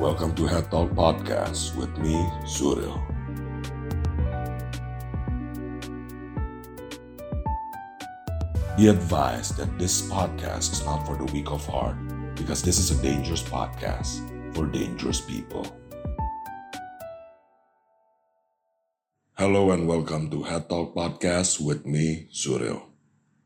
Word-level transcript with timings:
Welcome 0.00 0.32
to 0.40 0.48
Head 0.48 0.72
Talk 0.72 0.96
Podcast 0.96 1.76
with 1.76 1.92
me, 2.00 2.16
Suril. 2.48 2.96
Be 8.80 8.88
advised 8.88 9.60
that 9.60 9.68
this 9.76 10.08
podcast 10.08 10.72
is 10.72 10.80
not 10.88 11.04
for 11.04 11.20
the 11.20 11.28
weak 11.36 11.52
of 11.52 11.60
heart 11.68 12.00
because 12.32 12.64
this 12.64 12.80
is 12.80 12.88
a 12.88 12.96
dangerous 13.04 13.44
podcast 13.44 14.24
for 14.56 14.64
dangerous 14.64 15.20
people. 15.20 15.68
Hello 19.36 19.68
and 19.76 19.84
welcome 19.84 20.32
to 20.32 20.48
Head 20.48 20.64
Talk 20.72 20.96
Podcast 20.96 21.60
with 21.60 21.84
me, 21.84 22.24
Suril. 22.32 22.88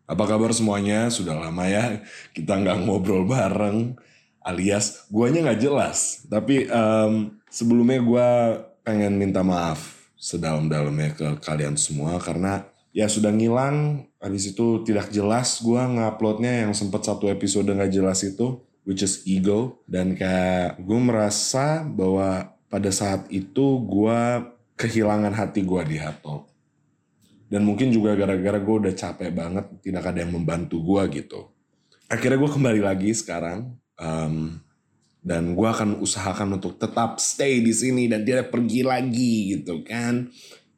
Apa 0.07 0.23
kabar 0.23 0.55
semuanya? 0.55 1.11
Sudah 1.11 1.35
lama 1.35 1.67
ya 1.67 1.99
kita 2.31 2.63
nggak 2.63 2.87
ngobrol 2.87 3.27
bareng, 3.27 3.99
alias 4.45 5.09
guanya 5.09 5.51
nggak 5.51 5.63
jelas. 5.65 6.29
Tapi 6.29 6.69
em, 6.69 7.41
sebelumnya 7.49 7.99
gue 8.05 8.29
pengen 8.85 9.17
minta 9.17 9.41
maaf 9.41 10.13
sedalam-dalamnya 10.21 11.17
ke 11.17 11.29
kalian 11.41 11.75
semua 11.81 12.21
karena 12.21 12.69
ya 12.93 13.09
sudah 13.09 13.33
ngilang. 13.33 14.07
Habis 14.21 14.57
itu 14.57 14.85
tidak 14.85 15.09
jelas 15.11 15.61
gue 15.61 15.81
nguploadnya 15.81 16.65
yang 16.65 16.73
sempat 16.77 17.05
satu 17.05 17.29
episode 17.29 17.69
nggak 17.69 17.93
jelas 17.93 18.21
itu, 18.25 18.61
which 18.85 19.01
is 19.01 19.25
ego. 19.25 19.81
Dan 19.89 20.15
kayak 20.15 20.79
gue 20.81 21.01
merasa 21.01 21.83
bahwa 21.85 22.55
pada 22.69 22.93
saat 22.93 23.27
itu 23.33 23.81
gue 23.83 24.21
kehilangan 24.75 25.33
hati 25.33 25.65
gue 25.65 25.83
di 25.89 25.99
Talk 25.99 26.55
dan 27.55 27.63
mungkin 27.63 27.95
juga 27.95 28.19
gara-gara 28.19 28.59
gue 28.59 28.77
udah 28.83 28.95
capek 28.99 29.31
banget 29.31 29.65
tidak 29.79 30.11
ada 30.11 30.27
yang 30.27 30.35
membantu 30.35 30.83
gue 30.83 31.23
gitu 31.23 31.41
akhirnya 32.11 32.39
gue 32.43 32.51
kembali 32.51 32.81
lagi 32.83 33.15
sekarang 33.15 33.79
um, 34.01 34.61
dan 35.25 35.57
gue 35.57 35.69
akan 35.69 36.05
usahakan 36.05 36.61
untuk 36.61 36.77
tetap 36.77 37.17
stay 37.17 37.65
di 37.65 37.73
sini 37.73 38.09
dan 38.11 38.23
tidak 38.23 38.53
pergi 38.53 38.85
lagi 38.85 39.57
gitu 39.57 39.81
kan. 39.85 40.29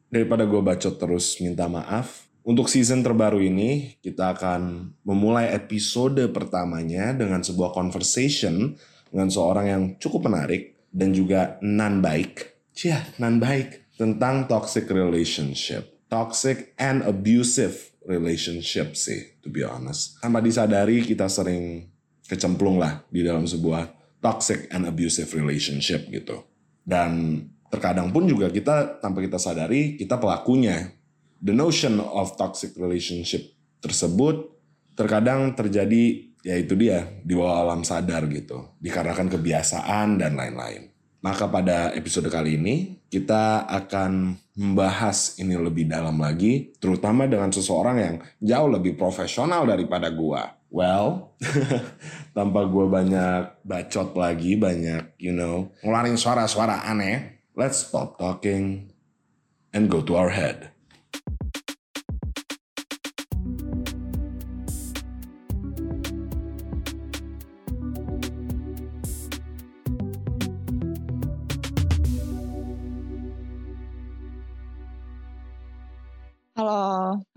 Daripada 0.07 0.47
gue 0.47 0.61
bacot 0.63 0.95
terus 0.95 1.35
minta 1.43 1.67
maaf. 1.67 2.25
Untuk 2.47 2.71
season 2.71 3.03
terbaru 3.03 3.43
ini 3.43 3.99
kita 3.99 4.31
akan 4.39 4.95
memulai 5.03 5.51
episode 5.51 6.31
pertamanya 6.31 7.11
dengan 7.11 7.43
sebuah 7.43 7.75
conversation 7.75 8.71
dengan 9.11 9.27
seorang 9.27 9.65
yang 9.67 9.83
cukup 9.99 10.31
menarik 10.31 10.79
dan 10.87 11.11
juga 11.11 11.59
nan 11.59 11.99
baik 11.99 12.57
Cia, 12.77 13.01
nan 13.17 13.41
baik 13.41 13.97
tentang 13.97 14.45
toxic 14.45 14.85
relationship. 14.93 15.97
Toxic 16.13 16.77
and 16.77 17.01
abusive 17.01 17.89
relationship 18.05 18.93
sih, 18.93 19.33
to 19.41 19.49
be 19.49 19.65
honest. 19.65 20.21
Tanpa 20.21 20.45
disadari 20.45 21.01
kita 21.01 21.25
sering 21.25 21.89
kecemplung 22.27 22.77
lah 22.77 23.07
di 23.07 23.23
dalam 23.23 23.47
sebuah 23.47 23.87
toxic 24.19 24.67
and 24.69 24.85
abusive 24.85 25.31
relationship 25.33 26.05
gitu. 26.11 26.43
Dan 26.83 27.41
terkadang 27.71 28.11
pun 28.11 28.27
juga 28.27 28.51
kita 28.51 28.99
tanpa 28.99 29.23
kita 29.23 29.39
sadari 29.39 29.95
kita 29.95 30.19
pelakunya. 30.19 30.91
The 31.37 31.53
notion 31.53 32.01
of 32.01 32.35
toxic 32.35 32.75
relationship 32.75 33.55
tersebut 33.79 34.51
terkadang 34.97 35.53
terjadi 35.53 36.33
yaitu 36.41 36.73
dia 36.79 37.05
di 37.21 37.37
bawah 37.37 37.61
alam 37.61 37.85
sadar 37.85 38.25
gitu. 38.31 38.75
Dikarenakan 38.81 39.27
kebiasaan 39.31 40.17
dan 40.17 40.33
lain-lain. 40.33 40.89
Maka 41.21 41.49
pada 41.49 41.91
episode 41.97 42.29
kali 42.29 42.55
ini 42.55 43.03
kita 43.09 43.65
akan 43.67 44.37
membahas 44.57 45.37
ini 45.37 45.53
lebih 45.53 45.85
dalam 45.89 46.17
lagi, 46.17 46.73
terutama 46.81 47.29
dengan 47.29 47.53
seseorang 47.53 47.97
yang 47.97 48.15
jauh 48.41 48.69
lebih 48.69 48.97
profesional 48.97 49.65
daripada 49.65 50.09
gua. 50.09 50.56
Well, 50.67 51.37
tanpa 52.37 52.67
gua 52.67 52.85
banyak 52.91 53.63
bacot 53.63 54.13
lagi, 54.19 54.59
banyak 54.59 55.15
you 55.15 55.31
know 55.31 55.71
ngeluarin 55.79 56.19
suara-suara 56.19 56.83
aneh, 56.91 57.39
let's 57.55 57.87
stop 57.87 58.19
talking 58.19 58.91
and 59.71 59.87
go 59.87 60.03
to 60.03 60.19
our 60.19 60.31
head. 60.35 60.75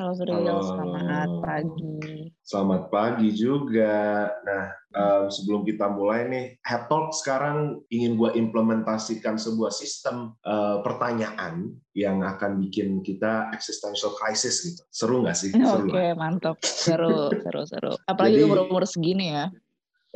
Halo, 0.01 0.17
Halo. 0.17 0.65
selamat 0.65 1.31
pagi. 1.45 2.33
Selamat 2.41 2.83
pagi 2.89 3.37
juga. 3.37 4.33
Nah, 4.49 4.73
em, 4.97 5.25
sebelum 5.29 5.61
kita 5.69 5.93
mulai 5.93 6.25
nih, 6.25 6.57
Head 6.65 6.89
Talk 6.89 7.13
sekarang 7.13 7.85
ingin 7.93 8.17
gue 8.17 8.33
implementasikan 8.33 9.37
sebuah 9.37 9.69
sistem 9.69 10.33
eh, 10.41 10.81
pertanyaan 10.81 11.77
yang 11.93 12.25
akan 12.25 12.65
bikin 12.65 13.05
kita 13.05 13.53
existential 13.53 14.17
crisis 14.17 14.65
gitu. 14.65 14.81
Seru 14.89 15.21
nggak 15.21 15.37
sih? 15.37 15.53
Seru 15.53 15.93
Oke, 15.93 16.01
lah. 16.01 16.17
mantap. 16.17 16.57
Seru, 16.65 17.29
seru, 17.45 17.63
seru. 17.69 17.93
Apalagi 18.09 18.41
umur-umur 18.41 18.89
segini 18.89 19.37
ya. 19.37 19.53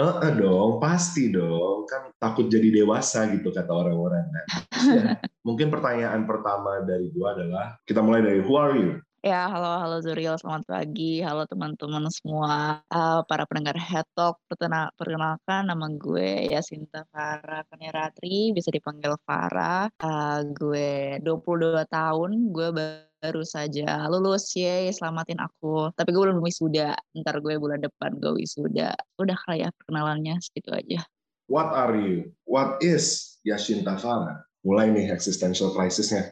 Eh, 0.00 0.14
eh, 0.24 0.32
dong, 0.32 0.80
pasti 0.80 1.28
dong. 1.28 1.84
Kan 1.84 2.08
takut 2.16 2.48
jadi 2.48 2.72
dewasa 2.72 3.28
gitu 3.36 3.52
kata 3.52 3.68
orang-orang. 3.68 4.32
Nah, 4.32 4.44
mungkin 5.46 5.68
pertanyaan 5.68 6.24
pertama 6.24 6.80
dari 6.88 7.12
gue 7.12 7.28
adalah, 7.28 7.76
kita 7.84 8.00
mulai 8.00 8.24
dari 8.24 8.40
who 8.40 8.56
are 8.56 8.72
you? 8.80 8.96
Ya, 9.24 9.48
halo, 9.48 9.80
halo 9.80 9.96
Zuriel, 10.04 10.36
selamat 10.36 10.68
pagi. 10.68 11.24
Halo 11.24 11.48
teman-teman 11.48 12.12
semua, 12.12 12.84
Eh, 12.92 13.20
para 13.24 13.48
pendengar 13.48 13.72
Head 13.72 14.04
Talk. 14.12 14.36
Pertena- 14.44 14.92
Perkenalkan, 15.00 15.64
nama 15.72 15.88
gue 15.96 16.44
Yasinta 16.52 17.08
Farah 17.08 17.64
Kaneratri, 17.72 18.52
bisa 18.52 18.68
dipanggil 18.68 19.16
Farah. 19.24 19.88
Eh, 19.96 20.40
gue 20.52 21.16
22 21.24 21.88
tahun, 21.88 22.52
gue 22.52 22.68
baru 22.76 23.40
saja 23.48 24.04
lulus, 24.12 24.52
yeay, 24.60 24.92
selamatin 24.92 25.40
aku. 25.40 25.88
Tapi 25.96 26.12
gue 26.12 26.20
belum 26.28 26.44
wisuda, 26.44 26.92
ntar 27.16 27.40
gue 27.40 27.56
bulan 27.56 27.80
depan 27.80 28.20
gue 28.20 28.44
wisuda. 28.44 28.92
Udah 29.16 29.36
kali 29.48 29.64
ya 29.64 29.72
perkenalannya, 29.72 30.36
segitu 30.44 30.68
aja. 30.68 31.00
What 31.48 31.72
are 31.72 31.96
you? 31.96 32.28
What 32.44 32.84
is 32.84 33.40
Yashinta 33.40 33.96
Farah? 33.96 34.44
Mulai 34.68 34.92
nih 34.92 35.08
existential 35.08 35.72
crisis-nya. 35.72 36.28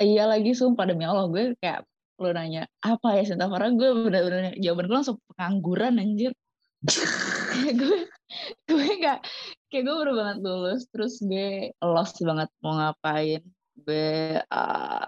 Iya 0.00 0.24
lagi 0.24 0.56
sumpah 0.56 0.88
demi 0.88 1.04
Allah 1.04 1.28
gue 1.28 1.52
kayak 1.60 1.84
lu 2.20 2.30
nanya 2.36 2.68
apa 2.84 3.16
ya? 3.16 3.22
Sinta 3.24 3.48
Farah 3.48 3.72
gue 3.72 3.88
bener-bener 4.06 4.52
jawaban 4.60 4.86
gue 4.86 4.96
langsung 5.00 5.18
pengangguran 5.32 5.96
anjir. 5.96 6.32
Kayak 7.50 7.74
gue 7.76 7.98
gue 8.70 8.86
gak 9.02 9.18
kayak 9.68 9.82
gue 9.84 9.94
baru 10.00 10.12
banget 10.16 10.36
lulus 10.40 10.86
terus 10.88 11.18
gue 11.20 11.74
lost 11.82 12.20
banget 12.22 12.48
mau 12.62 12.78
ngapain. 12.78 13.42
Gue 13.74 14.38
uh, 14.38 15.04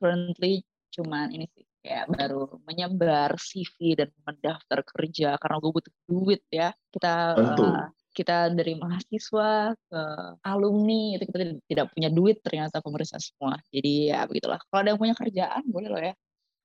currently 0.00 0.64
cuman 0.92 1.30
ini 1.30 1.46
sih 1.54 1.64
kayak 1.84 2.10
baru 2.10 2.58
menyebar 2.66 3.38
CV 3.38 3.94
dan 3.94 4.10
mendaftar 4.26 4.82
kerja 4.84 5.38
karena 5.38 5.56
gue 5.62 5.70
butuh 5.70 5.94
duit 6.10 6.42
ya. 6.50 6.74
Kita 6.90 7.38
Tentu. 7.38 7.64
uh, 7.64 7.86
kita 8.12 8.50
dari 8.50 8.74
mahasiswa 8.74 9.78
ke 9.78 10.00
alumni 10.42 11.14
itu 11.14 11.24
kita 11.30 11.38
tidak- 11.38 11.62
tidak 11.70 11.86
punya 11.94 12.10
duit 12.10 12.36
ternyata 12.42 12.82
pemerintah 12.82 13.22
semua. 13.22 13.54
Jadi 13.70 14.10
ya 14.10 14.26
begitulah. 14.26 14.58
Kalau 14.66 14.80
ada 14.82 14.90
yang 14.92 15.00
punya 15.00 15.14
kerjaan 15.14 15.62
boleh 15.70 15.88
loh 15.88 16.02
ya 16.02 16.14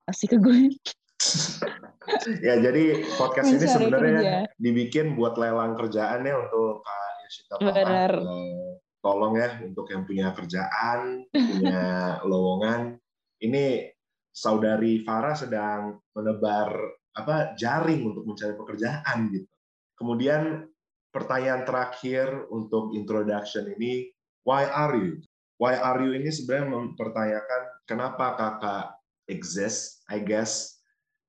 kasih 0.07 0.27
ke 0.35 0.37
gue 0.39 0.57
Ya 2.43 2.59
jadi 2.59 3.07
podcast 3.15 3.47
ini 3.47 3.63
Mencari 3.63 3.71
sebenarnya 3.71 4.19
kerja. 4.19 4.39
dibikin 4.59 5.15
buat 5.15 5.39
lelang 5.39 5.79
kerjaan 5.79 6.27
ya 6.27 6.35
untuk 6.35 6.83
Kak 6.83 7.59
Farah. 7.63 7.73
Benar. 7.73 8.11
Eh, 8.19 8.71
Tolong 8.99 9.33
ya 9.39 9.49
untuk 9.63 9.87
yang 9.87 10.03
punya 10.03 10.35
kerjaan, 10.35 11.23
punya 11.31 11.83
lowongan. 12.29 12.99
Ini 13.39 13.87
saudari 14.31 15.03
Farah 15.03 15.35
sedang 15.35 15.99
menebar 16.11 16.75
apa 17.15 17.55
jaring 17.55 18.03
untuk 18.03 18.23
mencari 18.27 18.53
pekerjaan 18.55 19.31
gitu. 19.31 19.51
Kemudian 19.95 20.67
pertanyaan 21.11 21.63
terakhir 21.63 22.47
untuk 22.51 22.91
introduction 22.95 23.71
ini, 23.79 24.11
why 24.43 24.67
are 24.67 24.95
you? 24.99 25.23
Why 25.55 25.79
are 25.79 26.03
you 26.03 26.19
ini 26.19 26.27
sebenarnya 26.27 26.67
mempertanyakan 26.67 27.61
kenapa 27.87 28.35
kakak 28.35 28.85
exist, 29.31 30.02
I 30.13 30.21
guess 30.21 30.77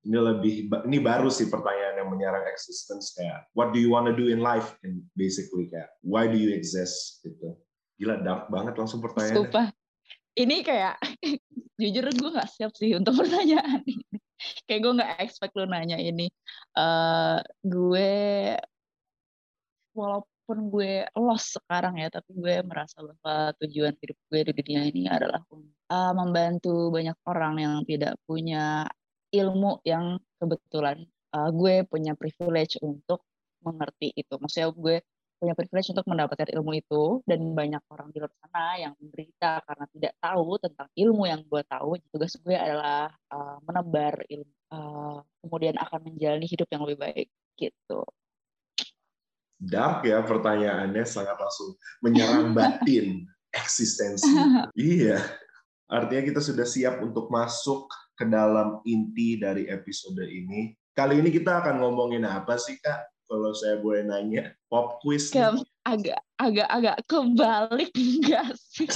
ini 0.05 0.21
lebih 0.21 0.53
ini 0.85 1.01
baru 1.01 1.33
sih 1.33 1.49
pertanyaan 1.49 2.05
yang 2.05 2.09
menyerang 2.13 2.45
existence 2.45 3.17
kayak 3.17 3.49
what 3.57 3.73
do 3.73 3.81
you 3.81 3.89
want 3.89 4.05
to 4.05 4.13
do 4.13 4.29
in 4.29 4.37
life 4.37 4.77
and 4.85 5.01
basically 5.17 5.65
kayak 5.65 5.89
why 6.05 6.29
do 6.29 6.37
you 6.37 6.53
exist 6.53 7.25
gitu 7.25 7.57
gila 7.97 8.21
dark 8.21 8.45
banget 8.53 8.77
langsung 8.77 9.01
pertanyaannya 9.01 9.49
Sumpah. 9.49 9.67
Ini 10.35 10.67
kayak 10.67 10.99
jujur 11.81 12.05
gue 12.11 12.29
nggak 12.35 12.51
siap 12.51 12.71
sih 12.75 12.91
untuk 12.95 13.15
pertanyaan 13.23 13.81
ini. 13.87 14.19
Kayak 14.67 14.81
gue 14.83 14.93
nggak 14.99 15.11
expect 15.23 15.55
lu 15.55 15.63
nanya 15.63 15.95
ini. 15.95 16.27
Eh 16.75 17.39
gue 17.63 18.11
walaupun 19.95 20.34
gue 20.45 21.09
lost 21.17 21.57
sekarang 21.57 21.97
ya, 21.97 22.07
tapi 22.13 22.29
gue 22.37 22.61
merasa 22.61 23.01
bahwa 23.01 23.51
tujuan 23.65 23.93
hidup 23.97 24.17
gue 24.29 24.39
di 24.45 24.53
dunia 24.61 24.81
ini 24.85 25.01
adalah 25.09 25.41
eh, 25.89 26.13
membantu 26.13 26.93
banyak 26.93 27.17
orang 27.25 27.53
yang 27.57 27.75
tidak 27.89 28.13
punya 28.29 28.85
ilmu 29.33 29.81
yang 29.81 30.21
kebetulan 30.37 30.97
eh, 31.33 31.49
gue 31.49 31.73
punya 31.89 32.13
privilege 32.13 32.77
untuk 32.85 33.25
mengerti 33.65 34.13
itu. 34.13 34.33
Maksudnya 34.37 34.69
gue 34.69 34.95
punya 35.35 35.53
privilege 35.53 35.91
untuk 35.91 36.05
mendapatkan 36.07 36.47
ilmu 36.55 36.71
itu 36.79 37.03
dan 37.27 37.41
banyak 37.51 37.83
orang 37.91 38.07
di 38.09 38.17
luar 38.23 38.31
sana 38.39 38.79
yang 38.79 38.93
menderita 38.97 39.61
karena 39.67 39.85
tidak 39.91 40.13
tahu 40.23 40.49
tentang 40.63 40.87
ilmu 40.95 41.23
yang 41.27 41.41
gue 41.43 41.61
tahu 41.67 41.99
tugas 42.09 42.33
gue 42.39 42.55
adalah 42.55 43.11
uh, 43.29 43.59
menebar 43.67 44.23
ilmu 44.31 44.53
uh, 44.71 45.19
kemudian 45.43 45.75
akan 45.75 45.99
menjalani 46.07 46.47
hidup 46.47 46.67
yang 46.71 46.81
lebih 46.87 46.99
baik 47.03 47.27
gitu 47.59 48.01
dark 49.59 50.03
ya 50.03 50.21
pertanyaannya 50.21 51.03
sangat 51.07 51.35
langsung 51.39 51.75
menyerang 52.03 52.51
batin 52.51 53.23
eksistensi. 53.55 54.27
Iya. 54.75 55.23
Artinya 55.85 56.23
kita 56.25 56.41
sudah 56.41 56.65
siap 56.65 56.99
untuk 56.99 57.29
masuk 57.29 57.87
ke 58.17 58.25
dalam 58.25 58.81
inti 58.83 59.37
dari 59.39 59.69
episode 59.69 60.19
ini. 60.25 60.73
Kali 60.95 61.19
ini 61.19 61.29
kita 61.29 61.61
akan 61.63 61.83
ngomongin 61.83 62.23
apa 62.25 62.55
sih 62.55 62.79
kak? 62.79 63.05
Kalau 63.25 63.51
saya 63.57 63.81
boleh 63.81 64.05
nanya 64.05 64.53
pop 64.69 65.01
quiz 65.01 65.33
Ke, 65.33 65.49
agak 65.81 66.21
agak 66.37 66.69
agak 66.69 66.97
kebalik 67.09 67.89
enggak 68.01 68.53
sih 68.57 68.89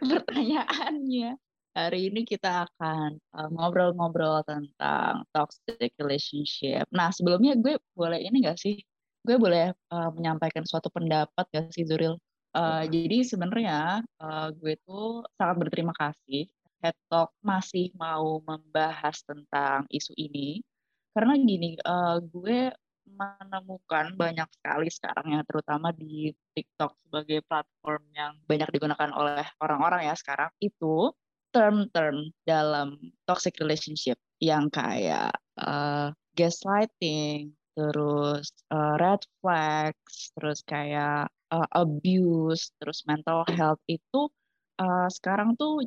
pertanyaannya? 0.00 1.36
Hari 1.76 2.08
ini 2.08 2.24
kita 2.24 2.64
akan 2.64 3.20
uh, 3.36 3.48
ngobrol-ngobrol 3.52 4.40
tentang 4.48 5.28
toxic 5.28 5.92
relationship. 6.00 6.88
Nah 6.88 7.12
sebelumnya 7.12 7.52
gue 7.60 7.76
boleh 7.92 8.16
ini 8.16 8.40
enggak 8.40 8.56
sih 8.56 8.80
gue 9.26 9.36
boleh 9.36 9.74
uh, 9.90 10.10
menyampaikan 10.14 10.62
suatu 10.62 10.86
pendapat 10.86 11.44
gak 11.50 11.74
sih 11.74 11.82
Zuril? 11.82 12.14
Uh, 12.54 12.86
jadi 12.86 13.26
sebenarnya 13.26 14.00
uh, 14.22 14.48
gue 14.54 14.78
tuh 14.86 15.26
sangat 15.36 15.66
berterima 15.66 15.92
kasih 15.98 16.48
Head 16.80 16.96
Talk 17.10 17.34
masih 17.42 17.90
mau 17.98 18.38
membahas 18.46 19.20
tentang 19.26 19.84
isu 19.90 20.14
ini. 20.14 20.62
Karena 21.10 21.34
gini 21.36 21.74
uh, 21.82 22.22
gue 22.22 22.70
menemukan 23.06 24.12
banyak 24.18 24.48
sekali 24.60 24.88
sekarang 24.90 25.38
ya 25.38 25.40
terutama 25.46 25.94
di 25.94 26.34
TikTok 26.52 26.98
sebagai 27.06 27.40
platform 27.46 28.02
yang 28.12 28.32
banyak 28.44 28.68
digunakan 28.74 29.10
oleh 29.14 29.46
orang-orang 29.62 30.10
ya 30.10 30.14
sekarang 30.18 30.50
itu 30.58 31.14
term-term 31.54 32.34
dalam 32.44 32.98
toxic 33.24 33.56
relationship 33.62 34.20
yang 34.42 34.68
kayak 34.68 35.32
uh, 35.56 36.12
gaslighting, 36.36 37.55
terus 37.76 38.48
uh, 38.72 38.96
red 38.96 39.20
flags, 39.44 40.32
terus 40.32 40.64
kayak 40.64 41.28
uh, 41.52 41.68
abuse, 41.76 42.72
terus 42.80 43.04
mental 43.04 43.44
health 43.52 43.80
itu 43.84 44.32
uh, 44.80 45.08
sekarang 45.12 45.52
tuh 45.60 45.84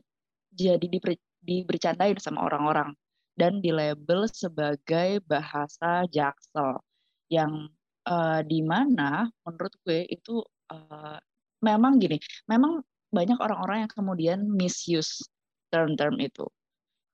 jadi 0.53 0.85
diber, 0.85 1.17
dibercandain 1.41 2.21
sama 2.21 2.45
orang-orang 2.45 2.93
dan 3.33 3.57
dilabel 3.63 4.29
sebagai 4.29 5.23
bahasa 5.25 6.05
jaksel 6.13 6.77
yang 7.31 7.71
uh, 8.05 8.45
di 8.45 8.61
mana 8.61 9.31
menurut 9.47 9.73
gue 9.87 10.05
itu 10.11 10.45
uh, 10.69 11.17
memang 11.63 11.97
gini, 11.97 12.21
memang 12.45 12.83
banyak 13.09 13.39
orang-orang 13.41 13.87
yang 13.87 13.91
kemudian 13.91 14.39
misuse 14.45 15.25
term-term 15.73 16.19
itu. 16.21 16.45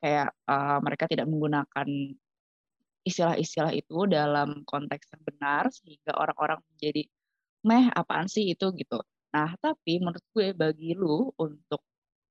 Kayak 0.04 0.36
uh, 0.50 0.78
mereka 0.84 1.08
tidak 1.08 1.26
menggunakan 1.30 1.88
istilah-istilah 3.06 3.72
itu 3.78 4.10
dalam 4.10 4.66
konteks 4.66 5.14
yang 5.14 5.24
benar 5.24 5.64
sehingga 5.70 6.12
orang-orang 6.18 6.60
menjadi 6.74 7.06
meh 7.66 7.86
apaan 7.94 8.26
sih 8.26 8.54
itu? 8.54 8.74
gitu. 8.74 9.00
Nah, 9.34 9.54
tapi 9.62 10.02
menurut 10.02 10.26
gue 10.34 10.48
bagi 10.58 10.98
lu 10.98 11.30
untuk 11.38 11.82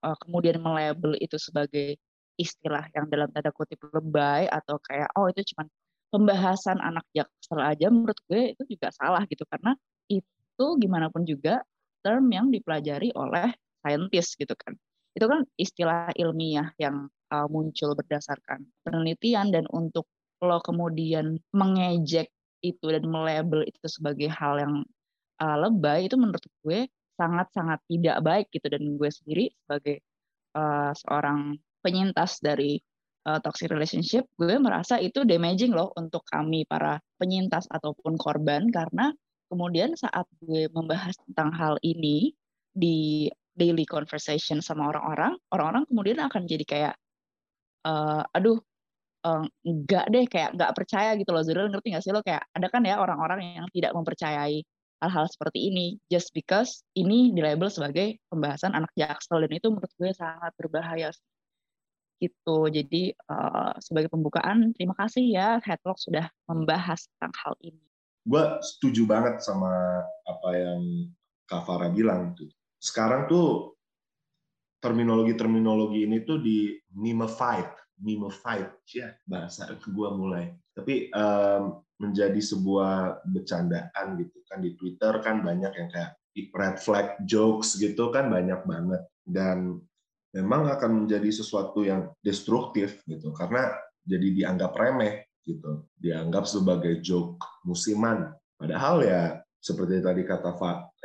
uh, 0.03 0.17
kemudian 0.19 0.59
melabel 0.59 1.15
itu 1.23 1.38
sebagai 1.38 1.97
istilah 2.35 2.91
yang 2.97 3.06
dalam 3.06 3.31
tanda 3.31 3.55
kutip 3.55 3.79
lebay 3.94 4.50
atau 4.50 4.76
kayak 4.82 5.06
oh 5.15 5.31
itu 5.31 5.47
cuma 5.55 5.71
pembahasan 6.11 6.79
anak 6.82 7.06
jaksel 7.15 7.59
aja 7.62 7.87
menurut 7.91 8.19
gue 8.27 8.55
itu 8.59 8.62
juga 8.77 8.91
salah 8.94 9.23
gitu. 9.31 9.47
Karena 9.47 9.79
itu 10.11 10.67
gimana 10.82 11.06
pun 11.11 11.23
juga 11.27 11.62
term 12.03 12.27
yang 12.31 12.50
dipelajari 12.50 13.15
oleh 13.15 13.55
saintis 13.82 14.35
gitu 14.35 14.55
kan. 14.59 14.75
Itu 15.15 15.31
kan 15.31 15.47
istilah 15.55 16.11
ilmiah 16.19 16.75
yang 16.82 17.06
uh, 17.31 17.47
muncul 17.47 17.94
berdasarkan 17.94 18.67
penelitian 18.82 19.55
dan 19.55 19.67
untuk 19.70 20.11
lo 20.44 20.61
kemudian 20.61 21.41
mengejek 21.56 22.29
itu 22.64 22.87
dan 22.88 23.05
melabel 23.08 23.64
itu 23.69 23.87
sebagai 23.88 24.29
hal 24.32 24.56
yang 24.56 24.75
uh, 25.41 25.56
lebay 25.61 26.08
itu 26.08 26.17
menurut 26.17 26.44
gue 26.64 26.88
sangat-sangat 27.20 27.81
tidak 27.87 28.19
baik 28.25 28.46
gitu. 28.50 28.67
Dan 28.73 28.96
gue 28.96 29.11
sendiri 29.12 29.52
sebagai 29.64 30.00
uh, 30.56 30.91
seorang 30.96 31.61
penyintas 31.85 32.41
dari 32.41 32.81
uh, 33.29 33.38
toxic 33.44 33.69
relationship, 33.69 34.25
gue 34.41 34.56
merasa 34.56 34.96
itu 34.96 35.23
damaging 35.29 35.76
loh 35.76 35.93
untuk 36.00 36.25
kami 36.29 36.64
para 36.64 36.99
penyintas 37.20 37.69
ataupun 37.69 38.17
korban. 38.17 38.73
Karena 38.73 39.12
kemudian 39.52 39.93
saat 39.94 40.25
gue 40.41 40.73
membahas 40.73 41.14
tentang 41.29 41.52
hal 41.52 41.76
ini 41.85 42.32
di 42.75 43.29
daily 43.55 43.87
conversation 43.87 44.58
sama 44.58 44.91
orang-orang, 44.91 45.38
orang-orang 45.55 45.85
kemudian 45.87 46.19
akan 46.26 46.43
jadi 46.50 46.64
kayak, 46.67 46.94
uh, 47.87 48.26
aduh, 48.35 48.58
uh, 48.58 48.74
enggak 49.65 50.06
deh, 50.12 50.25
kayak 50.29 50.55
enggak 50.55 50.73
percaya 50.76 51.17
gitu 51.17 51.31
loh. 51.32 51.43
Zuril 51.43 51.73
ngerti 51.73 51.97
nggak 51.97 52.05
sih 52.05 52.12
lo 52.12 52.21
kayak 52.21 52.44
ada 52.53 52.69
kan 52.69 52.85
ya 52.85 53.00
orang-orang 53.00 53.41
yang 53.65 53.67
tidak 53.73 53.97
mempercayai 53.97 54.61
hal-hal 55.05 55.26
seperti 55.29 55.69
ini 55.69 56.00
just 56.09 56.32
because 56.32 56.81
ini 56.97 57.29
dilabel 57.37 57.69
sebagai 57.69 58.17
pembahasan 58.32 58.73
anak 58.73 58.88
jaksel 58.97 59.44
dan 59.44 59.53
itu 59.53 59.69
menurut 59.69 59.93
gue 60.00 60.11
sangat 60.17 60.53
berbahaya 60.56 61.12
gitu. 62.23 62.59
Jadi 62.73 63.12
uh, 63.29 63.76
sebagai 63.82 64.09
pembukaan, 64.09 64.73
terima 64.73 64.97
kasih 64.97 65.25
ya 65.29 65.49
Headlock 65.61 66.00
sudah 66.00 66.31
membahas 66.49 67.05
tentang 67.17 67.35
hal 67.44 67.55
ini. 67.61 67.85
Gue 68.25 68.44
setuju 68.65 69.05
banget 69.05 69.44
sama 69.44 70.00
apa 70.25 70.49
yang 70.56 71.12
Kak 71.44 71.69
Farah 71.69 71.93
bilang. 71.93 72.32
Sekarang 72.81 73.29
tuh 73.29 73.77
terminologi-terminologi 74.81 76.09
ini 76.09 76.25
tuh 76.25 76.41
di 76.41 76.73
memified, 78.00 78.70
memified, 78.85 78.91
ya 78.91 79.08
bahasa 79.26 79.70
gue 79.75 80.08
mulai. 80.14 80.50
Tapi 80.75 81.11
um, 81.14 81.85
menjadi 82.02 82.41
sebuah 82.43 83.23
bercandaan 83.23 84.19
gitu 84.19 84.38
kan 84.50 84.58
di 84.58 84.75
Twitter 84.75 85.14
kan 85.23 85.46
banyak 85.46 85.73
yang 85.73 85.88
kayak 85.91 86.19
red 86.35 86.76
flag 86.82 87.14
jokes 87.23 87.79
gitu 87.79 88.11
kan 88.11 88.26
banyak 88.26 88.58
banget. 88.67 89.02
Dan 89.23 89.79
memang 90.35 90.67
akan 90.67 91.06
menjadi 91.06 91.31
sesuatu 91.31 91.87
yang 91.87 92.11
destruktif 92.20 93.00
gitu 93.06 93.31
karena 93.31 93.70
jadi 94.02 94.29
dianggap 94.35 94.75
remeh 94.75 95.25
gitu. 95.46 95.87
Dianggap 95.94 96.50
sebagai 96.50 96.99
joke 96.99 97.38
musiman. 97.62 98.35
Padahal 98.58 99.06
ya 99.06 99.23
seperti 99.62 100.02
tadi 100.02 100.26
kata 100.26 100.52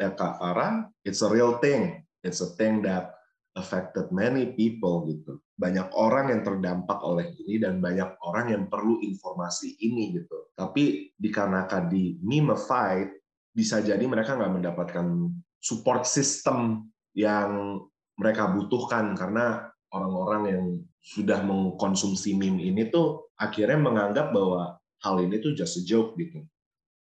eh, 0.01 0.11
Kak 0.11 0.41
Farah 0.41 0.89
it's 1.05 1.21
a 1.21 1.29
real 1.29 1.61
thing. 1.61 2.01
It's 2.25 2.43
a 2.43 2.49
thing 2.59 2.83
that 2.83 3.18
affected 3.57 4.11
many 4.13 4.53
people 4.53 5.05
gitu 5.09 5.41
banyak 5.57 5.89
orang 5.97 6.31
yang 6.31 6.41
terdampak 6.45 6.99
oleh 7.01 7.33
ini 7.45 7.57
dan 7.57 7.81
banyak 7.81 8.15
orang 8.21 8.53
yang 8.53 8.63
perlu 8.69 9.01
informasi 9.01 9.79
ini 9.81 10.19
gitu 10.21 10.53
tapi 10.53 11.13
dikarenakan 11.17 11.89
di 11.89 12.19
memified 12.21 13.09
bisa 13.49 13.81
jadi 13.81 14.05
mereka 14.05 14.37
nggak 14.37 14.53
mendapatkan 14.61 15.07
support 15.59 16.05
system 16.07 16.87
yang 17.17 17.81
mereka 18.15 18.51
butuhkan 18.51 19.15
karena 19.17 19.67
orang-orang 19.91 20.43
yang 20.47 20.63
sudah 20.99 21.41
mengkonsumsi 21.41 22.35
meme 22.35 22.61
ini 22.61 22.91
tuh 22.91 23.31
akhirnya 23.39 23.79
menganggap 23.79 24.35
bahwa 24.35 24.77
hal 24.99 25.15
ini 25.23 25.39
tuh 25.39 25.55
just 25.55 25.79
a 25.79 25.83
joke 25.87 26.19
gitu. 26.19 26.43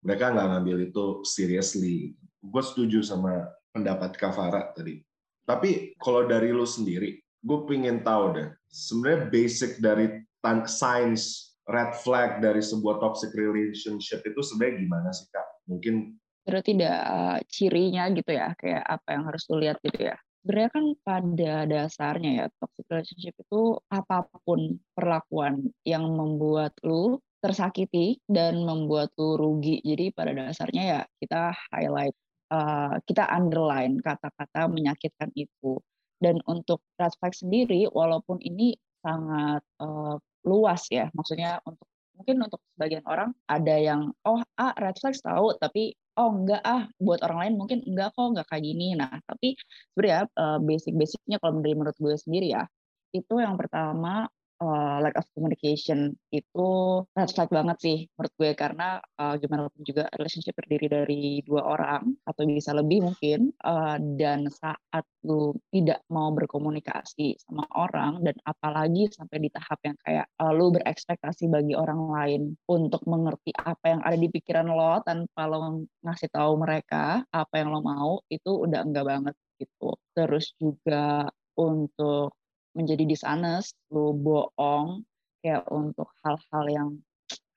Mereka 0.05 0.31
nggak 0.31 0.47
ngambil 0.55 0.77
itu 0.87 1.05
seriously. 1.27 2.15
Gue 2.39 2.63
setuju 2.63 3.03
sama 3.03 3.49
pendapat 3.75 4.15
Kavara 4.15 4.71
tadi. 4.71 5.03
Tapi 5.49 5.97
kalau 5.97 6.29
dari 6.29 6.53
lu 6.53 6.69
sendiri, 6.69 7.17
gue 7.41 7.59
pengen 7.65 8.05
tahu 8.05 8.37
deh, 8.37 8.49
sebenarnya 8.69 9.33
basic 9.33 9.81
dari 9.81 10.21
science 10.69 11.57
red 11.65 11.97
flag 12.05 12.37
dari 12.37 12.61
sebuah 12.61 13.01
toxic 13.01 13.33
relationship 13.33 14.21
itu 14.21 14.41
sebenarnya 14.45 14.85
gimana 14.85 15.09
sih 15.09 15.25
kak? 15.33 15.47
Mungkin 15.65 16.13
berarti 16.45 16.77
tidak 16.77 16.99
uh, 17.01 17.37
cirinya 17.49 18.03
gitu 18.13 18.31
ya, 18.37 18.53
kayak 18.61 18.85
apa 18.85 19.07
yang 19.09 19.23
harus 19.25 19.43
lu 19.49 19.57
lihat 19.57 19.81
gitu 19.81 20.13
ya? 20.13 20.17
sebenarnya 20.39 20.71
kan 20.71 20.85
pada 21.03 21.53
dasarnya 21.67 22.31
ya 22.31 22.45
toxic 22.57 22.85
relationship 22.87 23.35
itu 23.37 23.61
apa 23.91 24.25
pun 24.47 24.79
perlakuan 24.95 25.67
yang 25.83 26.07
membuat 26.15 26.73
lu 26.81 27.19
tersakiti 27.39 28.19
dan 28.27 28.63
membuat 28.63 29.15
lu 29.15 29.39
rugi. 29.39 29.79
Jadi 29.83 30.11
pada 30.11 30.35
dasarnya 30.35 30.83
ya 30.83 31.01
kita 31.19 31.55
highlight, 31.71 32.15
uh, 32.51 32.97
kita 33.05 33.25
underline 33.29 33.97
kata-kata 34.01 34.69
menyakitkan 34.69 35.31
itu. 35.33 35.79
Dan 36.19 36.43
untuk 36.51 36.83
red 36.99 37.15
flag 37.15 37.31
sendiri, 37.31 37.87
walaupun 37.87 38.43
ini 38.43 38.75
sangat 38.99 39.63
uh, 39.79 40.19
luas 40.43 40.83
ya, 40.91 41.07
maksudnya 41.15 41.63
untuk 41.63 41.87
mungkin 42.19 42.35
untuk 42.43 42.59
sebagian 42.75 43.05
orang 43.07 43.31
ada 43.47 43.75
yang 43.79 44.11
oh 44.27 44.43
ah 44.59 44.75
red 44.75 44.99
flags 44.99 45.23
tahu 45.23 45.55
tapi 45.55 45.95
oh 46.19 46.35
enggak 46.35 46.59
ah 46.67 46.83
buat 46.99 47.23
orang 47.23 47.47
lain 47.47 47.53
mungkin 47.55 47.79
enggak 47.87 48.11
kok 48.11 48.27
enggak 48.35 48.47
kayak 48.51 48.63
gini 48.67 48.91
nah 48.99 49.23
tapi 49.23 49.55
sebenarnya 49.95 50.27
uh, 50.35 50.59
basic-basicnya 50.59 51.39
kalau 51.39 51.63
dari 51.63 51.75
menurut 51.79 51.95
gue 51.95 52.15
sendiri 52.19 52.51
ya 52.51 52.67
itu 53.15 53.39
yang 53.39 53.55
pertama 53.55 54.27
uh, 54.59 54.97
lack 55.03 55.15
of 55.17 55.27
communication 55.33 56.15
itu 56.31 56.69
red 57.15 57.31
flag 57.31 57.49
banget 57.51 57.77
sih 57.81 57.97
menurut 58.15 58.33
gue. 58.37 58.51
Karena 58.55 58.99
uh, 59.19 59.35
gimana 59.39 59.67
pun 59.71 59.81
juga 59.83 60.07
relationship 60.15 60.55
terdiri 60.59 60.87
dari 60.91 61.23
dua 61.43 61.65
orang 61.65 62.03
atau 62.27 62.43
bisa 62.45 62.71
lebih 62.75 63.07
mungkin 63.07 63.51
uh, 63.63 63.97
dan 64.19 64.47
saat 64.51 65.03
lu 65.25 65.51
tidak 65.71 65.99
mau 66.07 66.31
berkomunikasi 66.31 67.35
sama 67.43 67.67
orang 67.75 68.23
dan 68.23 68.35
apalagi 68.47 69.11
sampai 69.11 69.37
di 69.43 69.49
tahap 69.51 69.79
yang 69.83 69.97
kayak 70.03 70.27
uh, 70.39 70.51
lu 70.55 70.71
berekspektasi 70.71 71.51
bagi 71.51 71.75
orang 71.75 71.99
lain 72.07 72.41
untuk 72.71 73.03
mengerti 73.03 73.51
apa 73.55 73.97
yang 73.97 74.01
ada 74.03 74.17
di 74.19 74.29
pikiran 74.31 74.67
lo 74.71 75.03
tanpa 75.03 75.43
lo 75.47 75.83
ngasih 76.03 76.29
tahu 76.31 76.55
mereka 76.59 77.23
apa 77.31 77.53
yang 77.59 77.75
lo 77.75 77.79
mau 77.83 78.11
itu 78.31 78.63
udah 78.63 78.79
enggak 78.83 79.05
banget 79.07 79.35
gitu. 79.59 79.99
Terus 80.15 80.55
juga 80.55 81.27
untuk 81.59 82.38
menjadi 82.79 83.03
dishonest, 83.03 83.75
lu 83.91 84.15
bohong 84.15 85.03
kayak 85.43 85.67
untuk 85.67 86.07
hal-hal 86.23 86.65
yang 86.71 86.89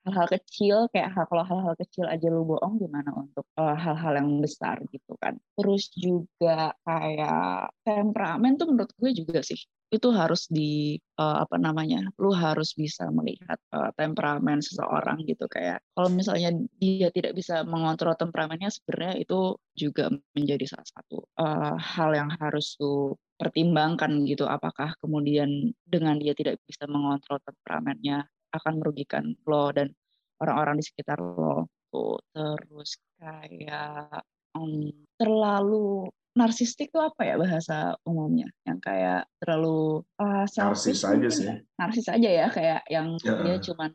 hal-hal 0.02 0.26
kecil 0.26 0.90
kayak 0.90 1.14
hal 1.14 1.24
kalau 1.30 1.46
hal-hal 1.46 1.74
kecil 1.78 2.10
aja 2.10 2.26
lu 2.26 2.42
bohong 2.42 2.82
gimana 2.82 3.14
untuk 3.14 3.46
uh, 3.54 3.78
hal-hal 3.78 4.18
yang 4.18 4.30
besar 4.42 4.82
gitu 4.90 5.14
kan. 5.22 5.38
Terus 5.54 5.94
juga 5.94 6.74
kayak 6.82 7.70
temperamen 7.86 8.58
tuh 8.58 8.66
menurut 8.74 8.90
gue 8.98 9.10
juga 9.14 9.38
sih 9.46 9.62
itu 9.92 10.08
harus 10.08 10.48
di 10.48 10.96
uh, 11.20 11.44
apa 11.44 11.60
namanya 11.60 12.08
lu 12.16 12.32
harus 12.32 12.72
bisa 12.72 13.12
melihat 13.12 13.60
uh, 13.76 13.92
temperamen 13.92 14.64
seseorang 14.64 15.20
gitu. 15.28 15.44
Kayak 15.52 15.84
kalau 15.92 16.08
misalnya 16.08 16.48
dia 16.80 17.12
tidak 17.12 17.36
bisa 17.36 17.60
mengontrol 17.68 18.16
temperamennya 18.16 18.72
sebenarnya 18.72 19.20
itu 19.20 19.60
juga 19.76 20.08
menjadi 20.32 20.64
salah 20.64 20.88
satu 20.88 21.28
uh, 21.36 21.76
hal 21.76 22.16
yang 22.16 22.32
harus 22.40 22.72
lu 22.80 23.12
pertimbangkan 23.36 24.24
gitu. 24.24 24.48
Apakah 24.48 24.96
kemudian 25.04 25.76
dengan 25.84 26.16
dia 26.16 26.32
tidak 26.32 26.56
bisa 26.64 26.88
mengontrol 26.88 27.36
temperamennya 27.44 28.24
akan 28.56 28.80
merugikan 28.80 29.36
lo 29.44 29.76
dan 29.76 29.92
orang-orang 30.40 30.80
di 30.80 30.84
sekitar 30.88 31.20
lo? 31.20 31.68
Tuh 31.92 32.16
terus 32.32 32.96
kayak 33.20 34.24
um, 34.56 34.88
terlalu 35.20 36.08
narsistik 36.32 36.88
tuh 36.88 37.12
apa 37.12 37.28
ya 37.28 37.34
bahasa 37.36 37.92
umumnya 38.08 38.48
yang 38.64 38.80
kayak 38.80 39.28
terlalu 39.36 40.00
uh, 40.16 40.48
narsis 40.48 41.04
aja 41.04 41.28
sih 41.28 41.44
ya. 41.44 41.56
narsis 41.76 42.06
aja 42.08 42.28
ya 42.28 42.46
kayak 42.48 42.80
yang 42.88 43.20
ya. 43.20 43.36
dia 43.44 43.56
cuma 43.60 43.92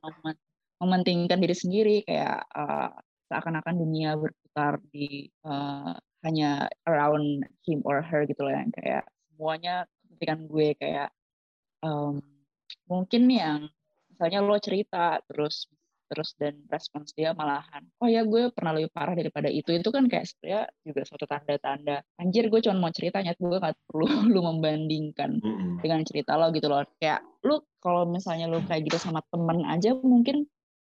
mementingkan 0.77 1.41
diri 1.41 1.55
sendiri 1.57 1.95
kayak 2.05 2.45
uh, 2.53 2.93
seakan-akan 3.27 3.75
dunia 3.81 4.13
berputar 4.15 4.77
di 4.93 5.25
uh, 5.43 5.97
hanya 6.21 6.69
around 6.85 7.45
him 7.65 7.81
or 7.85 8.05
her 8.05 8.29
gitu 8.29 8.45
loh 8.45 8.53
yang 8.53 8.69
kayak 8.69 9.05
semuanya 9.33 9.89
kepentingan 10.05 10.39
gue 10.45 10.67
kayak 10.77 11.09
um, 11.81 12.21
mungkin 12.85 13.23
yang 13.29 13.59
misalnya 14.13 14.39
lo 14.45 14.57
cerita 14.61 15.21
terus 15.25 15.69
terus 16.07 16.33
dan 16.39 16.55
respons 16.71 17.11
dia 17.13 17.35
malahan 17.35 17.83
oh 17.99 18.09
ya 18.09 18.23
gue 18.23 18.49
pernah 18.55 18.73
lebih 18.75 18.89
parah 18.95 19.13
daripada 19.13 19.51
itu 19.51 19.75
itu 19.75 19.89
kan 19.91 20.07
kayak 20.07 20.25
sebenarnya 20.27 20.63
juga 20.87 21.01
suatu 21.03 21.25
tanda-tanda 21.27 22.01
anjir 22.17 22.47
gue 22.47 22.59
cuma 22.63 22.87
mau 22.87 22.91
ceritanya 22.91 23.35
gue 23.35 23.57
gak 23.59 23.75
perlu 23.85 24.07
lu 24.33 24.39
membandingkan 24.41 25.43
mm-hmm. 25.43 25.83
dengan 25.83 26.01
cerita 26.07 26.39
lo 26.39 26.49
gitu 26.55 26.67
loh 26.71 26.81
kayak 26.97 27.21
lu 27.43 27.59
kalau 27.83 28.07
misalnya 28.07 28.47
lu 28.47 28.63
kayak 28.65 28.87
gitu 28.87 28.97
sama 28.97 29.19
temen 29.27 29.67
aja 29.67 29.93
mungkin 29.93 30.47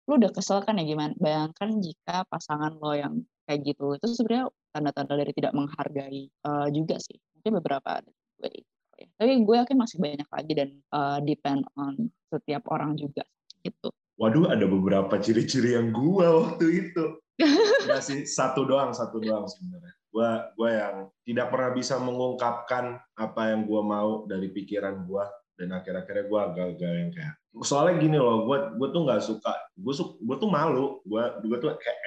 lu 0.10 0.18
udah 0.18 0.32
kesel 0.34 0.64
kan 0.66 0.80
ya 0.82 0.84
gimana 0.88 1.14
bayangkan 1.20 1.78
jika 1.78 2.26
pasangan 2.28 2.76
lo 2.82 2.98
yang 2.98 3.22
kayak 3.46 3.68
gitu 3.68 4.00
itu 4.00 4.06
sebenarnya 4.16 4.50
tanda-tanda 4.72 5.14
dari 5.20 5.32
tidak 5.36 5.54
menghargai 5.54 6.32
uh, 6.48 6.68
juga 6.72 6.98
sih 6.98 7.20
mungkin 7.38 7.52
beberapa 7.60 8.02
gue 8.40 8.64
ya. 9.02 9.10
Tapi 9.18 9.32
gue 9.42 9.56
yakin 9.58 9.78
masih 9.78 9.98
banyak 9.98 10.30
lagi 10.30 10.54
dan 10.54 10.70
uh, 10.94 11.18
depend 11.26 11.66
on 11.74 12.10
setiap 12.30 12.70
orang 12.70 12.94
juga 12.94 13.26
gitu. 13.66 13.90
Waduh, 14.22 14.54
ada 14.54 14.70
beberapa 14.70 15.18
ciri-ciri 15.18 15.74
yang 15.74 15.90
gue 15.90 16.28
waktu 16.30 16.66
itu. 16.70 17.06
Enggak 17.42 18.06
sih, 18.06 18.22
satu 18.30 18.70
doang, 18.70 18.94
satu 18.94 19.18
doang 19.18 19.50
sebenarnya. 19.50 19.94
Gue 20.14 20.30
gue 20.54 20.70
yang 20.70 20.96
tidak 21.26 21.48
pernah 21.50 21.72
bisa 21.74 21.98
mengungkapkan 21.98 23.02
apa 23.18 23.42
yang 23.50 23.66
gue 23.66 23.82
mau 23.82 24.30
dari 24.30 24.54
pikiran 24.54 25.10
gue 25.10 25.26
dan 25.58 25.74
akhir-akhirnya 25.74 26.26
gue 26.30 26.40
agak-agak 26.42 26.92
yang 26.94 27.12
kayak 27.14 27.36
soalnya 27.62 28.02
gini 28.02 28.18
loh 28.18 28.48
gue 28.50 28.58
gue 28.80 28.88
tuh 28.96 29.02
nggak 29.06 29.22
suka 29.22 29.54
gue 29.78 29.94
su 29.94 30.18
gue 30.24 30.36
tuh 30.40 30.50
malu 30.50 31.04
gue 31.06 31.24
gue 31.46 31.58
tuh 31.62 31.76
kayak 31.78 32.00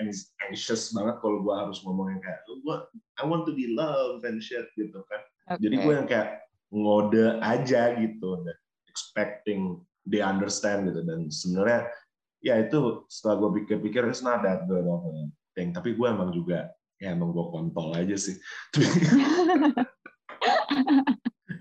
anxious 0.49 0.91
banget 0.91 1.21
kalau 1.23 1.39
gue 1.45 1.55
harus 1.55 1.79
ngomongin 1.85 2.19
kayak 2.19 2.43
gue 2.49 2.77
I 3.21 3.29
want 3.29 3.47
to 3.47 3.55
be 3.55 3.71
loved 3.71 4.27
and 4.27 4.43
shit 4.43 4.67
gitu 4.75 5.05
kan 5.07 5.23
Okay. 5.45 5.69
Jadi 5.69 5.77
gue 5.77 5.93
yang 5.93 6.09
kayak 6.09 6.49
ngode 6.73 7.37
aja 7.45 7.93
gitu 8.01 8.41
dan 8.49 8.57
expecting 8.89 9.77
they 10.09 10.25
understand 10.25 10.89
gitu 10.89 11.05
dan 11.05 11.29
sebenarnya 11.29 11.85
ya 12.45 12.61
itu 12.61 13.09
setelah 13.09 13.41
gue 13.41 13.51
pikir-pikir 13.65 14.05
it's 14.05 14.21
not 14.21 14.45
that 14.45 14.69
good 14.69 14.85
of 14.85 15.01
a 15.09 15.33
thing 15.57 15.73
tapi 15.73 15.97
gue 15.97 16.07
emang 16.07 16.29
juga 16.29 16.69
ya 17.01 17.17
emang 17.17 17.33
gue 17.33 17.47
kontol 17.51 17.97
aja 17.97 18.15
sih. 18.15 18.37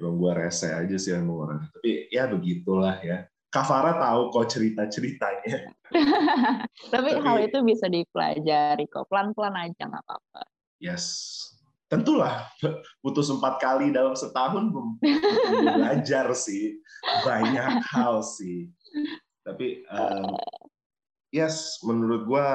Emang 0.04 0.20
gue 0.20 0.32
rese 0.36 0.68
aja 0.68 0.96
sih 1.00 1.16
emang 1.16 1.48
orang. 1.48 1.60
Tapi 1.72 2.12
ya 2.12 2.28
begitulah 2.28 3.00
ya. 3.00 3.24
Kavara 3.48 3.96
tahu 4.02 4.34
kok 4.34 4.50
cerita-ceritanya. 4.50 5.72
Tapi, 6.94 7.10
Tapi 7.16 7.22
hal 7.22 7.38
itu 7.46 7.62
bisa 7.62 7.86
dipelajari 7.86 8.90
kok, 8.90 9.06
pelan-pelan 9.08 9.54
aja 9.56 9.88
nggak 9.88 10.04
apa-apa. 10.04 10.42
Yes, 10.82 11.06
tentulah 11.86 12.50
putus 13.00 13.30
empat 13.30 13.62
kali 13.62 13.94
dalam 13.94 14.18
setahun 14.18 14.74
belajar 15.78 16.34
sih. 16.34 16.82
Banyak 17.24 17.86
hal 17.94 18.25
sih. 18.25 18.74
Tapi 19.46 19.86
um, 19.88 20.34
yes 21.34 21.82
menurut 21.82 22.30
gue 22.30 22.48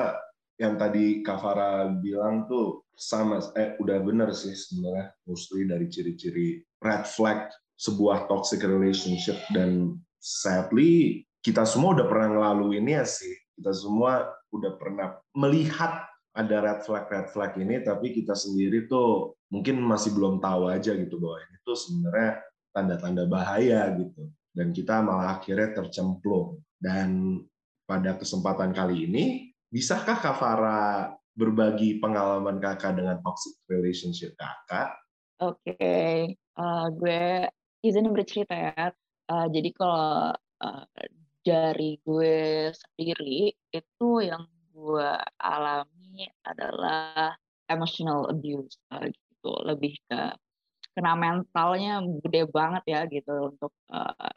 yang 0.58 0.75
tadi 0.75 1.23
Kavara 1.23 1.87
bilang 1.99 2.47
tuh 2.50 2.82
sama 2.99 3.38
eh 3.54 3.78
udah 3.78 4.02
bener 4.02 4.35
sih 4.35 4.54
sebenarnya 4.54 5.14
mostly 5.30 5.62
dari 5.70 5.87
ciri-ciri 5.87 6.58
red 6.82 7.06
flag 7.06 7.47
sebuah 7.78 8.26
toxic 8.26 8.66
relationship. 8.66 9.38
Dan 9.54 9.97
sadly 10.18 11.23
kita 11.40 11.62
semua 11.62 11.94
udah 11.94 12.06
pernah 12.11 12.28
ngelaluinnya 12.35 13.06
sih. 13.06 13.30
Kita 13.54 13.70
semua 13.70 14.26
udah 14.50 14.75
pernah 14.75 15.14
melihat 15.38 16.02
ada 16.35 16.56
red 16.58 16.80
flag 16.82 17.06
red 17.06 17.30
flag 17.30 17.54
ini 17.58 17.82
tapi 17.82 18.14
kita 18.14 18.35
sendiri 18.35 18.87
tuh 18.87 19.35
mungkin 19.50 19.78
masih 19.82 20.14
belum 20.14 20.38
tahu 20.38 20.70
aja 20.70 20.94
gitu 20.94 21.18
bahwa 21.18 21.38
ini 21.42 21.56
tuh 21.62 21.78
sebenarnya 21.78 22.42
tanda-tanda 22.75 23.25
bahaya 23.30 23.94
gitu. 23.94 24.26
Dan 24.50 24.75
kita 24.75 25.06
malah 25.06 25.38
akhirnya 25.38 25.70
tercemplung. 25.70 26.58
Dan 26.78 27.38
pada 27.88 28.21
kesempatan 28.21 28.76
kali 28.76 29.09
ini 29.09 29.25
bisakah 29.73 30.21
Kavara 30.21 31.09
berbagi 31.33 31.97
pengalaman 31.97 32.61
kakak 32.61 33.00
dengan 33.00 33.16
toxic 33.25 33.57
relationship 33.73 34.37
kakak? 34.37 34.92
Oke, 35.40 35.73
okay. 35.73 36.37
uh, 36.61 36.85
eh, 36.85 36.87
gue 36.92 37.23
izin 37.87 38.12
bercerita 38.12 38.52
ya. 38.52 38.92
Uh, 39.30 39.47
jadi 39.49 39.71
kalau 39.73 40.35
uh, 40.37 40.85
dari 41.40 41.97
gue 42.04 42.68
sendiri 42.76 43.57
itu 43.73 44.09
yang 44.21 44.45
gue 44.75 45.11
alami 45.40 46.28
adalah 46.45 47.33
emotional 47.71 48.28
abuse 48.28 48.76
uh, 48.92 49.07
gitu 49.07 49.52
lebih 49.64 49.97
ke 50.11 50.21
kena 50.99 51.14
mentalnya 51.14 52.02
gede 52.26 52.50
banget 52.50 52.85
ya 52.90 53.00
gitu 53.07 53.54
untuk 53.54 53.71
uh, 53.95 54.35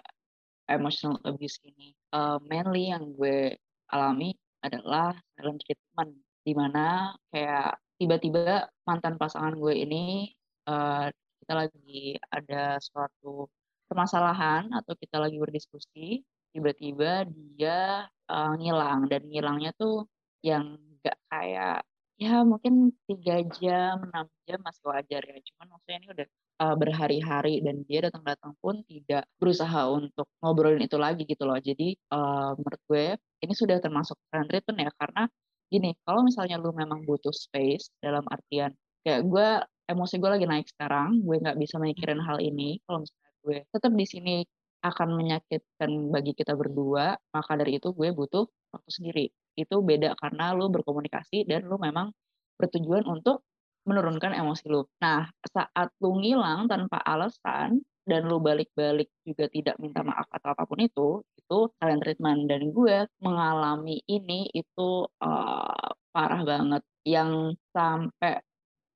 emotional 0.69 1.17
abuse 1.25 1.57
ini 1.65 1.97
uh, 2.13 2.37
mainly 2.45 2.91
yang 2.91 3.11
gue 3.15 3.55
alami 3.91 4.35
adalah 4.61 5.15
silent 5.35 5.59
treatment 5.65 6.11
di 6.41 6.53
mana 6.53 7.15
kayak 7.33 7.77
tiba-tiba 7.97 8.69
mantan 8.87 9.17
pasangan 9.17 9.53
gue 9.57 9.73
ini 9.77 10.31
uh, 10.69 11.09
kita 11.41 11.53
lagi 11.67 12.15
ada 12.29 12.77
suatu 12.77 13.49
permasalahan 13.91 14.71
atau 14.71 14.95
kita 14.95 15.19
lagi 15.19 15.35
berdiskusi 15.35 16.23
tiba-tiba 16.55 17.27
dia 17.27 18.07
uh, 18.31 18.53
ngilang. 18.55 19.11
Dan 19.11 19.27
ngilangnya 19.27 19.71
tuh 19.75 20.07
yang 20.45 20.79
nggak 21.01 21.17
kayak 21.27 21.83
ya 22.21 22.45
mungkin 22.45 22.93
tiga 23.09 23.41
jam 23.57 24.05
enam 24.07 24.25
jam 24.45 24.59
masih 24.61 24.83
wajar 24.87 25.21
ya. 25.25 25.37
Cuman 25.51 25.67
maksudnya 25.75 25.97
ini 25.99 26.07
udah 26.13 26.27
uh, 26.59 26.75
berhari-hari 26.75 27.63
dan 27.63 27.85
dia 27.87 28.07
datang-datang 28.09 28.57
pun 28.59 28.83
tidak 28.89 29.23
berusaha 29.39 29.87
untuk 29.91 30.27
ngobrolin 30.43 30.83
itu 30.83 30.97
lagi 30.99 31.23
gitu 31.23 31.47
loh 31.47 31.59
jadi 31.61 31.95
uh, 32.11 32.57
menurut 32.57 32.81
gue 32.89 33.05
ini 33.45 33.53
sudah 33.55 33.77
termasuk 33.79 34.17
trend 34.27 34.51
treatment 34.51 34.89
ya 34.89 34.91
karena 34.97 35.23
gini 35.71 35.95
kalau 36.03 36.27
misalnya 36.27 36.59
lu 36.59 36.75
memang 36.75 37.07
butuh 37.07 37.31
space 37.31 37.93
dalam 38.03 38.27
artian 38.27 38.75
kayak 39.07 39.23
gue 39.23 39.47
emosi 39.87 40.15
gue 40.19 40.29
lagi 40.29 40.45
naik 40.47 40.67
sekarang 40.67 41.23
gue 41.23 41.35
nggak 41.39 41.57
bisa 41.59 41.79
mikirin 41.79 42.19
hal 42.19 42.43
ini 42.43 42.81
kalau 42.83 43.03
misalnya 43.07 43.31
gue 43.41 43.57
tetap 43.71 43.91
di 43.95 44.05
sini 44.07 44.35
akan 44.81 45.13
menyakitkan 45.13 46.09
bagi 46.09 46.33
kita 46.33 46.57
berdua, 46.57 47.13
maka 47.29 47.51
dari 47.53 47.77
itu 47.77 47.93
gue 47.93 48.09
butuh 48.09 48.49
waktu 48.73 48.89
sendiri. 48.89 49.25
Itu 49.53 49.85
beda 49.85 50.17
karena 50.17 50.57
lu 50.57 50.73
berkomunikasi 50.73 51.45
dan 51.45 51.69
lu 51.69 51.77
memang 51.77 52.09
bertujuan 52.57 53.05
untuk 53.05 53.45
menurunkan 53.87 54.37
emosi 54.37 54.65
lu. 54.69 54.85
Nah, 55.01 55.29
saat 55.49 55.89
lu 56.01 56.21
ngilang 56.21 56.69
tanpa 56.69 57.01
alasan, 57.01 57.81
dan 58.01 58.25
lu 58.25 58.41
balik-balik 58.41 59.09
juga 59.21 59.45
tidak 59.53 59.77
minta 59.77 60.01
maaf 60.01 60.25
atau 60.33 60.57
apa 60.57 60.65
pun 60.65 60.81
itu, 60.81 61.21
itu 61.37 61.57
silent 61.77 62.01
treatment. 62.01 62.49
Dan 62.49 62.73
gue 62.73 63.05
mengalami 63.21 64.01
ini 64.09 64.49
itu 64.51 65.05
uh, 65.21 65.89
parah 66.09 66.41
banget. 66.41 66.81
Yang 67.05 67.57
sampai 67.73 68.41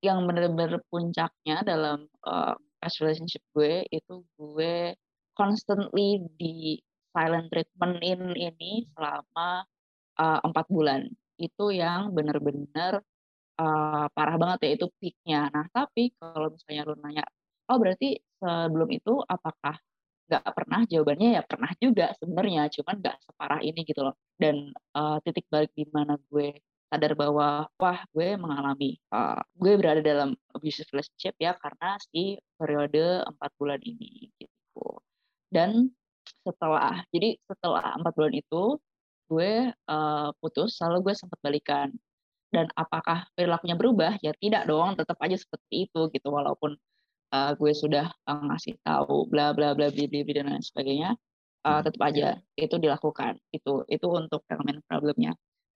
yang 0.01 0.25
bener-bener 0.29 0.81
puncaknya 0.89 1.65
dalam 1.65 2.05
uh, 2.25 2.53
relationship 3.01 3.41
gue 3.57 3.85
itu 3.89 4.21
gue 4.37 4.93
constantly 5.33 6.21
di 6.37 6.77
silent 7.09 7.49
treatment 7.49 7.97
in 8.05 8.33
ini 8.37 8.85
selama 8.93 9.65
empat 10.19 10.65
uh, 10.65 10.71
bulan. 10.71 11.09
Itu 11.37 11.69
yang 11.73 12.13
bener-bener 12.13 13.05
parah 14.15 14.35
banget 14.41 14.59
ya 14.65 14.69
itu 14.77 14.87
peaknya. 14.99 15.39
Nah 15.53 15.65
tapi 15.71 16.11
kalau 16.19 16.51
misalnya 16.53 16.83
lu 16.87 16.95
nanya, 16.99 17.23
oh 17.71 17.77
berarti 17.81 18.19
sebelum 18.39 18.89
itu 18.91 19.13
apakah 19.25 19.75
nggak 20.25 20.43
pernah? 20.57 20.79
Jawabannya 20.89 21.29
ya 21.37 21.41
pernah 21.45 21.71
juga 21.77 22.05
sebenarnya, 22.17 22.61
cuman 22.73 22.95
nggak 23.01 23.17
separah 23.25 23.61
ini 23.61 23.81
gitu 23.85 24.01
loh. 24.05 24.15
Dan 24.35 24.73
uh, 24.97 25.17
titik 25.23 25.45
balik 25.53 25.71
di 25.77 25.85
mana 25.93 26.17
gue 26.29 26.57
sadar 26.89 27.13
bahwa 27.17 27.65
wah 27.81 27.99
gue 28.13 28.37
mengalami 28.37 28.97
uh, 29.09 29.41
gue 29.57 29.73
berada 29.79 30.01
dalam 30.05 30.37
abusive 30.53 30.87
relationship 30.93 31.33
ya 31.41 31.57
karena 31.57 31.97
si 32.11 32.37
periode 32.57 33.25
empat 33.25 33.51
bulan 33.57 33.81
ini 33.81 34.29
gitu. 34.37 34.85
Dan 35.49 35.89
setelah 36.45 37.05
jadi 37.13 37.37
setelah 37.45 37.97
empat 37.97 38.13
bulan 38.17 38.33
itu 38.33 38.63
gue 39.25 39.73
uh, 39.89 40.29
putus, 40.37 40.77
lalu 40.81 41.09
gue 41.11 41.15
sempat 41.17 41.39
balikan 41.41 41.89
dan 42.53 42.69
apakah 42.77 43.25
perilakunya 43.33 43.75
berubah? 43.77 44.17
Ya 44.21 44.31
tidak 44.37 44.69
dong 44.69 44.95
tetap 44.99 45.17
aja 45.21 45.37
seperti 45.37 45.89
itu 45.89 46.01
gitu 46.13 46.27
walaupun 46.29 46.77
uh, 47.33 47.51
gue 47.57 47.71
sudah 47.73 48.11
uh, 48.27 48.41
ngasih 48.51 48.77
tahu 48.85 49.27
bla 49.27 49.51
bla 49.51 49.73
bla 49.73 49.89
bla 49.89 50.05
bla 50.05 50.21
dan 50.31 50.45
lain 50.51 50.63
sebagainya 50.63 51.17
uh, 51.65 51.81
tetap 51.81 52.01
aja 52.05 52.37
itu 52.55 52.75
dilakukan 52.77 53.41
itu 53.49 53.83
itu 53.89 54.07
untuk 54.07 54.45
elemen 54.47 54.79
problemnya. 54.85 55.33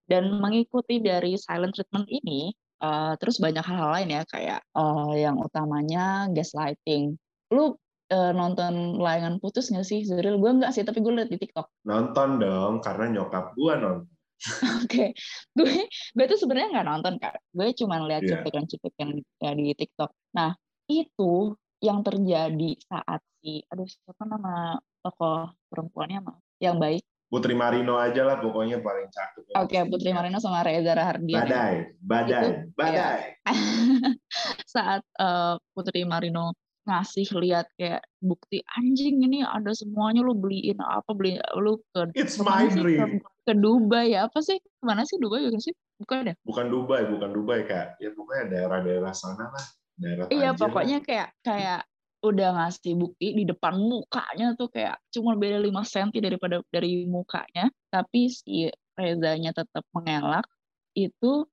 Dan 0.10 0.42
mengikuti 0.42 0.98
dari 0.98 1.38
silent 1.38 1.78
treatment 1.78 2.10
ini 2.10 2.50
uh, 2.82 3.14
terus 3.22 3.38
banyak 3.38 3.62
hal-hal 3.62 3.94
lain 3.94 4.10
ya 4.10 4.22
kayak 4.26 4.62
uh, 4.74 5.14
yang 5.14 5.38
utamanya 5.38 6.26
gaslighting. 6.34 7.14
Lu 7.54 7.78
uh, 8.10 8.32
nonton 8.34 8.98
layangan 8.98 9.38
putus 9.38 9.70
nggak 9.70 9.86
sih 9.86 10.02
Zuril? 10.06 10.42
Gue 10.42 10.50
nggak 10.58 10.74
sih 10.74 10.82
tapi 10.82 11.02
gue 11.02 11.14
liat 11.14 11.30
di 11.30 11.38
TikTok. 11.38 11.86
Nonton 11.86 12.42
dong 12.42 12.82
karena 12.82 13.22
nyokap 13.22 13.54
gue 13.54 13.74
nonton 13.78 14.19
Oke, 14.84 15.12
gue 15.52 15.74
gue 15.90 16.26
tuh 16.32 16.40
sebenarnya 16.40 16.80
nggak 16.80 16.88
nonton 16.88 17.14
kan, 17.20 17.36
gue 17.52 17.68
cuma 17.76 18.00
lihat 18.08 18.24
yeah. 18.24 18.40
cuplikan-cuplikan 18.40 19.20
ya 19.40 19.52
di 19.52 19.76
TikTok. 19.76 20.12
Nah 20.36 20.56
itu 20.88 21.56
yang 21.84 22.04
terjadi 22.04 22.72
saat 22.88 23.20
si, 23.40 23.64
aduh 23.68 23.88
siapa 23.88 24.24
nama 24.28 24.80
tokoh 25.04 25.52
perempuannya 25.72 26.20
mah, 26.24 26.38
yang 26.64 26.80
baik. 26.80 27.04
Putri 27.30 27.54
Marino 27.54 27.94
aja 28.02 28.26
lah 28.26 28.42
pokoknya 28.42 28.82
paling 28.82 29.06
cakep. 29.14 29.54
Oke, 29.54 29.78
okay, 29.78 29.82
Putri 29.86 30.10
Marino 30.18 30.42
sama 30.42 30.66
Reza 30.66 30.98
Rahardian. 30.98 31.46
Badai, 31.46 31.74
badai, 32.02 32.42
itu, 32.42 32.50
badai. 32.74 32.98
Ya. 32.98 33.10
saat 34.74 35.06
uh, 35.22 35.62
Putri 35.78 36.10
Marino 36.10 36.58
ngasih 36.90 37.30
lihat 37.38 37.70
kayak 37.78 38.02
bukti 38.20 38.66
anjing 38.74 39.22
ini 39.22 39.46
ada 39.46 39.70
semuanya 39.78 40.26
lu 40.26 40.34
beliin 40.34 40.82
apa 40.82 41.14
beli 41.14 41.38
lu 41.62 41.78
ke 41.94 42.10
It's 42.18 42.42
my 42.42 42.66
dream. 42.66 43.22
Ke, 43.22 43.54
ke 43.54 43.54
Dubai 43.54 44.18
ya 44.18 44.26
apa 44.26 44.42
sih? 44.42 44.58
Ke 44.58 44.84
mana 44.84 45.06
sih 45.06 45.22
Dubai 45.22 45.46
bukan 45.46 45.62
sih? 45.62 45.74
Bukan 46.02 46.34
ya? 46.34 46.36
Bukan 46.42 46.66
Dubai 46.74 47.06
bukan 47.06 47.30
Dubai 47.30 47.64
kak. 47.70 48.02
Ya 48.02 48.10
pokoknya 48.12 48.46
daerah-daerah 48.50 49.14
sana 49.14 49.54
lah 49.54 49.66
daerah 50.00 50.26
iya 50.34 50.52
pokoknya 50.56 50.98
lah. 51.00 51.06
kayak 51.06 51.30
kayak 51.46 51.82
udah 52.20 52.50
ngasih 52.52 53.00
bukti 53.00 53.32
di 53.32 53.44
depan 53.48 53.80
mukanya 53.80 54.52
tuh 54.60 54.68
kayak 54.68 55.00
cuma 55.16 55.40
beda 55.40 55.64
5 55.64 55.72
cm 55.88 56.10
daripada 56.20 56.60
dari 56.74 57.06
mukanya. 57.06 57.72
Tapi 57.94 58.28
si 58.28 58.68
Rezanya 59.00 59.56
tetap 59.56 59.88
mengelak 59.96 60.44
itu 60.92 61.48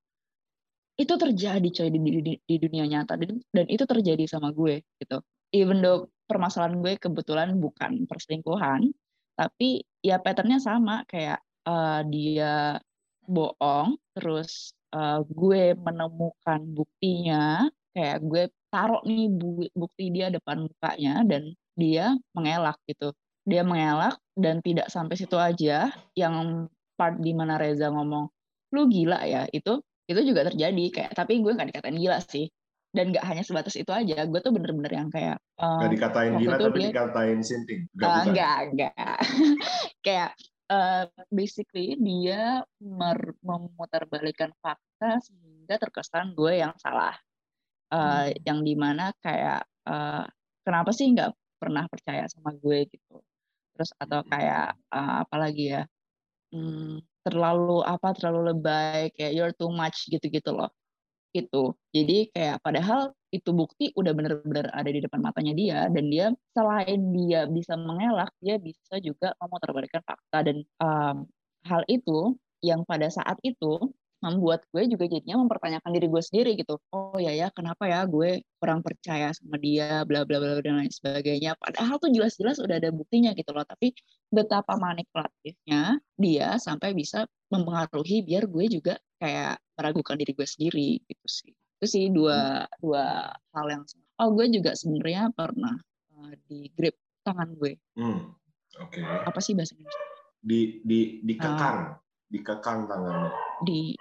itu 0.97 1.15
terjadi 1.15 1.69
coy 1.69 1.89
di, 1.93 2.01
di, 2.01 2.35
di 2.41 2.57
dunia 2.57 2.85
nyata. 2.89 3.21
Dan, 3.21 3.41
dan 3.53 3.67
itu 3.69 3.85
terjadi 3.85 4.25
sama 4.25 4.51
gue 4.53 4.81
gitu. 5.01 5.21
Even 5.53 5.85
though 5.85 6.09
permasalahan 6.27 6.81
gue 6.83 6.99
kebetulan 6.99 7.55
bukan 7.61 8.09
perselingkuhan 8.09 8.91
tapi 9.37 9.85
ya 10.01 10.17
patternnya 10.19 10.59
sama. 10.59 11.05
Kayak 11.05 11.45
uh, 11.69 12.01
dia 12.09 12.81
bohong 13.29 14.01
terus 14.17 14.73
uh, 14.97 15.21
gue 15.29 15.77
menemukan 15.77 16.61
buktinya. 16.73 17.69
Kayak 17.93 18.19
gue 18.25 18.43
taruh 18.73 19.05
nih 19.05 19.29
bukti 19.73 20.13
dia 20.13 20.33
depan 20.33 20.65
mukanya 20.65 21.23
dan 21.29 21.53
dia 21.77 22.17
mengelak 22.33 22.81
gitu. 22.89 23.13
Dia 23.47 23.63
mengelak 23.63 24.19
dan 24.35 24.65
tidak 24.65 24.89
sampai 24.89 25.15
situ 25.15 25.37
aja. 25.37 25.93
Yang 26.17 26.67
part 26.97 27.21
di 27.21 27.37
mana 27.37 27.61
Reza 27.61 27.93
ngomong 27.93 28.27
lu 28.73 28.89
gila 28.89 29.23
ya? 29.29 29.45
Itu 29.53 29.85
itu 30.07 30.21
juga 30.23 30.47
terjadi 30.47 30.85
kayak 30.95 31.13
tapi 31.19 31.43
gue 31.43 31.53
nggak 31.53 31.69
dikatain 31.75 31.99
gila 31.99 32.19
sih. 32.23 32.47
Dan 32.97 33.13
nggak 33.13 33.29
hanya 33.29 33.45
sebatas 33.45 33.77
itu 33.77 33.93
aja 33.93 34.25
gue 34.25 34.41
tuh 34.41 34.55
bener-bener 34.55 34.89
yang 34.89 35.11
kayak 35.13 35.37
um, 35.61 35.85
nggak 35.85 35.93
dikatain 35.93 36.33
gila 36.41 36.57
tapi 36.57 36.79
dia, 36.81 36.89
dikatain 36.95 37.39
sinting. 37.45 37.81
Nggak 37.93 38.09
uh, 38.09 38.25
nggak 38.33 38.59
nggak. 38.73 39.19
Kayak 40.07 40.31
uh, 40.71 41.05
basically 41.29 41.99
dia 41.99 42.63
memutarbalikkan 43.43 44.55
fakta 44.63 45.21
sehingga 45.21 45.77
terkesan 45.77 46.33
gue 46.33 46.63
yang 46.63 46.73
salah. 46.81 47.15
Uh, 47.87 48.35
hmm. 48.35 48.43
yang 48.43 48.59
di 48.67 48.75
mana 48.75 49.15
kayak 49.23 49.63
uh, 49.87 50.27
kenapa 50.67 50.91
sih 50.91 51.07
nggak 51.07 51.31
pernah 51.63 51.87
percaya 51.87 52.27
sama 52.27 52.51
gue 52.59 52.91
gitu. 52.91 53.23
Terus 53.77 53.91
atau 54.01 54.25
hmm. 54.25 54.31
kayak 54.31 54.69
uh, 54.91 55.23
apalagi 55.23 55.65
ya? 55.77 55.83
Hmm, 56.51 57.03
terlalu 57.27 57.83
apa 57.83 58.15
terlalu 58.15 58.55
lebay 58.55 59.11
kayak 59.19 59.33
you're 59.35 59.55
too 59.59 59.71
much 59.75 60.07
gitu-gitu 60.07 60.55
loh. 60.55 60.71
Itu 61.35 61.75
jadi 61.91 62.31
kayak 62.31 62.63
padahal 62.63 63.11
itu 63.35 63.51
bukti 63.51 63.91
udah 63.99 64.13
bener-bener 64.15 64.71
ada 64.71 64.87
di 64.87 65.03
depan 65.03 65.21
matanya 65.21 65.53
dia 65.59 65.79
dan 65.91 66.07
dia 66.09 66.27
selain 66.55 67.01
dia 67.11 67.51
bisa 67.51 67.75
mengelak 67.75 68.31
dia 68.39 68.57
bisa 68.63 69.03
juga 69.03 69.35
memutarbalikkan 69.43 70.07
fakta. 70.07 70.39
Dan 70.47 70.63
um, 70.79 71.27
hal 71.67 71.83
itu 71.91 72.39
yang 72.63 72.87
pada 72.87 73.11
saat 73.11 73.37
itu 73.43 73.91
membuat 74.25 74.65
gue 74.73 74.89
juga 74.89 75.05
jadinya 75.07 75.45
mempertanyakan 75.45 75.91
diri 75.93 76.07
gue 76.09 76.23
sendiri 76.25 76.51
gitu. 76.57 76.81
Oh 76.93 77.17
ya 77.21 77.33
ya, 77.33 77.53
kenapa 77.53 77.85
ya 77.85 78.09
gue 78.09 78.41
kurang 78.57 78.81
percaya 78.81 79.31
sama 79.37 79.61
dia, 79.61 80.03
bla 80.09 80.25
bla 80.25 80.41
bla 80.41 80.59
dan 80.65 80.81
lain 80.81 80.93
sebagainya. 80.93 81.55
Padahal 81.61 82.01
tuh 82.01 82.11
jelas-jelas 82.11 82.57
udah 82.59 82.81
ada 82.81 82.91
buktinya 82.91 83.37
gitu 83.37 83.53
loh. 83.53 83.65
Tapi 83.69 83.93
betapa 84.33 84.75
manipulatifnya 84.81 86.01
dia 86.17 86.57
sampai 86.57 86.97
bisa 86.97 87.29
mempengaruhi 87.53 88.25
biar 88.25 88.49
gue 88.49 88.65
juga 88.73 88.95
kayak 89.21 89.61
meragukan 89.77 90.17
diri 90.17 90.33
gue 90.33 90.49
sendiri 90.49 90.89
gitu 91.05 91.27
sih. 91.29 91.53
Itu 91.77 91.87
sih 91.87 92.05
dua 92.09 92.65
hmm. 92.65 92.81
dua 92.81 93.05
hal 93.53 93.67
yang 93.69 93.83
oh 94.17 94.29
gue 94.33 94.47
juga 94.49 94.73
sebenarnya 94.73 95.29
pernah 95.37 95.77
uh, 96.17 96.33
di 96.49 96.73
grip 96.73 96.97
tangan 97.21 97.53
gue. 97.53 97.77
Hmm. 98.01 98.33
Oke. 98.81 99.01
Okay. 99.01 99.05
Apa 99.05 99.41
sih 99.45 99.53
bahasa 99.53 99.77
Indonesia? 99.77 100.05
Di 100.41 100.61
di 100.85 101.01
dikekang. 101.21 101.79
Uh, 101.93 102.06
dikekang 102.31 102.91
tangannya. 102.91 103.31
Di 103.63 103.95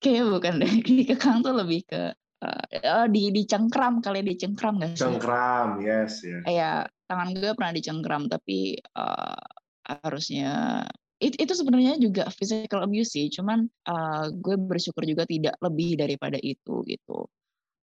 kayak 0.00 0.24
bukan 0.32 0.54
deh 0.64 0.72
dikekang 0.88 1.44
tuh 1.44 1.54
lebih 1.54 1.84
ke 1.86 2.12
uh, 2.42 3.06
di 3.08 3.30
dicengkram 3.30 4.00
kali 4.00 4.24
dicengkram 4.24 4.80
nggak 4.80 4.96
sih? 4.96 5.04
Cengkram 5.06 5.80
yes 5.84 6.24
yes. 6.24 6.42
Ya 6.48 6.88
tangan 7.10 7.36
gue 7.36 7.52
pernah 7.54 7.74
dicengkram 7.74 8.30
tapi 8.30 8.78
uh, 8.96 9.44
harusnya 9.86 10.84
it, 11.18 11.36
itu 11.36 11.52
sebenarnya 11.52 11.98
juga 12.00 12.30
physical 12.32 12.86
abuse 12.86 13.14
sih 13.14 13.26
cuman 13.28 13.68
uh, 13.90 14.30
gue 14.30 14.56
bersyukur 14.56 15.04
juga 15.04 15.26
tidak 15.28 15.54
lebih 15.60 16.00
daripada 16.00 16.38
itu 16.40 16.82
gitu. 16.88 17.28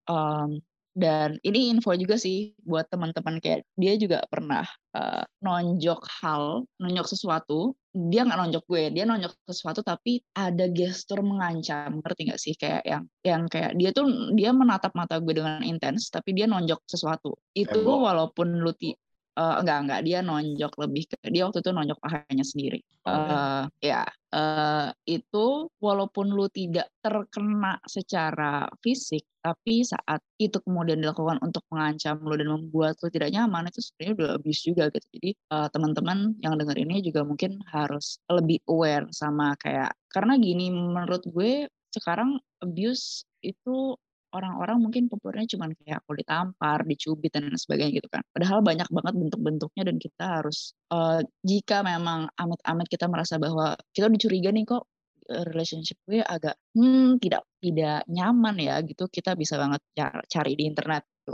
Um, 0.07 0.63
dan 0.97 1.37
ini 1.45 1.69
info 1.69 1.93
juga 1.93 2.17
sih 2.17 2.57
buat 2.65 2.89
teman-teman 2.89 3.37
kayak 3.37 3.61
dia 3.77 3.93
juga 4.01 4.25
pernah 4.33 4.65
uh, 4.97 5.21
nonjok 5.45 6.01
hal, 6.09 6.65
nonjok 6.81 7.05
sesuatu. 7.13 7.77
Dia 7.97 8.21
nggak 8.29 8.37
nonjok 8.37 8.63
gue, 8.69 8.83
dia 8.93 9.03
nonjok 9.09 9.33
sesuatu 9.49 9.81
tapi 9.81 10.21
ada 10.37 10.69
gestur 10.69 11.25
mengancam, 11.25 11.97
ngerti 11.97 12.21
nggak 12.29 12.41
sih 12.41 12.53
kayak 12.53 12.85
yang 12.85 13.03
yang 13.25 13.43
kayak 13.49 13.73
dia 13.73 13.89
tuh 13.89 14.05
dia 14.37 14.53
menatap 14.53 14.93
mata 14.93 15.17
gue 15.17 15.33
dengan 15.33 15.65
intens, 15.65 16.13
tapi 16.13 16.37
dia 16.37 16.45
nonjok 16.45 16.85
sesuatu. 16.85 17.33
Itu 17.57 17.81
Ebo. 17.81 18.05
walaupun 18.05 18.61
lu 18.61 18.69
ti 18.77 18.93
uh, 19.37 19.55
enggak 19.61 19.79
enggak 19.85 20.01
dia 20.03 20.19
nonjok 20.25 20.73
lebih 20.81 21.03
ke 21.05 21.17
dia 21.29 21.45
waktu 21.45 21.61
itu 21.61 21.71
nonjok 21.71 21.99
pahanya 22.01 22.45
sendiri. 22.45 22.81
Uh, 23.07 23.63
ya 23.79 24.03
uh, 24.35 24.91
itu 25.07 25.71
walaupun 25.79 26.27
lu 26.33 26.51
tidak 26.51 26.91
terkena 26.99 27.79
secara 27.87 28.67
fisik, 28.83 29.23
tapi 29.39 29.87
saat 29.87 30.19
itu 30.41 30.59
kemudian 30.59 30.99
dilakukan 30.99 31.39
untuk 31.39 31.63
mengancam 31.71 32.19
lu 32.19 32.35
dan 32.35 32.51
membuat 32.51 32.99
lu 32.99 33.07
tidak 33.07 33.31
nyaman 33.31 33.71
itu 33.71 33.79
sebenarnya 33.79 34.13
udah 34.17 34.29
abuse 34.35 34.61
juga 34.65 34.83
gitu. 34.91 35.07
Jadi 35.15 35.31
uh, 35.53 35.67
teman-teman 35.71 36.35
yang 36.43 36.59
dengar 36.59 36.75
ini 36.75 36.99
juga 36.99 37.23
mungkin 37.23 37.63
harus 37.71 38.19
lebih 38.27 38.59
aware 38.67 39.07
sama 39.15 39.55
kayak 39.61 39.95
karena 40.11 40.35
gini 40.35 40.67
menurut 40.73 41.23
gue 41.29 41.71
sekarang 41.95 42.41
abuse 42.59 43.23
itu 43.45 43.95
orang-orang 44.37 44.77
mungkin 44.79 45.03
populernya 45.11 45.57
cuma 45.57 45.65
kayak 45.73 46.05
aku 46.05 46.11
ditampar, 46.21 46.85
dicubit 46.85 47.33
dan 47.33 47.49
sebagainya 47.53 47.99
gitu 47.99 48.09
kan. 48.13 48.21
Padahal 48.31 48.59
banyak 48.61 48.87
banget 48.93 49.13
bentuk-bentuknya 49.17 49.83
dan 49.89 49.97
kita 49.97 50.25
harus 50.41 50.77
uh, 50.93 51.19
jika 51.41 51.81
memang 51.81 52.29
amit-amit 52.37 52.87
kita 52.87 53.09
merasa 53.09 53.41
bahwa 53.41 53.73
kita 53.91 54.07
dicuriga 54.13 54.49
nih 54.53 54.65
kok 54.69 54.85
eh, 55.33 55.43
relationship 55.49 55.97
gue 56.07 56.21
agak 56.21 56.55
hmm 56.77 57.19
tidak 57.19 57.43
tidak 57.59 58.05
nyaman 58.07 58.55
ya 58.61 58.79
gitu 58.85 59.09
kita 59.09 59.33
bisa 59.33 59.57
banget 59.57 59.81
cari 60.29 60.53
di 60.53 60.63
internet 60.69 61.03
gitu. 61.23 61.33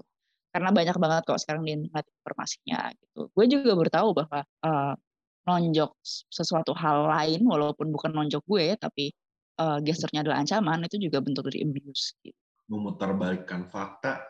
Karena 0.54 0.70
banyak 0.72 0.98
banget 0.98 1.22
kok 1.28 1.40
sekarang 1.44 1.64
di 1.68 1.72
internet 1.78 2.06
informasinya 2.08 2.80
gitu. 2.96 3.20
Gue 3.36 3.46
juga 3.52 3.74
bertahu 3.76 4.10
bahwa 4.16 4.40
uh, 4.66 4.96
nonjok 5.44 5.92
sesuatu 6.32 6.72
hal 6.76 7.08
lain 7.12 7.44
walaupun 7.44 7.92
bukan 7.92 8.12
nonjok 8.16 8.44
gue 8.48 8.66
tapi 8.80 9.12
uh, 9.60 9.80
gesternya 9.84 10.24
adalah 10.24 10.40
ancaman 10.40 10.88
itu 10.88 10.98
juga 11.10 11.20
bentuk 11.20 11.52
dari 11.52 11.68
abuse 11.68 12.16
gitu 12.24 12.43
memutarbalikkan 12.68 13.68
fakta 13.68 14.24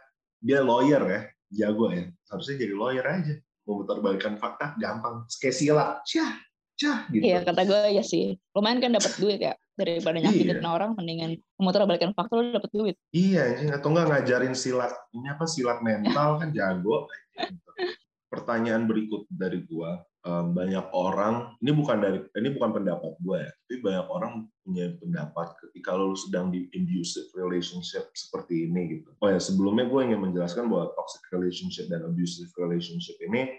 dia 0.43 0.59
lawyer 0.59 1.03
ya 1.07 1.21
jago 1.53 1.93
ya. 1.93 2.09
Harusnya 2.27 2.55
jadi 2.59 2.73
lawyer 2.73 3.05
aja. 3.05 3.35
Memutarbalikkan 3.63 4.35
fakta 4.41 4.75
gampang. 4.75 5.23
Kayak 5.39 5.55
sila 5.55 5.85
cah 6.03 6.33
cah 6.75 6.99
gitu. 7.13 7.23
Iya 7.23 7.45
kata 7.45 7.61
gue 7.63 7.81
ya 7.95 8.03
sih. 8.03 8.35
Lumayan 8.51 8.81
kan 8.83 8.91
dapat 8.91 9.13
duit 9.21 9.39
ya. 9.39 9.53
Daripada 9.73 10.21
nyakitin 10.21 10.61
iya. 10.61 10.69
orang 10.69 10.93
mendingan 10.93 11.41
memutarbalikkan 11.57 12.13
fakta 12.13 12.33
lo 12.37 12.41
dapat 12.53 12.71
duit. 12.73 12.95
Iya 13.09 13.73
atau 13.73 13.89
enggak 13.89 14.07
ngajarin 14.11 14.53
silat 14.53 14.93
ini 15.15 15.27
apa 15.31 15.45
silat 15.49 15.79
mental 15.81 16.41
kan 16.41 16.49
jago. 16.53 17.09
Pertanyaan 18.33 18.89
berikut 18.89 19.29
dari 19.29 19.61
gua 19.65 20.01
banyak 20.23 20.87
orang 20.95 21.51
ini 21.59 21.71
bukan 21.75 21.97
dari 21.99 22.19
ini 22.39 22.55
bukan 22.55 22.71
pendapat 22.71 23.11
gue 23.19 23.37
ya 23.43 23.51
tapi 23.51 23.75
banyak 23.83 24.07
orang 24.07 24.33
punya 24.63 24.95
pendapat 24.95 25.47
ketika 25.59 25.91
lo 25.99 26.15
sedang 26.15 26.47
di 26.47 26.71
abusive 26.71 27.27
relationship 27.35 28.07
seperti 28.15 28.71
ini 28.71 28.99
gitu. 28.99 29.11
Oh 29.19 29.27
ya 29.27 29.39
sebelumnya 29.39 29.91
gue 29.91 29.99
ingin 29.99 30.23
menjelaskan 30.23 30.71
bahwa 30.71 30.95
toxic 30.95 31.23
relationship 31.35 31.91
dan 31.91 32.07
abusive 32.07 32.47
relationship 32.55 33.19
ini 33.19 33.51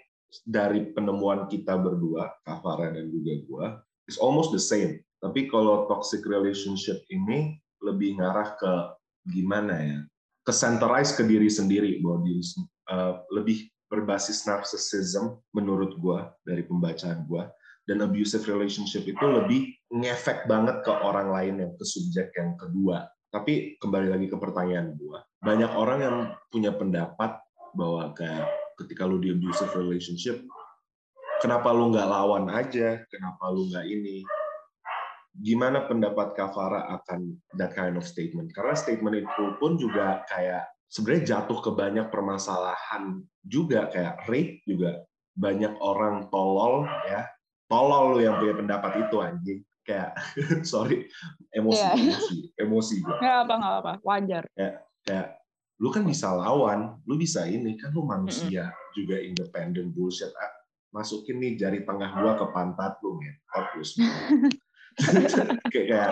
dari 0.49 0.91
penemuan 0.97 1.47
kita 1.47 1.77
berdua 1.77 2.33
Kavara 2.49 2.97
dan 2.97 3.13
juga 3.13 3.33
gue 3.45 3.67
is 4.09 4.17
almost 4.17 4.51
the 4.51 4.61
same. 4.61 5.05
Tapi 5.21 5.49
kalau 5.53 5.85
toxic 5.89 6.25
relationship 6.25 7.05
ini 7.13 7.61
lebih 7.85 8.17
ngarah 8.21 8.57
ke 8.57 8.73
gimana 9.29 9.75
ya? 9.77 9.99
Ke 10.45 10.53
centerize 10.53 11.17
ke 11.17 11.25
diri 11.25 11.49
sendiri 11.49 12.01
bahwa 12.01 12.25
diri 12.25 12.41
uh, 12.93 13.21
lebih 13.33 13.69
berbasis 13.95 14.43
narcissism 14.51 15.39
menurut 15.55 15.95
gue 16.03 16.21
dari 16.43 16.67
pembacaan 16.67 17.23
gue 17.31 17.45
dan 17.87 18.03
abusive 18.03 18.43
relationship 18.51 19.07
itu 19.07 19.23
lebih 19.23 19.71
ngefek 19.95 20.51
banget 20.51 20.83
ke 20.83 20.91
orang 20.91 21.31
lain 21.31 21.55
yang 21.63 21.73
ke 21.79 21.85
subjek 21.87 22.35
yang 22.35 22.59
kedua. 22.59 23.07
Tapi 23.31 23.79
kembali 23.79 24.11
lagi 24.11 24.27
ke 24.27 24.37
pertanyaan 24.39 24.99
gue 24.99 25.19
banyak 25.45 25.71
orang 25.77 25.99
yang 26.01 26.17
punya 26.49 26.73
pendapat 26.75 27.39
bahwa 27.77 28.11
kayak 28.17 28.49
ketika 28.81 29.05
lu 29.05 29.21
di 29.23 29.31
abusive 29.31 29.71
relationship 29.77 30.41
kenapa 31.45 31.69
lu 31.77 31.93
nggak 31.93 32.09
lawan 32.09 32.49
aja? 32.49 33.05
Kenapa 33.13 33.53
lu 33.53 33.69
nggak 33.69 33.85
ini? 33.85 34.25
Gimana 35.37 35.85
pendapat 35.85 36.33
Kavara 36.33 36.89
akan 36.97 37.37
that 37.61 37.77
kind 37.77 38.01
of 38.01 38.09
statement? 38.09 38.57
Karena 38.57 38.73
statement 38.73 39.21
itu 39.29 39.45
pun 39.61 39.77
juga 39.77 40.25
kayak 40.33 40.65
sebenarnya 40.89 41.25
jatuh 41.25 41.59
ke 41.61 41.71
banyak 41.75 42.07
permasalahan 42.09 43.23
juga 43.45 43.91
kayak 43.91 44.25
rape 44.31 44.63
juga. 44.69 45.05
Banyak 45.35 45.83
orang 45.83 46.31
tolol 46.31 46.87
ya. 47.11 47.27
Tolol 47.67 48.15
lu 48.15 48.19
yang 48.23 48.39
punya 48.39 48.55
pendapat 48.55 48.93
itu 49.09 49.17
anjing. 49.19 49.61
Kayak 49.85 50.17
sorry 50.71 51.05
emosi 51.53 51.77
yeah. 51.77 51.93
emosi 51.93 52.37
emosi 52.57 52.95
gue 53.05 53.17
nggak 53.21 53.39
apa 53.45 53.55
nggak 53.61 53.77
apa 53.85 53.93
wajar. 54.01 54.45
Kayak 54.57 54.75
kayak 55.05 55.29
lu 55.83 55.89
kan 55.93 56.03
bisa 56.09 56.33
lawan 56.33 56.97
lu 57.05 57.21
bisa 57.21 57.45
ini 57.45 57.77
kan 57.77 57.93
lu 57.93 58.09
manusia 58.09 58.65
mm 58.65 58.73
-hmm. 58.73 58.93
juga 58.97 59.17
independen 59.21 59.93
bullshit. 59.93 60.33
Ah, 60.33 60.53
masukin 60.95 61.43
nih 61.43 61.59
jari 61.59 61.83
tengah 61.83 62.17
gua 62.17 62.33
ke 62.39 62.47
pantat 62.55 62.97
lu 63.03 63.19
ya 63.19 63.35
terus 63.75 63.99
kayak, 65.75 65.87
kayak 65.91 66.11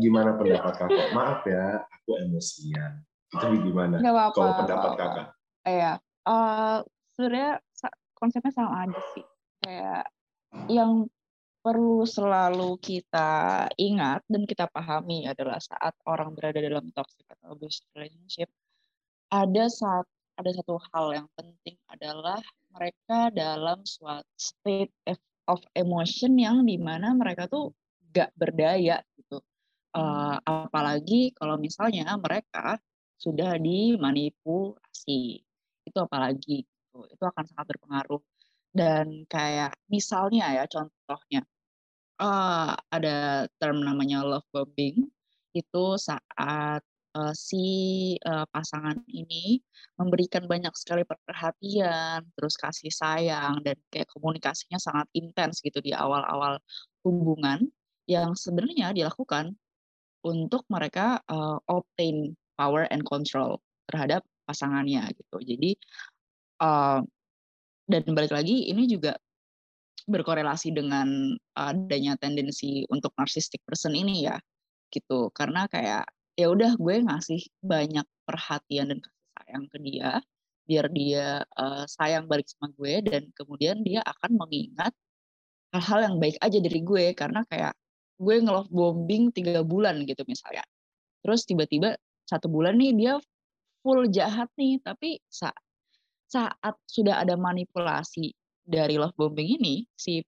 gimana 0.00 0.34
pendapat 0.40 0.74
kakak? 0.80 1.12
Maaf 1.12 1.44
ya 1.44 1.84
aku 1.84 2.16
emosian 2.24 3.04
itu 3.36 3.46
gimana 3.70 4.00
apa, 4.00 4.32
kalau 4.32 4.52
pendapat 4.64 4.90
apa, 4.92 4.98
kakak? 4.98 5.26
Iya, 5.66 5.92
uh, 6.26 6.78
sebenarnya 7.14 7.52
konsepnya 8.16 8.52
sama 8.52 8.88
aja 8.88 9.00
sih. 9.12 9.24
Kayak 9.60 10.04
yang 10.72 11.06
perlu 11.66 12.06
selalu 12.06 12.78
kita 12.78 13.66
ingat 13.74 14.22
dan 14.30 14.46
kita 14.46 14.70
pahami 14.70 15.26
adalah 15.26 15.58
saat 15.58 15.98
orang 16.06 16.30
berada 16.38 16.62
dalam 16.62 16.86
toxic 16.94 17.26
atau 17.26 17.58
abusive 17.58 17.90
relationship, 17.98 18.46
ada 19.34 19.66
saat 19.66 20.06
ada 20.36 20.50
satu 20.52 20.78
hal 20.92 21.16
yang 21.16 21.28
penting 21.34 21.74
adalah 21.90 22.38
mereka 22.70 23.32
dalam 23.34 23.82
suatu 23.82 24.28
state 24.36 24.92
of 25.48 25.58
emotion 25.74 26.36
yang 26.36 26.62
di 26.62 26.76
mana 26.76 27.16
mereka 27.16 27.48
tuh 27.48 27.72
gak 28.12 28.30
berdaya 28.36 29.00
gitu. 29.16 29.40
Uh, 29.96 30.36
apalagi 30.44 31.32
kalau 31.32 31.56
misalnya 31.56 32.14
mereka 32.20 32.76
sudah 33.16 33.56
dimanipulasi. 33.58 35.42
Itu 35.86 35.98
apalagi 36.02 36.64
gitu. 36.96 36.98
Itu 37.12 37.22
akan 37.28 37.44
sangat 37.48 37.66
berpengaruh. 37.76 38.22
Dan 38.76 39.24
kayak 39.28 39.72
misalnya 39.88 40.52
ya 40.52 40.64
contohnya 40.68 41.40
uh, 42.20 42.76
ada 42.92 43.48
term 43.56 43.80
namanya 43.80 44.20
love 44.20 44.44
bombing 44.52 45.08
itu 45.56 45.84
saat 45.96 46.84
uh, 47.16 47.32
si 47.32 47.64
uh, 48.28 48.44
pasangan 48.52 49.00
ini 49.08 49.64
memberikan 49.96 50.44
banyak 50.44 50.72
sekali 50.76 51.08
perhatian, 51.08 52.28
terus 52.36 52.60
kasih 52.60 52.92
sayang 52.92 53.64
dan 53.64 53.80
kayak 53.88 54.08
komunikasinya 54.12 54.76
sangat 54.76 55.08
intens 55.16 55.64
gitu 55.64 55.80
di 55.80 55.96
awal-awal 55.96 56.60
hubungan 57.00 57.64
yang 58.04 58.36
sebenarnya 58.36 58.92
dilakukan 58.92 59.56
untuk 60.20 60.68
mereka 60.68 61.24
uh, 61.32 61.56
obtain 61.64 62.36
power 62.56 62.88
and 62.90 63.04
control 63.04 63.60
terhadap 63.88 64.24
pasangannya 64.48 65.06
gitu. 65.14 65.36
Jadi 65.44 65.70
uh, 66.64 67.00
dan 67.86 68.02
balik 68.12 68.34
lagi 68.34 68.66
ini 68.66 68.90
juga 68.90 69.14
berkorelasi 70.06 70.70
dengan 70.70 71.34
adanya 71.58 72.14
tendensi 72.18 72.86
untuk 72.90 73.14
narcissistic 73.18 73.62
person 73.66 73.94
ini 73.94 74.26
ya 74.26 74.38
gitu. 74.90 75.30
Karena 75.34 75.66
kayak 75.70 76.06
ya 76.38 76.46
udah 76.52 76.78
gue 76.78 76.96
ngasih 77.06 77.42
banyak 77.62 78.06
perhatian 78.26 78.92
dan 78.94 78.98
kasih 79.02 79.26
sayang 79.36 79.64
ke 79.70 79.78
dia 79.82 80.10
biar 80.66 80.90
dia 80.90 81.46
uh, 81.54 81.86
sayang 81.86 82.26
balik 82.26 82.50
sama 82.50 82.74
gue 82.74 82.98
dan 83.06 83.30
kemudian 83.38 83.86
dia 83.86 84.02
akan 84.02 84.34
mengingat 84.34 84.90
hal-hal 85.70 86.10
yang 86.10 86.16
baik 86.18 86.36
aja 86.42 86.58
dari 86.58 86.80
gue. 86.82 87.14
Karena 87.14 87.46
kayak 87.46 87.74
gue 88.18 88.36
ngelove 88.42 88.70
bombing 88.70 89.30
tiga 89.30 89.62
bulan 89.62 90.02
gitu 90.06 90.22
misalnya. 90.26 90.66
Terus 91.22 91.46
tiba-tiba 91.46 91.98
satu 92.26 92.50
bulan 92.50 92.76
nih 92.76 92.92
dia 92.98 93.14
full 93.80 94.10
jahat 94.10 94.50
nih. 94.58 94.82
Tapi 94.82 95.22
saat 95.30 95.56
saat 96.26 96.74
sudah 96.90 97.22
ada 97.22 97.38
manipulasi 97.38 98.34
dari 98.66 98.98
love 98.98 99.14
bombing 99.14 99.62
ini 99.62 99.86
si 99.94 100.18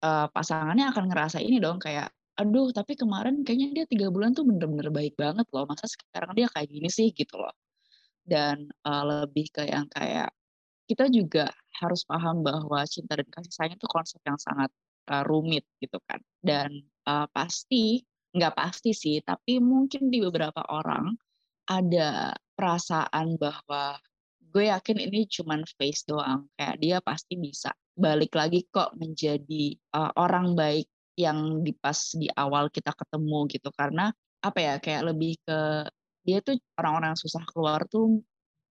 uh, 0.00 0.26
pasangannya 0.32 0.88
akan 0.88 1.04
ngerasa 1.12 1.38
ini 1.44 1.60
dong 1.60 1.76
kayak 1.76 2.08
aduh 2.38 2.72
tapi 2.72 2.96
kemarin 2.96 3.42
kayaknya 3.44 3.82
dia 3.82 3.84
tiga 3.90 4.08
bulan 4.08 4.32
tuh 4.32 4.48
bener-bener 4.48 4.88
baik 4.88 5.14
banget 5.20 5.44
loh. 5.52 5.68
Masa 5.68 5.84
sekarang 5.90 6.32
dia 6.32 6.48
kayak 6.48 6.68
gini 6.72 6.88
sih? 6.88 7.12
Gitu 7.12 7.36
loh. 7.36 7.52
Dan 8.24 8.68
uh, 8.88 9.04
lebih 9.04 9.52
ke 9.52 9.68
yang 9.68 9.84
kayak 9.92 10.32
kita 10.88 11.04
juga 11.12 11.52
harus 11.84 12.02
paham 12.08 12.40
bahwa 12.40 12.80
cinta 12.88 13.20
dan 13.20 13.28
kasih 13.28 13.52
sayang 13.52 13.76
itu 13.76 13.86
konsep 13.90 14.20
yang 14.24 14.40
sangat 14.40 14.70
uh, 15.12 15.22
rumit 15.28 15.68
gitu 15.82 16.00
kan. 16.08 16.24
Dan 16.40 16.88
uh, 17.04 17.28
pasti 17.28 18.00
nggak 18.38 18.54
pasti 18.54 18.94
sih, 18.94 19.18
tapi 19.20 19.58
mungkin 19.58 20.08
di 20.08 20.22
beberapa 20.22 20.62
orang 20.70 21.12
ada 21.68 22.32
perasaan 22.54 23.36
bahwa 23.36 23.98
gue 24.48 24.72
yakin 24.72 24.98
ini 24.98 25.28
cuman 25.28 25.66
face 25.76 26.08
doang, 26.08 26.48
kayak 26.56 26.76
dia 26.80 26.96
pasti 27.04 27.36
bisa 27.36 27.74
balik 27.98 28.32
lagi 28.32 28.64
kok 28.70 28.96
menjadi 28.96 29.76
uh, 29.92 30.14
orang 30.16 30.54
baik 30.56 30.88
yang 31.18 31.66
di 31.66 31.74
pas 31.74 31.98
di 32.14 32.30
awal 32.32 32.70
kita 32.70 32.94
ketemu 32.94 33.50
gitu. 33.50 33.68
Karena 33.74 34.08
apa 34.38 34.58
ya 34.62 34.74
kayak 34.78 35.12
lebih 35.12 35.34
ke 35.42 35.84
dia 36.22 36.38
tuh 36.40 36.56
orang-orang 36.78 37.18
susah 37.18 37.42
keluar 37.50 37.84
tuh 37.90 38.22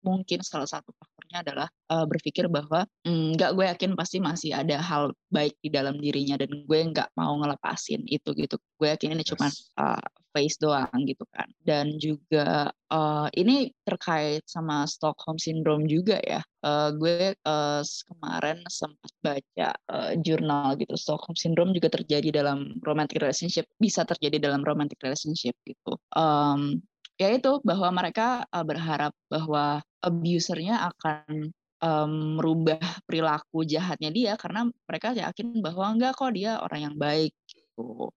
mungkin 0.02 0.42
salah 0.42 0.68
satu 0.68 0.92
faktornya 0.98 1.38
adalah 1.46 1.68
uh, 1.94 2.06
berpikir 2.06 2.46
bahwa 2.52 2.86
enggak 3.08 3.54
gue 3.56 3.66
yakin 3.66 3.92
pasti 3.96 4.18
masih 4.20 4.52
ada 4.54 4.82
hal 4.82 5.16
baik 5.32 5.56
di 5.64 5.70
dalam 5.72 5.98
dirinya 5.98 6.36
dan 6.36 6.52
gue 6.52 6.80
nggak 6.92 7.14
mau 7.16 7.38
ngelepasin 7.40 8.04
itu 8.10 8.34
gitu. 8.36 8.58
Gue 8.78 8.92
yakin 8.92 9.16
ini 9.16 9.24
cuma 9.24 9.48
uh, 9.80 10.04
face 10.32 10.58
doang 10.58 10.92
gitu 11.06 11.28
kan. 11.32 11.48
Dan 11.62 12.00
juga 12.00 12.72
uh, 12.90 13.28
ini 13.36 13.70
terkait 13.84 14.44
sama 14.48 14.88
Stockholm 14.88 15.38
syndrome 15.38 15.86
juga 15.86 16.18
ya. 16.24 16.42
Uh, 16.64 16.94
gue 16.96 17.36
uh, 17.46 17.82
kemarin 17.84 18.64
sempat 18.72 19.12
baca 19.22 19.70
uh, 19.92 20.12
jurnal 20.20 20.80
gitu. 20.80 20.96
Stockholm 20.96 21.36
syndrome 21.36 21.76
juga 21.76 21.92
terjadi 21.92 22.44
dalam 22.44 22.80
romantic 22.82 23.20
relationship 23.20 23.68
bisa 23.78 24.08
terjadi 24.08 24.52
dalam 24.52 24.64
romantic 24.64 24.98
relationship 25.04 25.54
gitu. 25.68 26.00
Um, 26.16 26.82
ya 27.22 27.30
itu 27.38 27.62
bahwa 27.62 27.94
mereka 27.94 28.50
uh, 28.50 28.66
berharap 28.66 29.14
bahwa 29.30 29.86
abusernya 30.02 30.90
akan 30.90 31.54
um, 31.86 32.42
merubah 32.42 32.82
perilaku 33.06 33.62
jahatnya 33.62 34.10
dia 34.10 34.34
karena 34.42 34.66
mereka 34.90 35.14
yakin 35.14 35.62
bahwa 35.62 35.86
enggak 35.94 36.18
kok 36.18 36.34
dia 36.34 36.58
orang 36.58 36.82
yang 36.90 36.96
baik 36.98 37.34
gitu. 37.46 38.10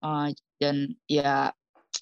Uh, 0.00 0.32
dan 0.56 0.96
ya 1.04 1.52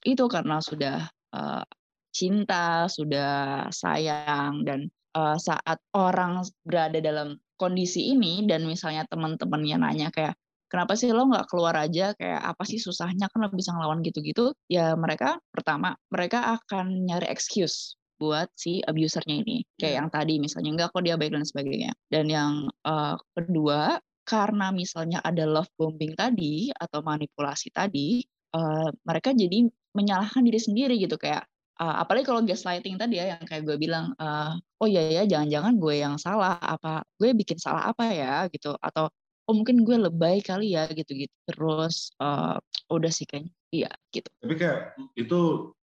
itu 0.06 0.24
karena 0.30 0.62
sudah 0.62 1.10
uh, 1.34 1.66
cinta 2.14 2.86
sudah 2.86 3.66
sayang 3.74 4.62
dan 4.62 4.86
uh, 5.18 5.34
saat 5.34 5.82
orang 5.98 6.46
berada 6.62 7.02
dalam 7.02 7.38
kondisi 7.58 8.14
ini 8.14 8.46
dan 8.46 8.64
misalnya 8.64 9.04
teman-temannya 9.10 9.76
nanya 9.82 10.08
kayak 10.14 10.38
kenapa 10.70 10.94
sih 10.94 11.10
lo 11.10 11.26
nggak 11.26 11.50
keluar 11.50 11.74
aja? 11.74 12.14
Kayak 12.14 12.40
apa 12.54 12.62
sih 12.64 12.78
susahnya? 12.78 13.26
Kan 13.28 13.42
lo 13.42 13.50
bisa 13.50 13.74
ngelawan 13.74 14.00
gitu-gitu. 14.06 14.54
Ya 14.70 14.94
mereka 14.94 15.42
pertama 15.50 15.98
mereka 16.08 16.56
akan 16.56 17.10
nyari 17.10 17.26
excuse 17.28 17.98
buat 18.20 18.52
si 18.54 18.84
abusernya 18.84 19.40
ini. 19.42 19.64
Kayak 19.80 19.90
yeah. 19.90 19.98
yang 19.98 20.08
tadi 20.12 20.34
misalnya 20.36 20.70
enggak 20.76 20.88
kok 20.92 21.02
dia 21.02 21.16
baik 21.16 21.32
dan 21.32 21.44
sebagainya. 21.48 21.92
Dan 22.12 22.24
yang 22.30 22.52
uh, 22.84 23.16
kedua 23.34 23.98
karena 24.28 24.70
misalnya 24.70 25.18
ada 25.24 25.48
love 25.48 25.72
bombing 25.74 26.14
tadi 26.14 26.70
atau 26.70 27.02
manipulasi 27.02 27.72
tadi 27.74 28.22
uh, 28.54 28.92
mereka 29.02 29.34
jadi 29.34 29.66
menyalahkan 29.96 30.44
diri 30.44 30.60
sendiri 30.60 30.94
gitu. 31.00 31.16
Kayak 31.16 31.48
uh, 31.80 32.04
apalagi 32.04 32.28
kalau 32.28 32.44
gaslighting 32.44 33.00
tadi 33.00 33.18
ya 33.18 33.34
yang 33.34 33.42
kayak 33.48 33.64
gue 33.64 33.80
bilang 33.80 34.12
uh, 34.20 34.54
oh 34.78 34.86
iya 34.86 35.02
ya 35.08 35.22
jangan-jangan 35.24 35.80
gue 35.80 35.94
yang 35.98 36.14
salah 36.20 36.60
apa 36.60 37.02
gue 37.16 37.32
bikin 37.32 37.56
salah 37.56 37.88
apa 37.88 38.04
ya? 38.12 38.46
gitu. 38.52 38.76
Atau 38.84 39.08
oh 39.50 39.54
mungkin 39.58 39.82
gue 39.82 39.98
lebay 39.98 40.38
kali 40.46 40.78
ya 40.78 40.86
gitu-gitu. 40.86 41.34
Terus 41.50 42.14
uh, 42.22 42.54
udah 42.86 43.10
sih 43.10 43.26
kayaknya. 43.26 43.50
Iya 43.74 43.90
gitu. 44.14 44.30
Tapi 44.38 44.54
kayak 44.54 44.94
itu 45.18 45.40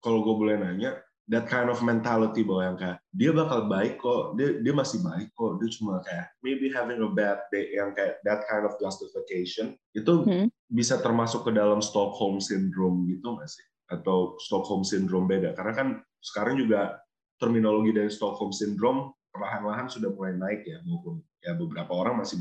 kalau 0.03 0.19
gue 0.23 0.35
boleh 0.35 0.55
nanya 0.59 0.99
that 1.31 1.47
kind 1.47 1.71
of 1.71 1.79
mentality 1.79 2.43
bahwa 2.43 2.61
yang 2.67 2.77
kayak 2.79 2.97
dia 3.15 3.31
bakal 3.31 3.71
baik 3.71 3.95
kok. 4.03 4.35
Dia 4.35 4.59
dia 4.59 4.73
masih 4.75 4.99
baik 4.99 5.31
kok. 5.31 5.63
Dia 5.63 5.69
cuma 5.79 6.03
kayak 6.03 6.27
maybe 6.43 6.67
having 6.67 6.99
a 6.99 7.07
bad 7.07 7.39
day 7.55 7.71
yang 7.71 7.95
kayak 7.95 8.19
that 8.27 8.43
kind 8.51 8.67
of 8.67 8.75
justification 8.83 9.79
itu 9.95 10.13
hmm. 10.27 10.47
bisa 10.67 10.99
termasuk 10.99 11.47
ke 11.47 11.51
dalam 11.55 11.79
Stockholm 11.79 12.43
syndrome 12.43 13.07
gitu 13.07 13.39
nggak 13.39 13.47
sih? 13.47 13.63
Atau 13.87 14.35
Stockholm 14.43 14.83
syndrome 14.83 15.31
beda? 15.31 15.55
Karena 15.55 15.73
kan 15.75 15.87
sekarang 16.19 16.59
juga 16.59 16.99
terminologi 17.39 17.91
dari 17.91 18.11
Stockholm 18.11 18.55
syndrome 18.55 19.11
perlahan-lahan 19.33 19.89
sudah 19.89 20.13
mulai 20.13 20.37
naik 20.37 20.61
ya 20.63 20.79
maupun 20.85 21.19
ya 21.41 21.57
beberapa 21.57 21.91
orang 21.91 22.21
masih 22.21 22.39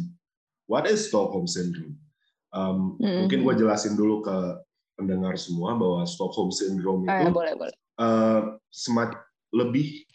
what 0.73 0.89
is 0.89 1.13
Stockholm 1.13 1.45
syndrome 1.45 2.01
um, 2.57 2.97
mm-hmm. 2.97 3.29
mungkin 3.29 3.45
gue 3.45 3.55
jelasin 3.61 3.93
dulu 3.93 4.25
ke 4.25 4.37
pendengar 4.97 5.37
semua 5.37 5.77
bahwa 5.77 6.09
Stockholm 6.09 6.49
syndrome 6.49 7.05
itu 7.05 7.29
eh, 7.29 7.33
boleh, 7.33 7.53
boleh. 7.53 7.77
Uh, 8.01 8.57
semat 8.73 9.13
lebih 9.53 10.09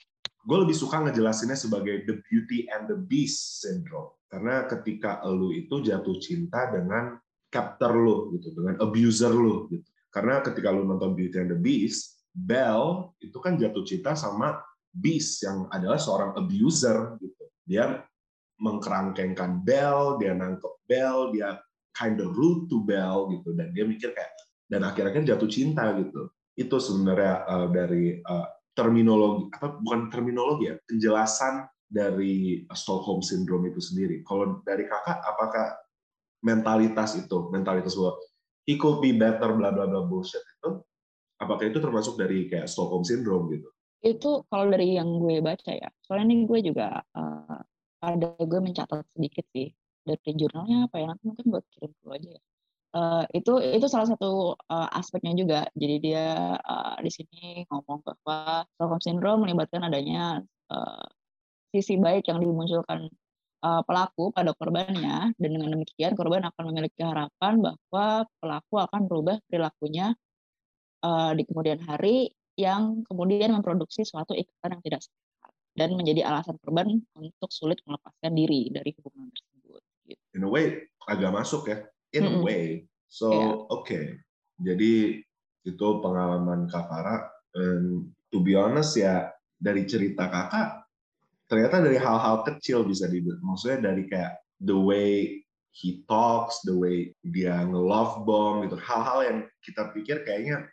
gue 0.48 0.58
lebih 0.58 0.74
suka 0.74 1.06
ngejelasinnya 1.06 1.54
sebagai 1.54 2.10
the 2.10 2.18
beauty 2.26 2.66
and 2.74 2.90
the 2.90 2.98
beast 2.98 3.62
syndrome 3.62 4.18
karena 4.34 4.66
ketika 4.66 5.22
lu 5.30 5.54
itu 5.54 5.86
jatuh 5.86 6.18
cinta 6.18 6.74
dengan 6.74 7.22
captor 7.54 7.94
lu 7.94 8.34
gitu 8.34 8.58
dengan 8.58 8.82
abuser 8.82 9.30
lu 9.30 9.70
gitu 9.70 9.86
karena 10.18 10.42
ketika 10.42 10.74
lu 10.74 10.82
nonton 10.82 11.14
Beauty 11.14 11.38
and 11.38 11.54
the 11.54 11.60
Beast, 11.60 12.26
Belle 12.34 13.14
itu 13.22 13.38
kan 13.38 13.54
jatuh 13.54 13.86
cinta 13.86 14.18
sama 14.18 14.58
Beast 14.90 15.46
yang 15.46 15.70
adalah 15.70 16.02
seorang 16.02 16.34
abuser 16.34 17.22
gitu. 17.22 17.44
Dia 17.70 18.02
mengkerangkengkan 18.58 19.62
Belle, 19.62 20.18
dia 20.22 20.34
nangkep 20.34 20.74
Belle, 20.90 21.34
dia 21.34 21.58
kind 21.94 22.18
of 22.22 22.34
rude 22.34 22.70
to 22.70 22.86
Belle 22.86 23.30
gitu 23.34 23.54
dan 23.58 23.74
dia 23.74 23.86
mikir 23.86 24.14
kayak 24.14 24.34
dan 24.68 24.84
akhirnya 24.84 25.14
kan 25.14 25.24
jatuh 25.26 25.50
cinta 25.50 25.96
gitu. 25.98 26.30
Itu 26.58 26.82
sebenarnya 26.82 27.46
uh, 27.46 27.68
dari 27.70 28.18
uh, 28.22 28.48
terminologi 28.74 29.50
apa 29.54 29.78
bukan 29.82 30.10
terminologi 30.10 30.70
ya, 30.70 30.76
penjelasan 30.86 31.66
dari 31.88 32.66
Stockholm 32.74 33.24
syndrome 33.24 33.72
itu 33.72 33.80
sendiri. 33.80 34.22
Kalau 34.28 34.60
dari 34.68 34.84
kakak, 34.86 35.24
apakah 35.24 35.78
mentalitas 36.44 37.16
itu, 37.16 37.48
mentalitas 37.50 37.96
bahwa 37.96 38.20
he 38.68 38.76
could 38.76 39.00
be 39.00 39.16
better 39.16 39.56
bla 39.56 39.72
bla 39.72 39.88
bla 39.88 40.04
bullshit 40.04 40.44
itu 40.44 40.84
apakah 41.40 41.72
itu 41.72 41.80
termasuk 41.80 42.20
dari 42.20 42.52
kayak 42.52 42.68
Stockholm 42.68 43.08
syndrome 43.08 43.48
gitu 43.56 43.70
itu 44.06 44.46
kalau 44.52 44.70
dari 44.70 45.00
yang 45.00 45.18
gue 45.18 45.42
baca 45.42 45.72
ya 45.74 45.90
soalnya 46.06 46.30
ini 46.30 46.46
gue 46.46 46.60
juga 46.62 47.02
uh, 47.18 47.64
ada 48.02 48.38
gue 48.38 48.60
mencatat 48.62 49.06
sedikit 49.18 49.46
sih 49.54 49.74
dari 50.08 50.32
jurnalnya 50.40 50.88
apa 50.88 50.96
ya 51.04 51.06
nanti 51.12 51.24
mungkin 51.28 51.46
buat 51.52 51.66
kirim 51.76 51.92
dulu 52.02 52.12
aja 52.16 52.30
ya. 52.40 52.42
Uh, 52.96 53.24
itu 53.36 53.54
itu 53.62 53.86
salah 53.92 54.08
satu 54.08 54.56
uh, 54.72 54.90
aspeknya 54.96 55.36
juga. 55.36 55.60
Jadi 55.76 55.96
dia 56.02 56.56
uh, 56.56 56.96
di 57.04 57.12
sini 57.12 57.68
ngomong 57.68 58.00
bahwa 58.02 58.64
Stockholm 58.74 59.02
syndrome 59.04 59.44
melibatkan 59.44 59.84
adanya 59.84 60.42
uh, 60.72 61.06
sisi 61.76 62.00
baik 62.00 62.26
yang 62.32 62.40
dimunculkan 62.40 63.12
uh, 63.62 63.84
pelaku 63.84 64.32
pada 64.32 64.56
korbannya. 64.56 65.36
Dan 65.36 65.50
dengan 65.60 65.76
demikian 65.78 66.16
korban 66.16 66.48
akan 66.48 66.64
memiliki 66.72 67.04
harapan 67.04 67.60
bahwa 67.60 68.24
pelaku 68.40 68.76
akan 68.80 69.02
berubah 69.06 69.38
perilakunya 69.52 70.16
uh, 71.04 71.36
di 71.36 71.44
kemudian 71.44 71.84
hari 71.84 72.32
yang 72.58 73.06
kemudian 73.06 73.54
memproduksi 73.54 74.02
suatu 74.08 74.34
ikatan 74.34 74.80
yang 74.80 74.82
tidak 74.82 75.02
sehat 75.06 75.27
dan 75.78 75.94
menjadi 75.94 76.26
alasan 76.26 76.58
korban 76.66 76.98
untuk 77.14 77.50
sulit 77.54 77.78
melepaskan 77.86 78.34
diri 78.34 78.74
dari 78.74 78.92
hubungan 78.98 79.30
tersebut. 79.30 79.82
Gitu. 80.10 80.24
In 80.34 80.44
a 80.44 80.50
way 80.50 80.66
agak 81.06 81.32
masuk 81.32 81.70
ya. 81.70 81.86
In 82.18 82.26
mm 82.26 82.30
-hmm. 82.34 82.42
a 82.42 82.46
way. 82.46 82.64
So 83.08 83.28
yeah. 83.30 83.54
oke. 83.70 83.86
Okay. 83.86 84.06
Jadi 84.58 85.22
itu 85.70 85.88
pengalaman 86.02 86.66
Kak 86.66 86.90
Farah. 86.90 87.30
Um, 87.54 88.10
to 88.34 88.42
be 88.42 88.58
honest 88.58 88.98
ya 88.98 89.32
dari 89.58 89.88
cerita 89.90 90.30
kakak 90.30 90.86
ternyata 91.48 91.80
dari 91.80 91.98
hal-hal 91.98 92.44
kecil 92.44 92.84
bisa 92.84 93.08
dibilang 93.08 93.40
maksudnya 93.42 93.90
dari 93.90 94.04
kayak 94.06 94.38
the 94.62 94.76
way 94.76 95.42
he 95.72 96.04
talks, 96.10 96.60
the 96.66 96.74
way 96.74 97.14
dia 97.22 97.56
nge-love 97.64 98.26
bomb 98.26 98.66
gitu, 98.66 98.76
hal-hal 98.82 99.20
yang 99.24 99.38
kita 99.62 99.94
pikir 99.94 100.26
kayaknya 100.26 100.68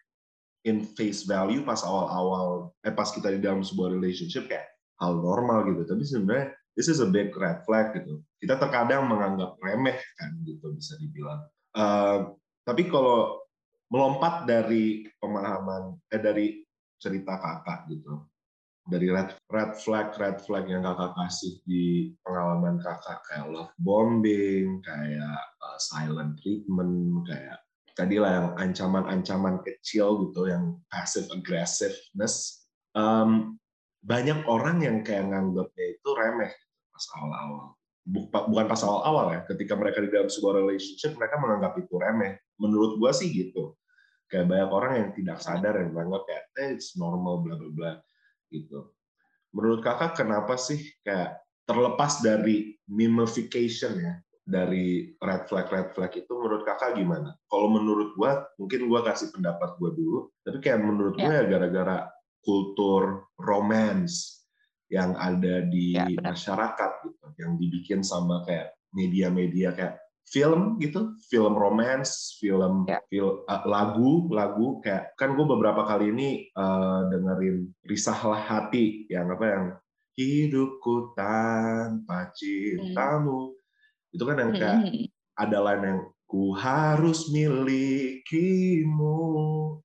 in 0.64 0.80
face 0.82 1.28
value 1.28 1.60
pas 1.62 1.84
awal-awal, 1.84 2.72
eh 2.82 2.90
pas 2.90 3.12
kita 3.12 3.30
di 3.36 3.40
dalam 3.44 3.60
sebuah 3.60 3.92
relationship 3.92 4.48
kayak 4.48 4.64
hal 5.02 5.12
normal 5.18 5.66
gitu, 5.70 5.82
tapi 5.86 6.02
sebenarnya 6.06 6.54
this 6.78 6.90
is 6.90 6.98
a 7.02 7.08
big 7.08 7.34
red 7.34 7.62
flag 7.66 7.94
gitu. 7.94 8.22
Kita 8.38 8.58
terkadang 8.58 9.06
menganggap 9.06 9.58
remeh 9.62 9.98
kan 10.18 10.30
gitu 10.46 10.74
bisa 10.74 10.98
dibilang. 10.98 11.40
Uh, 11.74 12.34
tapi 12.62 12.86
kalau 12.86 13.42
melompat 13.90 14.46
dari 14.46 15.06
pemahaman 15.18 15.98
eh 16.10 16.22
dari 16.22 16.46
cerita 16.98 17.36
kakak 17.36 17.90
gitu, 17.90 18.24
dari 18.84 19.08
red 19.08 19.32
red 19.48 19.72
flag 19.80 20.12
red 20.20 20.38
flag 20.44 20.68
yang 20.68 20.84
kakak 20.84 21.16
kasih 21.16 21.56
di 21.64 22.12
pengalaman 22.20 22.76
kakak 22.84 23.20
kayak 23.28 23.48
love 23.48 23.72
bombing 23.80 24.84
kayak 24.84 25.40
uh, 25.64 25.78
silent 25.80 26.36
treatment 26.40 27.24
kayak 27.24 27.64
tadi 27.96 28.20
lah 28.20 28.30
yang 28.34 28.48
ancaman-ancaman 28.58 29.62
kecil 29.64 30.28
gitu 30.28 30.50
yang 30.50 30.76
passive 30.92 31.30
aggressiveness 31.32 32.66
um, 32.92 33.56
banyak 34.04 34.44
orang 34.44 34.84
yang 34.84 35.00
kayak 35.00 35.32
nganggapnya 35.32 35.96
itu 35.96 36.08
remeh 36.12 36.52
gitu, 36.52 36.84
pas 36.92 37.04
awal-awal 37.16 37.74
bukan 38.04 38.66
pas 38.68 38.82
awal-awal 38.84 39.32
ya 39.32 39.40
ketika 39.48 39.72
mereka 39.80 40.04
di 40.04 40.12
dalam 40.12 40.28
sebuah 40.28 40.60
relationship 40.60 41.16
mereka 41.16 41.40
menganggap 41.40 41.72
itu 41.80 41.96
remeh 41.96 42.36
menurut 42.60 43.00
gua 43.00 43.16
sih 43.16 43.32
gitu 43.32 43.72
kayak 44.28 44.44
banyak 44.44 44.70
orang 44.70 44.92
yang 45.00 45.10
tidak 45.16 45.38
sadar 45.40 45.74
yang 45.80 45.96
menganggap 45.96 46.22
kayak 46.28 46.44
eh, 46.60 46.68
it's 46.76 47.00
normal 47.00 47.40
bla 47.40 47.56
bla 47.56 47.70
bla 47.72 47.92
gitu. 48.52 48.92
Menurut 49.54 49.80
kakak 49.80 50.18
kenapa 50.18 50.58
sih 50.58 50.82
kayak 51.06 51.38
terlepas 51.64 52.20
dari 52.20 52.76
mimification 52.90 53.94
ya 53.96 54.14
dari 54.44 55.16
red 55.16 55.48
flag 55.48 55.70
red 55.72 55.88
flag 55.96 56.12
itu 56.12 56.32
menurut 56.34 56.66
kakak 56.68 56.98
gimana? 56.98 57.32
Kalau 57.48 57.72
menurut 57.72 58.12
gua 58.18 58.44
mungkin 58.60 58.90
gua 58.90 59.00
kasih 59.06 59.32
pendapat 59.32 59.80
gua 59.80 59.90
dulu, 59.94 60.28
tapi 60.44 60.58
kayak 60.60 60.82
menurut 60.82 61.14
gua 61.16 61.30
ya, 61.30 61.46
ya 61.46 61.50
gara-gara 61.56 62.10
kultur 62.44 63.26
romance 63.40 64.46
yang 64.92 65.16
ada 65.16 65.64
di 65.66 65.96
ya, 65.96 66.06
masyarakat 66.22 66.90
gitu, 67.02 67.26
yang 67.40 67.58
dibikin 67.58 68.00
sama 68.04 68.44
kayak 68.46 68.76
media-media 68.94 69.74
kayak 69.74 69.98
film 70.28 70.80
gitu, 70.80 71.16
film 71.28 71.52
romance, 71.56 72.38
film, 72.40 72.86
ya. 72.88 73.00
film 73.10 73.44
uh, 73.44 73.62
lagu, 73.66 74.28
lagu 74.30 74.80
kayak 74.80 75.12
kan 75.18 75.34
gue 75.36 75.46
beberapa 75.46 75.84
kali 75.84 76.14
ini 76.14 76.48
uh, 76.56 77.10
dengerin 77.10 77.68
risahlah 77.84 78.40
hati 78.40 79.04
yang 79.10 79.28
apa 79.34 79.44
yang 79.44 79.64
hidupku 80.14 81.12
tanpa 81.18 82.30
cintamu 82.38 83.50
hmm. 83.50 84.14
itu 84.14 84.22
kan 84.22 84.36
yang 84.38 84.52
kayak 84.54 84.78
hmm. 84.86 85.10
ada 85.34 85.58
lain 85.58 85.82
yang 85.82 86.00
ku 86.24 86.54
harus 86.54 87.28
milikimu 87.34 89.18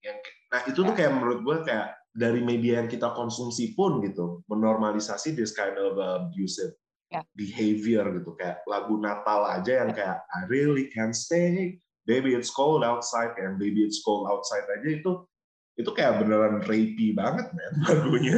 yang 0.06 0.18
nah 0.50 0.62
itu 0.66 0.82
tuh 0.82 0.94
kayak 0.98 1.14
menurut 1.14 1.46
gue 1.46 1.58
kayak 1.66 1.99
dari 2.14 2.42
media 2.42 2.82
yang 2.82 2.90
kita 2.90 3.14
konsumsi 3.14 3.78
pun 3.78 4.02
gitu 4.02 4.42
menormalisasi 4.50 5.38
this 5.38 5.54
kind 5.54 5.78
of 5.78 5.98
abusive 5.98 6.74
yeah. 7.14 7.22
behavior 7.38 8.06
gitu 8.18 8.34
kayak 8.38 8.66
lagu 8.66 8.98
Natal 8.98 9.46
aja 9.46 9.86
yang 9.86 9.92
kayak 9.94 10.18
I 10.34 10.50
really 10.50 10.90
can't 10.90 11.14
stay 11.14 11.78
baby 12.10 12.34
it's 12.34 12.50
cold 12.50 12.82
outside 12.82 13.38
and 13.38 13.62
baby 13.62 13.86
it's 13.86 14.02
cold 14.02 14.26
outside 14.26 14.66
aja 14.66 14.90
itu 14.90 15.12
itu 15.80 15.92
kayak 15.96 16.20
beneran 16.20 16.60
rapey 16.66 17.16
banget 17.16 17.48
men 17.56 17.74
lagunya 17.88 18.38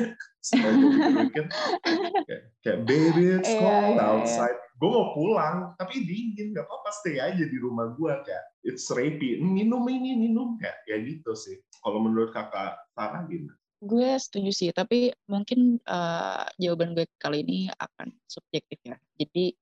kayak, 2.28 2.42
kayak 2.62 2.80
baby 2.86 3.40
it's 3.40 3.50
Iya, 3.50 3.60
cold 3.64 3.96
iya, 3.96 3.98
iya. 3.98 4.04
outside 4.04 4.58
gue 4.82 4.90
mau 4.90 5.14
pulang 5.14 5.78
tapi 5.78 6.02
dingin 6.10 6.58
gak 6.58 6.66
apa-apa 6.66 6.90
stay 6.90 7.22
aja 7.22 7.46
di 7.46 7.58
rumah 7.62 7.94
gue 7.94 8.14
kayak 8.26 8.46
it's 8.66 8.90
rapey 8.90 9.38
minum 9.38 9.86
ini 9.86 10.18
minum 10.18 10.58
kayak 10.58 10.78
ya 10.90 10.98
gitu 11.02 11.38
sih 11.38 11.62
kalau 11.82 12.02
menurut 12.02 12.30
kakak 12.34 12.78
Farah 12.94 13.26
gimana? 13.26 13.61
Gue 13.82 14.14
setuju 14.22 14.52
sih, 14.54 14.70
tapi 14.70 15.10
mungkin 15.26 15.82
eh, 15.82 16.44
jawaban 16.62 16.94
gue 16.94 17.10
kali 17.18 17.42
ini 17.42 17.60
akan 17.74 18.14
subjektif 18.30 18.78
ya. 18.86 18.98
Jadi 19.18 19.58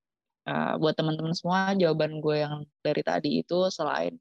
eh, 0.47 0.73
buat 0.75 0.95
teman-teman 0.99 1.31
semua, 1.31 1.71
jawaban 1.79 2.19
gue 2.19 2.43
yang 2.43 2.67
dari 2.83 2.99
tadi 2.99 3.39
itu 3.39 3.71
selain 3.71 4.19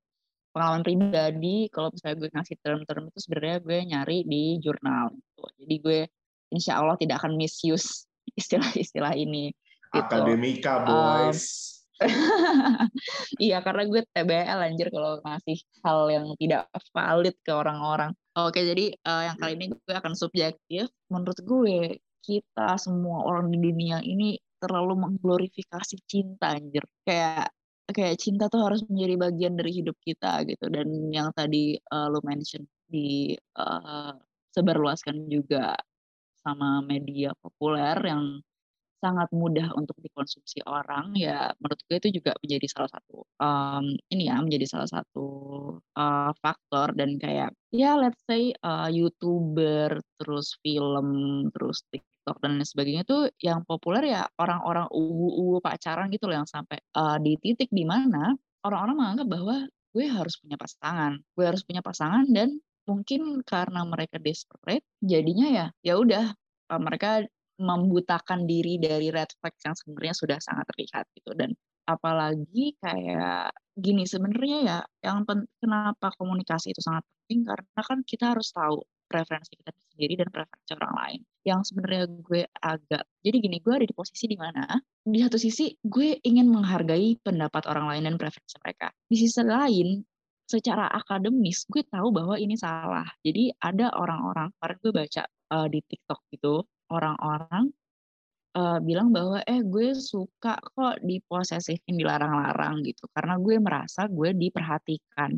pengalaman 0.54 0.86
pribadi, 0.86 1.68
kalau 1.68 1.90
misalnya 1.92 2.16
gue 2.24 2.30
ngasih 2.32 2.56
term-term 2.62 3.10
itu 3.10 3.18
sebenarnya 3.20 3.58
gue 3.60 3.78
nyari 3.90 4.18
di 4.24 4.42
jurnal. 4.62 5.12
Gitu. 5.12 5.42
Jadi 5.66 5.74
gue 5.82 6.00
insya 6.54 6.78
Allah 6.78 6.96
tidak 6.96 7.20
akan 7.20 7.34
misuse 7.34 8.06
istilah-istilah 8.40 9.18
ini. 9.18 9.50
Gitu. 9.90 9.98
Akademika 9.98 10.84
Um, 10.84 10.86
boys 10.86 11.78
iya 13.44 13.58
karena 13.58 13.82
gue 13.90 14.00
TBL 14.14 14.60
anjir 14.70 14.88
kalau 14.94 15.18
ngasih 15.22 15.58
hal 15.82 16.00
yang 16.10 16.26
tidak 16.38 16.70
valid 16.94 17.34
ke 17.42 17.52
orang-orang. 17.52 18.14
Oke 18.38 18.62
jadi 18.62 18.94
eh, 18.94 19.22
yang 19.26 19.36
kali 19.40 19.52
ini 19.58 19.66
gue 19.74 19.94
akan 19.98 20.14
subjektif. 20.14 20.86
Menurut 21.10 21.38
gue 21.42 21.98
kita 22.22 22.78
semua 22.78 23.26
orang 23.26 23.50
di 23.50 23.58
dunia 23.58 23.98
ini 24.04 24.38
terlalu 24.62 24.94
mengglorifikasi 24.94 25.96
cinta 26.06 26.54
anjir. 26.54 26.84
Kayak 27.02 27.50
kayak 27.90 28.16
cinta 28.20 28.46
tuh 28.52 28.62
harus 28.62 28.84
menjadi 28.86 29.14
bagian 29.18 29.54
dari 29.58 29.72
hidup 29.82 29.96
kita 30.06 30.46
gitu. 30.46 30.70
Dan 30.70 31.10
yang 31.10 31.34
tadi 31.34 31.74
eh, 31.82 32.06
lu 32.12 32.20
mention 32.22 32.62
di 32.86 33.34
eh, 33.34 34.12
sebarluaskan 34.54 35.26
juga 35.26 35.74
sama 36.46 36.80
media 36.86 37.34
populer 37.42 37.96
yang 38.06 38.38
sangat 38.98 39.30
mudah 39.30 39.70
untuk 39.78 39.94
dikonsumsi 40.02 40.62
orang 40.66 41.14
ya 41.14 41.54
menurut 41.62 41.80
gue 41.86 41.96
itu 42.02 42.08
juga 42.20 42.34
menjadi 42.42 42.66
salah 42.66 42.90
satu 42.90 43.16
um, 43.38 43.84
ini 44.10 44.26
ya 44.26 44.36
menjadi 44.42 44.66
salah 44.66 44.90
satu 44.90 45.26
uh, 45.94 46.30
faktor 46.42 46.94
dan 46.98 47.16
kayak 47.16 47.54
ya 47.70 47.94
let's 47.94 48.18
say 48.26 48.50
uh, 48.66 48.90
youtuber 48.90 50.02
terus 50.18 50.58
film 50.60 51.08
terus 51.54 51.86
TikTok 51.94 52.36
dan 52.42 52.58
lain 52.58 52.66
sebagainya 52.66 53.04
tuh 53.06 53.30
yang 53.38 53.62
populer 53.62 54.10
ya 54.10 54.22
orang-orang 54.36 54.90
uwu-uwu 54.90 55.62
pacaran 55.62 56.10
gitu 56.10 56.26
loh 56.26 56.42
yang 56.42 56.48
sampai 56.50 56.82
uh, 56.98 57.16
di 57.22 57.38
titik 57.38 57.70
di 57.70 57.86
mana 57.86 58.34
orang-orang 58.66 58.96
menganggap 58.98 59.28
bahwa 59.30 59.56
gue 59.94 60.06
harus 60.10 60.34
punya 60.42 60.58
pasangan 60.58 61.22
gue 61.38 61.44
harus 61.46 61.62
punya 61.62 61.80
pasangan 61.80 62.26
dan 62.34 62.58
mungkin 62.88 63.44
karena 63.44 63.84
mereka 63.84 64.16
desperate 64.18 64.82
jadinya 65.04 65.46
ya 65.48 65.66
ya 65.84 65.94
udah 66.00 66.32
mereka 66.76 67.24
membutakan 67.58 68.46
diri 68.46 68.78
dari 68.78 69.10
red 69.10 69.28
flag 69.42 69.54
yang 69.66 69.74
sebenarnya 69.74 70.14
sudah 70.14 70.38
sangat 70.38 70.64
terlihat 70.74 71.04
gitu. 71.14 71.30
Dan 71.34 71.50
apalagi 71.88 72.78
kayak 72.78 73.50
gini 73.74 74.04
sebenarnya 74.04 74.58
ya 74.62 74.78
yang 75.02 75.26
kenapa 75.58 76.14
komunikasi 76.14 76.70
itu 76.70 76.82
sangat 76.84 77.02
penting? 77.06 77.44
Karena 77.48 77.80
kan 77.82 77.98
kita 78.06 78.24
harus 78.36 78.54
tahu 78.54 78.82
preferensi 79.08 79.56
kita 79.56 79.72
sendiri 79.72 80.20
dan 80.20 80.28
preferensi 80.28 80.72
orang 80.76 80.94
lain. 80.94 81.20
Yang 81.48 81.60
sebenarnya 81.72 82.04
gue 82.20 82.42
agak 82.60 83.02
jadi 83.24 83.36
gini 83.40 83.56
gue 83.64 83.72
ada 83.72 83.86
di 83.88 83.96
posisi 83.96 84.24
di 84.28 84.36
mana 84.36 84.76
di 85.02 85.18
satu 85.24 85.40
sisi 85.40 85.72
gue 85.80 86.20
ingin 86.22 86.46
menghargai 86.52 87.16
pendapat 87.24 87.64
orang 87.66 87.88
lain 87.90 88.02
dan 88.12 88.14
preferensi 88.20 88.54
mereka. 88.60 88.92
Di 89.08 89.16
sisi 89.16 89.40
lain 89.42 90.04
secara 90.48 90.88
akademis 90.92 91.64
gue 91.72 91.82
tahu 91.88 92.08
bahwa 92.12 92.36
ini 92.36 92.56
salah. 92.56 93.08
Jadi 93.24 93.52
ada 93.64 93.92
orang-orang 93.96 94.52
kemarin 94.56 94.76
gue 94.84 94.92
baca 94.92 95.22
uh, 95.56 95.66
di 95.68 95.80
TikTok 95.84 96.20
gitu 96.32 96.64
orang-orang 96.90 97.72
uh, 98.58 98.78
bilang 98.82 99.08
bahwa 99.14 99.42
eh 99.44 99.60
gue 99.62 99.94
suka 99.94 100.58
kok 100.60 101.00
diposesifin 101.04 101.94
dilarang-larang 101.98 102.82
gitu. 102.86 103.06
Karena 103.12 103.36
gue 103.38 103.56
merasa 103.60 104.06
gue 104.08 104.34
diperhatikan. 104.34 105.36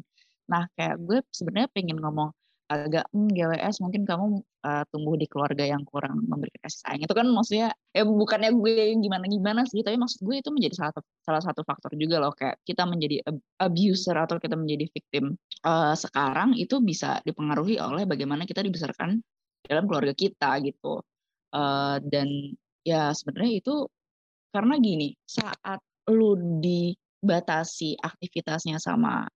Nah 0.50 0.66
kayak 0.74 0.96
gue 1.02 1.18
sebenarnya 1.30 1.68
pengen 1.72 1.98
ngomong 2.00 2.30
agak 2.70 3.10
hmm, 3.10 3.34
GWS 3.34 3.82
mungkin 3.82 4.06
kamu 4.06 4.46
uh, 4.62 4.86
tumbuh 4.94 5.18
di 5.18 5.26
keluarga 5.26 5.66
yang 5.66 5.82
kurang 5.82 6.22
memberikan 6.30 6.62
kasih 6.70 6.80
sayang. 6.86 7.02
Itu 7.02 7.14
kan 7.18 7.26
maksudnya 7.26 7.74
ya 7.90 8.06
bukannya 8.06 8.54
gue 8.54 8.94
gimana 9.02 9.26
gimana 9.26 9.60
sih 9.66 9.82
tapi 9.82 9.98
maksud 9.98 10.22
gue 10.22 10.38
itu 10.38 10.54
menjadi 10.54 10.74
salah 10.78 10.92
satu 10.94 11.08
salah 11.26 11.42
satu 11.42 11.60
faktor 11.66 11.90
juga 11.98 12.22
loh. 12.22 12.30
Kayak 12.30 12.62
kita 12.62 12.86
menjadi 12.86 13.26
abuser 13.58 14.14
atau 14.14 14.38
kita 14.38 14.54
menjadi 14.54 14.86
victim 14.94 15.34
uh, 15.66 15.98
sekarang 15.98 16.54
itu 16.54 16.78
bisa 16.78 17.18
dipengaruhi 17.26 17.82
oleh 17.82 18.06
bagaimana 18.06 18.46
kita 18.46 18.62
dibesarkan 18.62 19.18
dalam 19.66 19.84
keluarga 19.90 20.14
kita 20.14 20.62
gitu 20.62 21.02
uh, 21.54 21.96
dan 22.02 22.28
ya 22.86 23.12
sebenarnya 23.12 23.52
itu 23.60 23.76
karena 24.50 24.74
gini 24.82 25.14
saat 25.28 25.78
lu 26.10 26.34
dibatasi 26.58 28.00
aktivitasnya 28.02 28.82
sama 28.82 29.28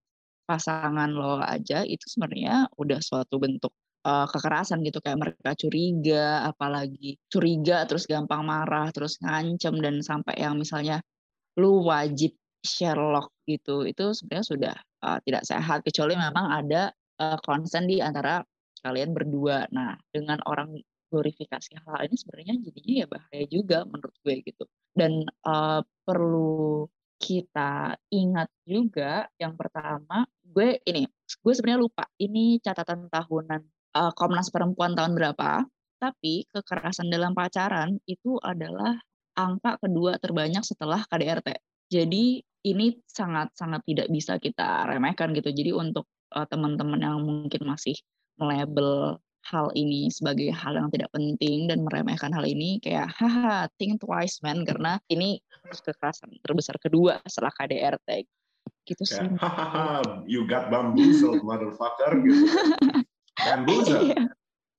pasangan 0.44 1.08
lo 1.08 1.40
aja 1.40 1.86
itu 1.86 2.04
sebenarnya 2.04 2.68
udah 2.76 3.00
suatu 3.00 3.40
bentuk 3.40 3.72
uh, 4.04 4.26
kekerasan 4.28 4.84
gitu. 4.84 5.00
Kayak 5.00 5.18
mereka 5.22 5.50
curiga 5.56 6.44
apalagi 6.50 7.16
curiga 7.32 7.88
terus 7.88 8.04
gampang 8.04 8.44
marah 8.44 8.92
terus 8.92 9.16
ngancem 9.24 9.80
dan 9.80 10.04
sampai 10.04 10.36
yang 10.40 10.60
misalnya 10.60 11.00
lu 11.58 11.84
wajib 11.86 12.34
Sherlock 12.64 13.28
gitu 13.44 13.84
itu 13.84 14.16
sebenarnya 14.16 14.46
sudah 14.46 14.74
uh, 15.04 15.18
tidak 15.24 15.42
sehat. 15.48 15.78
Kecuali 15.84 16.16
memang 16.16 16.46
ada 16.64 16.92
uh, 17.20 17.38
konsen 17.44 17.88
di 17.88 18.00
antara 18.00 18.40
kalian 18.84 19.16
berdua. 19.16 19.68
Nah 19.72 19.96
dengan 20.12 20.40
orang 20.44 20.76
glorifikasi 21.14 21.78
hal 21.78 22.02
ini 22.10 22.16
sebenarnya 22.18 22.54
jadinya 22.58 22.94
ya 22.98 23.06
bahaya 23.06 23.44
juga 23.46 23.78
menurut 23.86 24.16
gue 24.26 24.34
gitu. 24.42 24.64
Dan 24.90 25.22
uh, 25.46 25.86
perlu 26.02 26.90
kita 27.22 27.94
ingat 28.10 28.50
juga 28.66 29.30
yang 29.38 29.54
pertama 29.54 30.26
gue 30.42 30.82
ini 30.82 31.06
gue 31.40 31.52
sebenarnya 31.54 31.80
lupa 31.86 32.04
ini 32.18 32.58
catatan 32.58 33.06
tahunan 33.06 33.62
uh, 33.94 34.12
Komnas 34.18 34.50
Perempuan 34.50 34.98
tahun 34.98 35.14
berapa 35.14 35.62
tapi 36.02 36.44
kekerasan 36.52 37.08
dalam 37.08 37.32
pacaran 37.32 37.96
itu 38.04 38.36
adalah 38.42 38.98
angka 39.38 39.78
kedua 39.80 40.18
terbanyak 40.20 40.66
setelah 40.66 41.00
KDRT 41.06 41.54
jadi 41.88 42.42
ini 42.64 42.86
sangat 43.04 43.52
sangat 43.54 43.84
tidak 43.84 44.08
bisa 44.08 44.40
kita 44.40 44.88
remehkan 44.88 45.36
gitu. 45.36 45.52
Jadi 45.52 45.70
untuk 45.76 46.08
uh, 46.32 46.48
teman-teman 46.48 47.00
yang 47.00 47.20
mungkin 47.20 47.62
masih 47.68 47.94
melabel 48.40 49.20
hal 49.44 49.68
ini 49.76 50.08
sebagai 50.08 50.48
hal 50.50 50.74
yang 50.76 50.88
tidak 50.88 51.12
penting 51.12 51.68
dan 51.68 51.84
meremehkan 51.84 52.32
hal 52.32 52.44
ini 52.44 52.80
kayak 52.80 53.12
haha 53.12 53.68
think 53.76 54.00
twice 54.00 54.40
man. 54.40 54.64
Karena 54.64 54.96
ini 55.12 55.40
kekerasan 55.68 56.40
terbesar 56.40 56.80
kedua 56.80 57.20
setelah 57.28 57.52
KDRT 57.52 58.24
gitu 58.84 59.04
sih. 59.04 59.20
Hahaha 59.36 60.24
you 60.28 60.44
got 60.48 60.68
bamboozled 60.72 61.44
motherfucker 61.44 62.20
gitu. 62.24 62.44
Bamboozled. 63.36 64.12
Iya. 64.12 64.24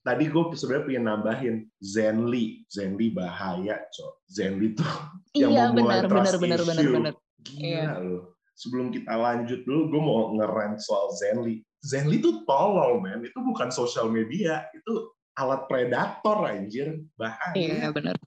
tadi 0.06 0.30
gue 0.30 0.54
sebenarnya 0.54 0.86
pengen 0.86 1.04
nambahin 1.10 1.56
Zenly 1.82 2.62
Zenly 2.70 3.10
bahaya 3.10 3.82
cok. 3.90 4.14
Zenly 4.30 4.78
tuh 4.78 4.86
yang 5.34 5.50
iya 5.50 5.64
memulai 5.74 6.06
benar 6.06 6.10
trust 6.10 6.38
benar 6.38 6.62
benar 6.62 6.62
benar 6.62 6.84
issue. 6.86 6.94
benar. 6.94 7.14
Gila 7.46 7.66
Iya. 7.66 7.90
loh. 8.02 8.24
Sebelum 8.56 8.88
kita 8.94 9.14
lanjut 9.18 9.60
dulu 9.66 9.82
gue 9.90 10.02
mau 10.02 10.32
ngerant 10.38 10.78
soal 10.78 11.10
Zenly 11.18 11.66
Zenly 11.86 12.18
tuh 12.18 12.42
tolol 12.50 12.98
men. 12.98 13.22
Itu 13.22 13.46
bukan 13.46 13.70
sosial 13.70 14.10
media 14.10 14.66
itu 14.74 15.14
alat 15.38 15.70
predator 15.70 16.50
anjir. 16.50 17.06
Bahaya. 17.14 17.54
Iya 17.54 17.94
benar 17.94 18.18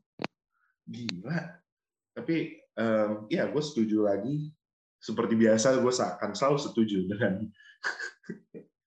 gila. 0.88 1.38
Tapi 2.16 2.58
em, 2.74 3.10
ya 3.28 3.46
gue 3.46 3.62
setuju 3.62 4.08
lagi. 4.08 4.50
Seperti 4.98 5.38
biasa 5.38 5.78
gue 5.78 5.92
akan 5.94 6.30
selalu 6.34 6.58
setuju 6.58 6.98
dengan 7.12 7.46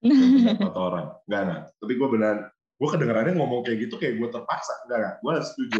pendapat 0.01 0.75
orang. 0.75 1.07
Nggak 1.29 1.43
nah 1.47 1.59
tapi 1.77 1.93
gue 1.95 2.09
benar 2.09 2.35
gue 2.51 2.89
kedengarannya 2.89 3.37
ngomong 3.37 3.61
kayak 3.61 3.87
gitu 3.87 3.95
kayak 4.01 4.19
gue 4.19 4.29
terpaksa. 4.33 4.73
Nggak 4.89 4.97
nggak. 4.99 5.15
Gue 5.21 5.33
setuju 5.45 5.77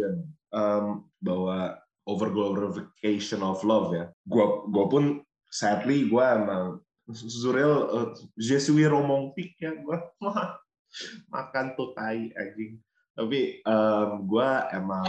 Em, 0.52 1.08
bahwa 1.24 1.80
over 2.04 2.28
glorification 2.28 3.40
of 3.44 3.60
love 3.64 3.92
ya. 3.92 4.08
Gue 4.24 4.68
gue 4.68 4.84
pun 4.88 5.04
sadly 5.52 6.08
gue 6.08 6.24
emang 6.24 6.80
Zurel 7.14 7.74
uh, 7.92 8.08
je 8.36 8.56
suis 8.58 8.86
romantique 8.88 9.56
ya 9.60 9.76
gue 9.76 9.98
makan 11.32 11.66
tuh 11.76 11.92
tai 11.96 12.32
anjing. 12.36 12.80
Tapi 13.12 13.60
em, 13.60 14.10
gue 14.24 14.50
emang 14.72 15.04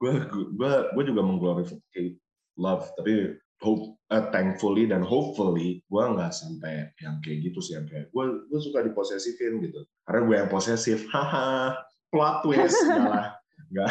gue 0.00 0.12
gue 0.28 0.72
gue 0.92 1.04
juga 1.08 1.22
mengglorifikasi 1.24 2.20
love 2.60 2.84
tapi 3.00 3.40
hope 3.64 3.96
eh, 4.12 4.24
thankfully 4.28 4.84
dan 4.84 5.00
hopefully 5.00 5.80
gue 5.88 6.02
nggak 6.04 6.36
sampai 6.36 6.92
yang 7.00 7.16
kayak 7.24 7.48
gitu 7.48 7.64
sih 7.64 7.80
yang 7.80 7.88
kayak 7.88 8.12
gue 8.12 8.24
gue 8.52 8.60
suka 8.60 8.84
diposesifin 8.84 9.64
gitu. 9.64 9.88
Karena 10.04 10.20
gue 10.28 10.36
yang 10.44 10.50
posesif 10.52 11.08
haha 11.08 11.80
plot 12.12 12.44
twist 12.44 12.76
enggak 12.84 13.08
lah. 13.08 13.28
Enggak 13.72 13.90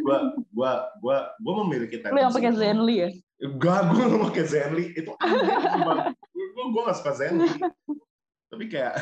gue 0.00 0.18
gue 0.56 0.70
gue 1.04 1.16
gue 1.44 1.54
memiliki 1.66 1.96
lu 2.08 2.18
yang 2.18 2.32
pakai 2.32 2.56
Zenly 2.56 2.96
ya 3.04 3.10
Enggak, 3.36 3.92
gue 3.92 4.04
gak 4.08 4.22
pakai 4.32 4.44
Zenly. 4.48 4.84
Itu 4.96 5.12
gue 5.16 6.64
gue 6.72 6.82
gak 6.88 6.98
suka 6.98 7.12
Zenly. 7.12 7.50
tapi 8.46 8.70
kayak 8.70 8.94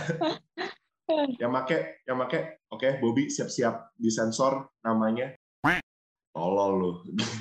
yang 1.43 1.53
make 1.53 2.01
yang 2.09 2.17
make 2.17 2.59
oke 2.73 2.81
okay, 2.81 2.97
Bobby 2.99 3.31
siap-siap 3.31 3.95
disensor 4.01 4.73
namanya. 4.83 5.37
Tolol 6.35 6.73
lu. 6.83 6.93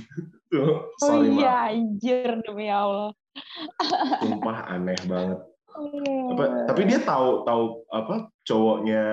Tuh, 0.54 0.94
sorry 1.02 1.34
oh 1.34 1.42
iya 1.42 1.74
anjir 1.74 2.38
demi 2.46 2.70
Allah. 2.70 3.10
Sumpah 4.22 4.70
aneh 4.70 5.00
banget. 5.10 5.42
Apa, 6.30 6.70
tapi 6.70 6.86
dia 6.86 7.02
tahu 7.02 7.42
tahu 7.42 7.82
apa 7.90 8.30
cowoknya 8.46 9.06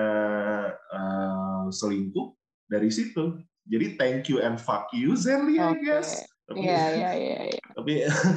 uh, 0.93 1.65
selingkuh 1.73 2.37
dari 2.69 2.93
situ. 2.93 3.41
Jadi 3.65 3.97
thank 3.97 4.29
you 4.29 4.37
and 4.37 4.61
fuck 4.61 4.85
you 4.93 5.17
Zenly 5.17 5.57
okay. 5.57 5.65
I 5.65 5.81
guess 5.81 6.21
Iya 6.57 6.83
iya 6.95 7.11
iya. 7.15 7.37
Tapi 7.77 7.93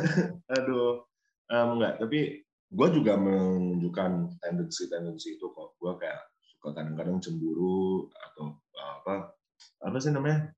aduh 0.54 1.04
um, 1.50 1.68
enggak. 1.78 2.00
Tapi 2.00 2.42
gue 2.74 2.88
juga 2.90 3.14
menunjukkan 3.18 4.40
tendensi-tendensi 4.42 5.38
itu 5.38 5.46
kok. 5.50 5.78
Gue 5.78 5.92
kayak 5.98 6.20
suka 6.42 6.74
kadang-kadang 6.74 7.18
cemburu 7.22 8.08
atau 8.12 8.58
apa 8.78 9.34
apa 9.84 9.96
sih 9.98 10.12
namanya? 10.12 10.50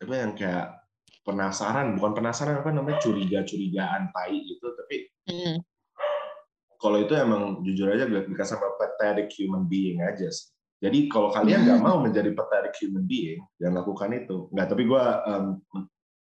Apa 0.00 0.14
yang 0.16 0.32
kayak 0.36 0.80
penasaran, 1.20 1.96
bukan 2.00 2.12
penasaran 2.16 2.64
apa 2.64 2.70
namanya 2.72 2.98
curiga-curigaan 3.04 4.08
tai 4.12 4.36
gitu. 4.40 4.66
Tapi 4.72 4.96
mm. 5.28 5.56
kalau 6.80 6.98
itu 7.00 7.12
emang 7.12 7.60
jujur 7.60 7.92
aja 7.92 8.08
gue 8.08 8.24
dikasih 8.24 8.56
sama 8.56 8.72
pathetic 8.80 9.28
human 9.36 9.68
being 9.68 10.00
aja 10.00 10.28
sih. 10.32 10.48
Jadi 10.80 11.12
kalau 11.12 11.28
kalian 11.28 11.68
nggak 11.68 11.80
mau 11.86 12.00
menjadi 12.00 12.32
pathetic 12.32 12.72
human 12.80 13.04
being, 13.04 13.44
jangan 13.60 13.84
lakukan 13.84 14.10
itu. 14.16 14.48
Nggak, 14.48 14.66
tapi 14.72 14.82
gue 14.88 15.04
um, 15.28 15.46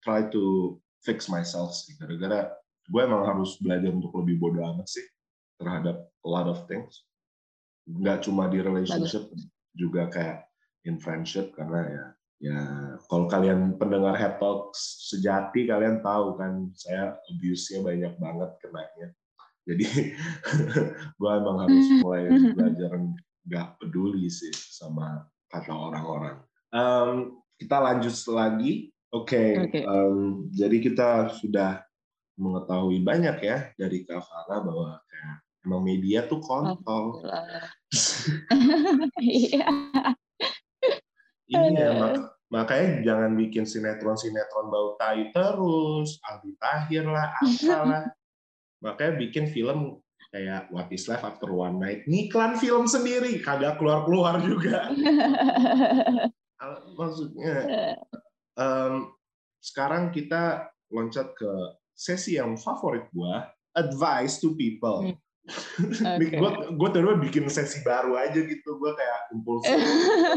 try 0.02 0.26
to 0.30 0.76
fix 1.02 1.30
myself 1.30 1.74
sih. 1.74 1.94
Gara-gara 1.98 2.52
gue 2.88 3.00
emang 3.04 3.28
harus 3.28 3.60
belajar 3.60 3.92
untuk 3.92 4.12
lebih 4.24 4.40
bodoh 4.40 4.64
amat 4.74 4.88
sih 4.88 5.04
terhadap 5.60 6.08
a 6.24 6.28
lot 6.28 6.48
of 6.48 6.64
things. 6.66 7.04
Nggak 7.88 8.28
cuma 8.28 8.48
di 8.48 8.60
relationship, 8.60 9.28
Bagus. 9.28 9.48
juga 9.76 10.08
kayak 10.12 10.38
in 10.86 10.96
friendship 10.96 11.52
karena 11.56 11.80
ya 11.88 12.04
ya 12.38 12.60
kalau 13.10 13.26
kalian 13.26 13.74
pendengar 13.74 14.14
head 14.14 14.38
talk 14.38 14.70
sejati 14.78 15.66
kalian 15.66 15.98
tahu 16.06 16.38
kan 16.38 16.70
saya 16.78 17.18
abuse-nya 17.34 17.82
banyak 17.82 18.14
banget 18.16 18.50
kenanya. 18.62 19.08
Jadi 19.68 19.84
gue 21.18 21.30
emang 21.34 21.66
harus 21.66 21.86
mulai 22.00 22.30
belajar 22.56 22.90
nggak 23.48 23.68
peduli 23.82 24.30
sih 24.30 24.54
sama 24.54 25.26
kata 25.50 25.72
orang-orang. 25.72 26.38
Um, 26.70 27.42
kita 27.58 27.80
lanjut 27.80 28.14
lagi 28.30 28.94
Oke, 29.08 29.40
okay. 29.40 29.50
okay. 29.64 29.84
um, 29.88 30.52
jadi 30.52 30.84
kita 30.84 31.32
sudah 31.40 31.80
mengetahui 32.36 33.00
banyak 33.00 33.40
ya 33.40 33.72
dari 33.80 34.04
Kak 34.04 34.20
Farah 34.20 34.60
bahwa 34.60 35.00
kayak 35.08 35.34
emang 35.64 35.80
media 35.80 36.28
tuh 36.28 36.44
kontol. 36.44 37.16
Iya. 39.18 39.64
iya, 41.48 41.88
mak 41.96 42.36
makanya 42.52 43.00
jangan 43.00 43.32
bikin 43.32 43.64
sinetron-sinetron 43.64 44.68
bau 44.68 45.00
tai 45.00 45.32
terus, 45.32 46.20
Aldi 46.28 46.52
Tahir 46.60 47.08
lah, 47.08 47.32
apalah. 47.40 48.04
makanya 48.84 49.12
bikin 49.16 49.48
film 49.48 49.96
kayak 50.28 50.68
What 50.68 50.92
is 50.92 51.08
Life 51.08 51.24
After 51.24 51.48
One 51.48 51.80
Night. 51.80 52.04
Ngiklan 52.04 52.60
film 52.60 52.84
sendiri, 52.84 53.40
kagak 53.40 53.80
keluar-keluar 53.80 54.44
juga. 54.44 54.92
Maksudnya 57.00 57.56
um, 58.58 59.14
sekarang 59.62 60.10
kita 60.10 60.68
loncat 60.90 61.32
ke 61.38 61.52
sesi 61.94 62.36
yang 62.36 62.58
favorit 62.58 63.06
gua, 63.14 63.46
advice 63.78 64.42
to 64.42 64.58
people. 64.58 65.14
Hmm. 65.14 65.18
Okay. 65.48 66.36
gue 66.36 66.50
gue 66.76 66.88
terus 66.92 67.16
bikin 67.24 67.48
sesi 67.48 67.80
baru 67.80 68.20
aja 68.20 68.36
gitu 68.36 68.68
gue 68.76 68.92
kayak 68.92 69.32
impulsif 69.32 69.80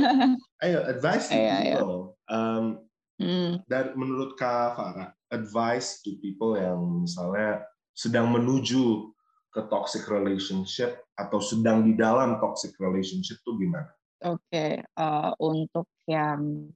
ayo 0.64 0.88
advice 0.88 1.28
to 1.28 1.36
iya, 1.36 1.56
iya. 1.60 1.76
people 1.84 2.16
um, 2.32 2.80
hmm. 3.20 3.60
dan 3.68 3.92
menurut 4.00 4.40
kak 4.40 4.72
Farah 4.80 5.12
advice 5.28 6.00
to 6.00 6.16
people 6.24 6.56
yang 6.56 6.80
misalnya 7.04 7.68
sedang 7.92 8.32
menuju 8.32 9.12
ke 9.52 9.68
toxic 9.68 10.08
relationship 10.08 11.04
atau 11.20 11.44
sedang 11.44 11.84
di 11.84 11.96
dalam 11.96 12.40
toxic 12.40 12.76
relationship 12.80 13.40
tuh 13.44 13.60
gimana? 13.60 13.92
Oke, 14.22 14.40
okay. 14.48 14.74
uh, 14.96 15.36
untuk 15.42 15.92
yang 16.08 16.72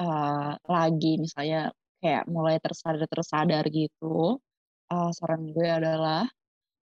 uh, 0.00 0.56
lagi 0.64 1.20
misalnya 1.20 1.70
kayak 2.00 2.24
mulai 2.32 2.56
tersadar-tersadar 2.64 3.68
gitu, 3.68 4.40
uh, 4.88 5.10
saran 5.12 5.52
gue 5.52 5.68
adalah 5.68 6.24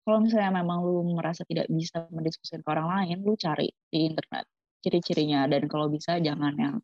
kalau 0.03 0.19
misalnya 0.23 0.51
memang 0.63 0.83
lu 0.83 1.03
merasa 1.15 1.47
tidak 1.47 1.67
bisa 1.71 2.07
mendiskusikan 2.11 2.59
ke 2.63 2.69
orang 2.71 2.87
lain, 2.91 3.17
lu 3.23 3.35
cari 3.39 3.71
di 3.91 3.99
internet 4.11 4.45
ciri-cirinya. 4.83 5.47
Dan 5.47 5.67
kalau 5.71 5.87
bisa 5.87 6.19
jangan 6.19 6.53
yang 6.59 6.75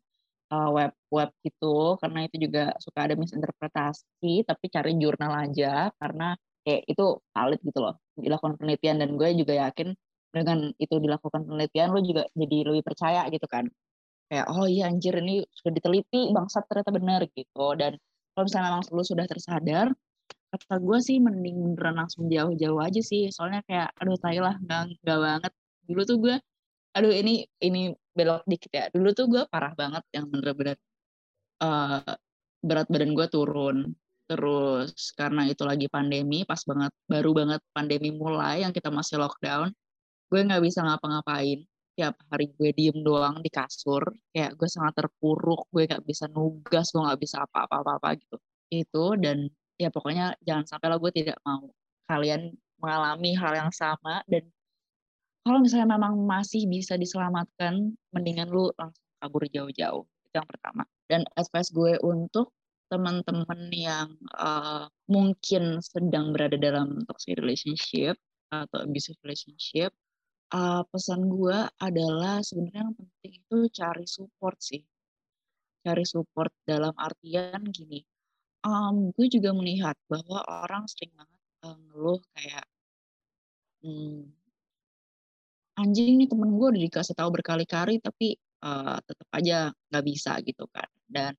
web 0.50 0.90
web-web 1.12 1.30
gitu 1.46 1.94
karena 2.02 2.26
itu 2.26 2.36
juga 2.50 2.74
suka 2.82 3.06
ada 3.06 3.14
misinterpretasi 3.14 4.42
tapi 4.42 4.66
cari 4.66 4.98
jurnal 4.98 5.46
aja 5.46 5.94
karena 5.94 6.34
kayak 6.66 6.82
itu 6.90 7.06
valid 7.30 7.60
gitu 7.62 7.78
loh 7.84 7.94
dilakukan 8.16 8.56
penelitian. 8.60 8.96
Dan 9.04 9.10
gue 9.20 9.28
juga 9.36 9.54
yakin 9.68 9.92
dengan 10.30 10.58
itu 10.78 10.94
dilakukan 10.96 11.42
penelitian 11.46 11.88
lu 11.92 12.00
juga 12.06 12.24
jadi 12.34 12.56
lebih 12.72 12.82
percaya 12.86 13.26
gitu 13.30 13.46
kan 13.50 13.66
kayak 14.30 14.46
oh 14.46 14.66
iya 14.70 14.86
anjir 14.90 15.14
ini 15.18 15.42
sudah 15.50 15.72
diteliti 15.74 16.30
bangsat 16.30 16.64
ternyata 16.70 16.90
benar 16.94 17.20
gitu. 17.34 17.66
Dan 17.74 17.98
kalau 18.32 18.44
misalnya 18.46 18.66
memang 18.70 18.82
lu 18.94 19.04
sudah 19.04 19.26
tersadar 19.26 19.88
kata 20.50 20.82
gue 20.82 20.98
sih 20.98 21.18
mending 21.22 21.56
beneran 21.74 21.96
langsung 22.06 22.30
jauh-jauh 22.30 22.80
aja 22.86 23.00
sih. 23.02 23.28
Soalnya 23.34 23.60
kayak 23.66 23.88
aduh 23.98 24.18
tai 24.22 24.38
lah 24.38 24.54
nggak 24.62 25.18
banget. 25.26 25.52
Dulu 25.90 26.02
tuh 26.06 26.16
gue 26.22 26.36
aduh 26.96 27.12
ini 27.14 27.44
ini 27.66 27.90
belok 28.16 28.42
dikit 28.46 28.70
ya. 28.70 28.84
Dulu 28.94 29.08
tuh 29.18 29.26
gue 29.32 29.42
parah 29.50 29.74
banget 29.74 30.02
yang 30.14 30.26
bener-bener 30.30 30.76
uh, 31.62 32.14
berat 32.62 32.86
badan 32.92 33.12
gue 33.18 33.26
turun. 33.34 33.78
Terus 34.30 35.10
karena 35.18 35.42
itu 35.50 35.62
lagi 35.66 35.86
pandemi 35.90 36.46
pas 36.46 36.62
banget 36.62 36.92
baru 37.10 37.30
banget 37.34 37.60
pandemi 37.74 38.14
mulai 38.14 38.62
yang 38.62 38.70
kita 38.70 38.88
masih 38.94 39.18
lockdown 39.18 39.74
gue 40.30 40.40
nggak 40.46 40.62
bisa 40.62 40.86
ngapa-ngapain 40.86 41.66
tiap 42.00 42.16
hari 42.32 42.48
gue 42.56 42.72
diem 42.72 42.96
doang 43.04 43.44
di 43.44 43.52
kasur 43.52 44.00
kayak 44.32 44.56
gue 44.56 44.68
sangat 44.72 45.04
terpuruk 45.04 45.68
gue 45.68 45.84
nggak 45.84 46.00
bisa 46.08 46.24
nugas 46.32 46.88
gue 46.96 47.02
nggak 47.04 47.20
bisa 47.20 47.44
apa-apa-apa 47.44 48.16
gitu. 48.16 48.36
Itu 48.72 49.04
dan 49.20 49.52
ya 49.76 49.92
pokoknya 49.92 50.40
jangan 50.48 50.64
sampai 50.64 50.88
lah 50.88 50.96
gue 50.96 51.12
tidak 51.12 51.36
mau 51.44 51.68
kalian 52.08 52.56
mengalami 52.80 53.36
hal 53.36 53.52
yang 53.52 53.72
sama 53.76 54.24
dan 54.24 54.48
kalau 55.44 55.60
misalnya 55.60 55.96
memang 56.00 56.16
masih 56.24 56.64
bisa 56.64 56.96
diselamatkan 56.96 57.92
mendingan 58.16 58.48
lu 58.48 58.72
langsung 58.80 59.04
kabur 59.20 59.44
jauh-jauh. 59.48 60.04
Itu 60.24 60.34
yang 60.40 60.48
pertama. 60.48 60.82
Dan 61.04 61.28
advice 61.36 61.68
gue 61.72 62.00
untuk 62.00 62.56
teman-teman 62.88 63.60
yang 63.72 64.08
uh, 64.36 64.88
mungkin 65.06 65.78
sedang 65.84 66.32
berada 66.34 66.58
dalam 66.58 67.04
toxic 67.06 67.38
relationship 67.38 68.18
atau 68.50 68.82
abusive 68.82 69.16
relationship 69.22 69.94
uh, 70.50 70.82
pesan 70.90 71.30
gue 71.30 71.58
adalah 71.78 72.42
sebenarnya 72.42 72.90
yang 72.90 72.94
penting 72.94 73.32
itu 73.38 73.58
cari 73.70 74.06
support 74.06 74.58
sih. 74.58 74.82
Cari 75.80 76.04
support 76.04 76.52
dalam 76.68 76.92
artian 76.98 77.64
gini, 77.72 78.04
um, 78.66 79.14
gue 79.16 79.26
juga 79.32 79.50
melihat 79.56 79.96
bahwa 80.10 80.44
orang 80.44 80.84
sering 80.90 81.14
banget 81.16 81.40
uh, 81.64 81.76
ngeluh 81.88 82.20
kayak, 82.36 82.64
hmm, 83.80 84.28
anjing 85.80 86.20
nih 86.20 86.28
temen 86.28 86.50
gue 86.58 86.68
udah 86.76 86.82
dikasih 86.84 87.16
tahu 87.16 87.30
berkali-kali 87.32 87.96
tapi 88.04 88.36
uh, 88.60 89.00
tetap 89.00 89.28
aja 89.32 89.72
nggak 89.88 90.04
bisa 90.04 90.36
gitu 90.44 90.68
kan. 90.68 90.88
Dan 91.08 91.32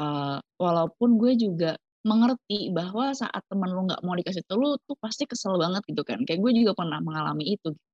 uh, 0.00 0.40
walaupun 0.56 1.20
gue 1.20 1.36
juga 1.36 1.76
mengerti 2.02 2.74
bahwa 2.74 3.14
saat 3.14 3.44
temen 3.46 3.70
lu 3.70 3.86
nggak 3.86 4.02
mau 4.02 4.16
dikasih 4.18 4.42
tahu 4.48 4.74
tuh 4.88 4.96
pasti 4.98 5.28
kesel 5.28 5.60
banget 5.60 5.84
gitu 5.84 6.02
kan. 6.02 6.24
Kayak 6.24 6.40
gue 6.40 6.52
juga 6.64 6.72
pernah 6.72 6.98
mengalami 7.04 7.54
itu. 7.60 7.76
Gitu 7.76 7.91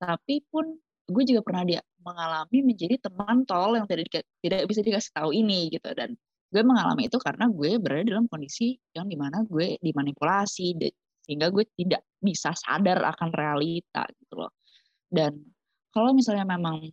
tapi 0.00 0.40
pun 0.48 0.64
gue 1.10 1.24
juga 1.26 1.40
pernah 1.44 1.62
dia 1.66 1.80
mengalami 2.00 2.58
menjadi 2.64 2.96
teman 3.02 3.44
tol 3.44 3.76
yang 3.76 3.84
tidak 3.84 4.24
tidak 4.40 4.60
bisa 4.70 4.80
dikasih 4.80 5.12
tahu 5.12 5.30
ini 5.36 5.68
gitu. 5.68 5.90
Dan 5.92 6.16
gue 6.50 6.62
mengalami 6.64 7.06
itu 7.10 7.18
karena 7.20 7.46
gue 7.50 7.76
berada 7.76 8.02
dalam 8.06 8.26
kondisi 8.30 8.78
yang 8.96 9.06
di 9.10 9.14
mana 9.20 9.44
gue 9.44 9.76
dimanipulasi 9.84 10.78
sehingga 11.26 11.52
gue 11.52 11.68
tidak 11.76 12.02
bisa 12.18 12.56
sadar 12.56 13.04
akan 13.04 13.28
realita 13.34 14.08
gitu 14.16 14.34
loh. 14.40 14.52
Dan 15.10 15.36
kalau 15.92 16.14
misalnya 16.14 16.46
memang 16.46 16.86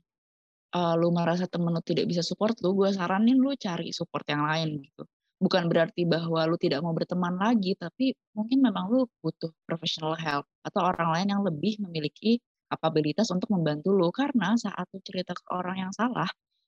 uh, 0.73 0.93
lu 0.97 1.09
merasa 1.13 1.45
temen 1.47 1.71
lu 1.71 1.81
tidak 1.85 2.09
bisa 2.09 2.25
support 2.25 2.57
lu 2.65 2.73
gue 2.75 2.89
saranin 2.91 3.37
lu 3.39 3.53
cari 3.55 3.93
support 3.93 4.25
yang 4.27 4.43
lain 4.43 4.83
gitu. 4.83 5.05
Bukan 5.37 5.69
berarti 5.69 6.01
bahwa 6.09 6.49
lu 6.49 6.57
tidak 6.57 6.81
mau 6.81 6.97
berteman 6.97 7.37
lagi 7.37 7.77
tapi 7.77 8.13
mungkin 8.33 8.57
memang 8.61 8.89
lu 8.89 9.05
butuh 9.21 9.53
professional 9.69 10.17
help 10.17 10.49
atau 10.65 10.81
orang 10.81 11.13
lain 11.13 11.27
yang 11.37 11.41
lebih 11.45 11.77
memiliki 11.85 12.41
kapabilitas 12.67 13.31
untuk 13.31 13.49
membantu 13.55 13.95
lo 13.95 14.11
karena 14.11 14.55
saat 14.59 14.85
lu 14.93 14.99
cerita 15.03 15.33
ke 15.33 15.43
orang 15.51 15.87
yang 15.87 15.93
salah 15.95 16.27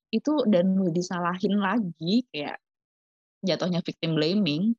itu 0.10 0.43
dan 0.50 0.74
lu 0.74 0.89
disalahin 0.89 1.60
lagi 1.60 2.26
kayak 2.34 2.58
jatuhnya 3.45 3.80
victim 3.86 4.18
blaming 4.18 4.74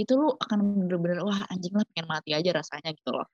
itu 0.00 0.12
lu 0.16 0.32
akan 0.34 0.84
bener-bener 0.84 1.20
wah 1.22 1.40
anjing 1.52 1.72
lah 1.76 1.84
pengen 1.92 2.06
mati 2.08 2.30
aja 2.32 2.50
rasanya 2.56 2.90
gitu 2.96 3.12
loh 3.12 3.28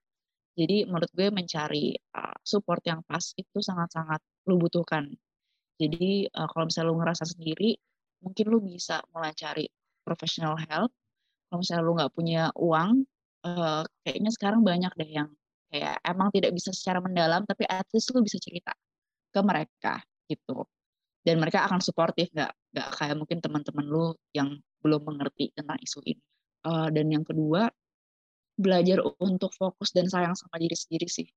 Jadi 0.58 0.90
menurut 0.90 1.10
gue 1.14 1.30
mencari 1.30 1.94
uh, 2.18 2.34
support 2.42 2.82
yang 2.82 3.06
pas 3.06 3.22
itu 3.38 3.58
sangat-sangat 3.62 4.18
lu 4.50 4.58
butuhkan. 4.58 5.06
Jadi 5.78 6.26
uh, 6.34 6.50
kalau 6.50 6.66
misalnya 6.66 6.90
lu 6.90 6.98
ngerasa 6.98 7.24
sendiri, 7.30 7.78
mungkin 8.26 8.44
lu 8.50 8.58
bisa 8.58 8.98
mulai 9.14 9.30
cari 9.38 9.70
professional 10.02 10.58
help. 10.58 10.90
Kalau 11.46 11.58
misalnya 11.62 11.84
lu 11.86 11.92
nggak 11.94 12.10
punya 12.10 12.50
uang, 12.58 13.06
uh, 13.46 13.86
kayaknya 14.02 14.30
sekarang 14.34 14.66
banyak 14.66 14.90
deh 14.98 15.10
yang 15.22 15.30
kayak 15.68 16.00
emang 16.04 16.28
tidak 16.32 16.52
bisa 16.56 16.72
secara 16.72 16.98
mendalam, 17.00 17.44
tapi 17.44 17.68
at 17.68 17.86
least 17.92 18.10
lu 18.12 18.24
bisa 18.24 18.40
cerita 18.40 18.72
ke 19.32 19.40
mereka 19.44 20.00
gitu. 20.28 20.64
Dan 21.22 21.40
mereka 21.42 21.68
akan 21.68 21.84
suportif, 21.84 22.32
nggak 22.32 22.52
nggak 22.72 22.88
kayak 22.96 23.16
mungkin 23.20 23.38
teman-teman 23.44 23.84
lu 23.84 24.06
yang 24.32 24.56
belum 24.80 25.04
mengerti 25.04 25.52
tentang 25.52 25.76
isu 25.80 26.00
ini. 26.08 26.24
Uh, 26.64 26.88
dan 26.88 27.12
yang 27.12 27.22
kedua, 27.22 27.68
belajar 28.58 28.98
untuk 29.22 29.54
fokus 29.54 29.94
dan 29.94 30.08
sayang 30.10 30.34
sama 30.34 30.56
diri 30.58 30.74
sendiri 30.74 31.06
sih. 31.06 31.28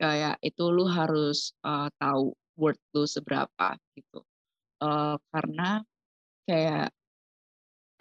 Kayak 0.00 0.40
itu 0.42 0.64
lu 0.72 0.88
harus 0.88 1.54
uh, 1.62 1.86
tahu 2.00 2.34
worth 2.56 2.80
lu 2.96 3.04
seberapa 3.06 3.76
gitu. 3.94 4.24
Uh, 4.82 5.14
karena 5.30 5.84
kayak 6.48 6.90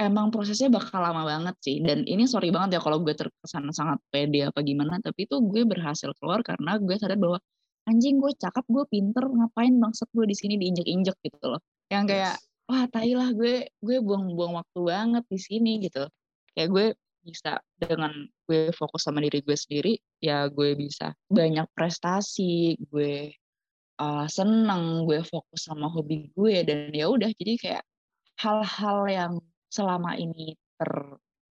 emang 0.08 0.34
prosesnya 0.34 0.70
bakal 0.72 1.02
lama 1.02 1.24
banget 1.28 1.56
sih. 1.62 1.78
Dan 1.82 2.06
ini 2.10 2.26
sorry 2.26 2.50
banget 2.50 2.78
ya 2.78 2.82
kalau 2.82 3.02
gue 3.02 3.14
terkesan 3.14 3.70
sangat 3.74 4.00
pede 4.10 4.48
apa 4.48 4.60
gimana, 4.66 4.98
tapi 5.00 5.26
itu 5.30 5.38
gue 5.42 5.64
berhasil 5.68 6.12
keluar 6.18 6.42
karena 6.42 6.78
gue 6.82 6.96
sadar 6.98 7.18
bahwa 7.18 7.38
anjing 7.90 8.18
gue 8.22 8.32
cakep, 8.38 8.66
gue 8.68 8.86
pinter, 8.90 9.24
ngapain 9.26 9.74
bangsat 9.78 10.10
gue 10.14 10.26
di 10.26 10.36
sini 10.38 10.56
diinjek-injek 10.58 11.18
gitu 11.22 11.46
loh. 11.58 11.62
Yang 11.94 12.06
kayak 12.16 12.36
wah 12.70 12.86
tai 12.88 13.12
lah 13.14 13.30
gue 13.36 13.70
gue 13.70 13.98
buang-buang 14.00 14.60
waktu 14.62 14.80
banget 14.82 15.24
di 15.30 15.40
sini 15.40 15.72
gitu. 15.84 16.08
Kayak 16.54 16.70
gue 16.74 16.86
bisa 17.22 17.62
dengan 17.78 18.12
gue 18.50 18.74
fokus 18.74 19.06
sama 19.06 19.22
diri 19.22 19.46
gue 19.46 19.54
sendiri 19.54 19.94
ya 20.18 20.50
gue 20.50 20.74
bisa 20.74 21.14
banyak 21.30 21.70
prestasi 21.78 22.74
gue 22.90 23.30
uh, 24.02 24.26
seneng 24.26 25.06
gue 25.06 25.22
fokus 25.22 25.70
sama 25.70 25.86
hobi 25.88 26.34
gue 26.34 26.66
dan 26.66 26.90
ya 26.90 27.06
udah 27.14 27.30
jadi 27.38 27.54
kayak 27.62 27.84
hal-hal 28.42 29.00
yang 29.06 29.34
selama 29.72 30.20
ini 30.20 30.54
ter 30.76 30.92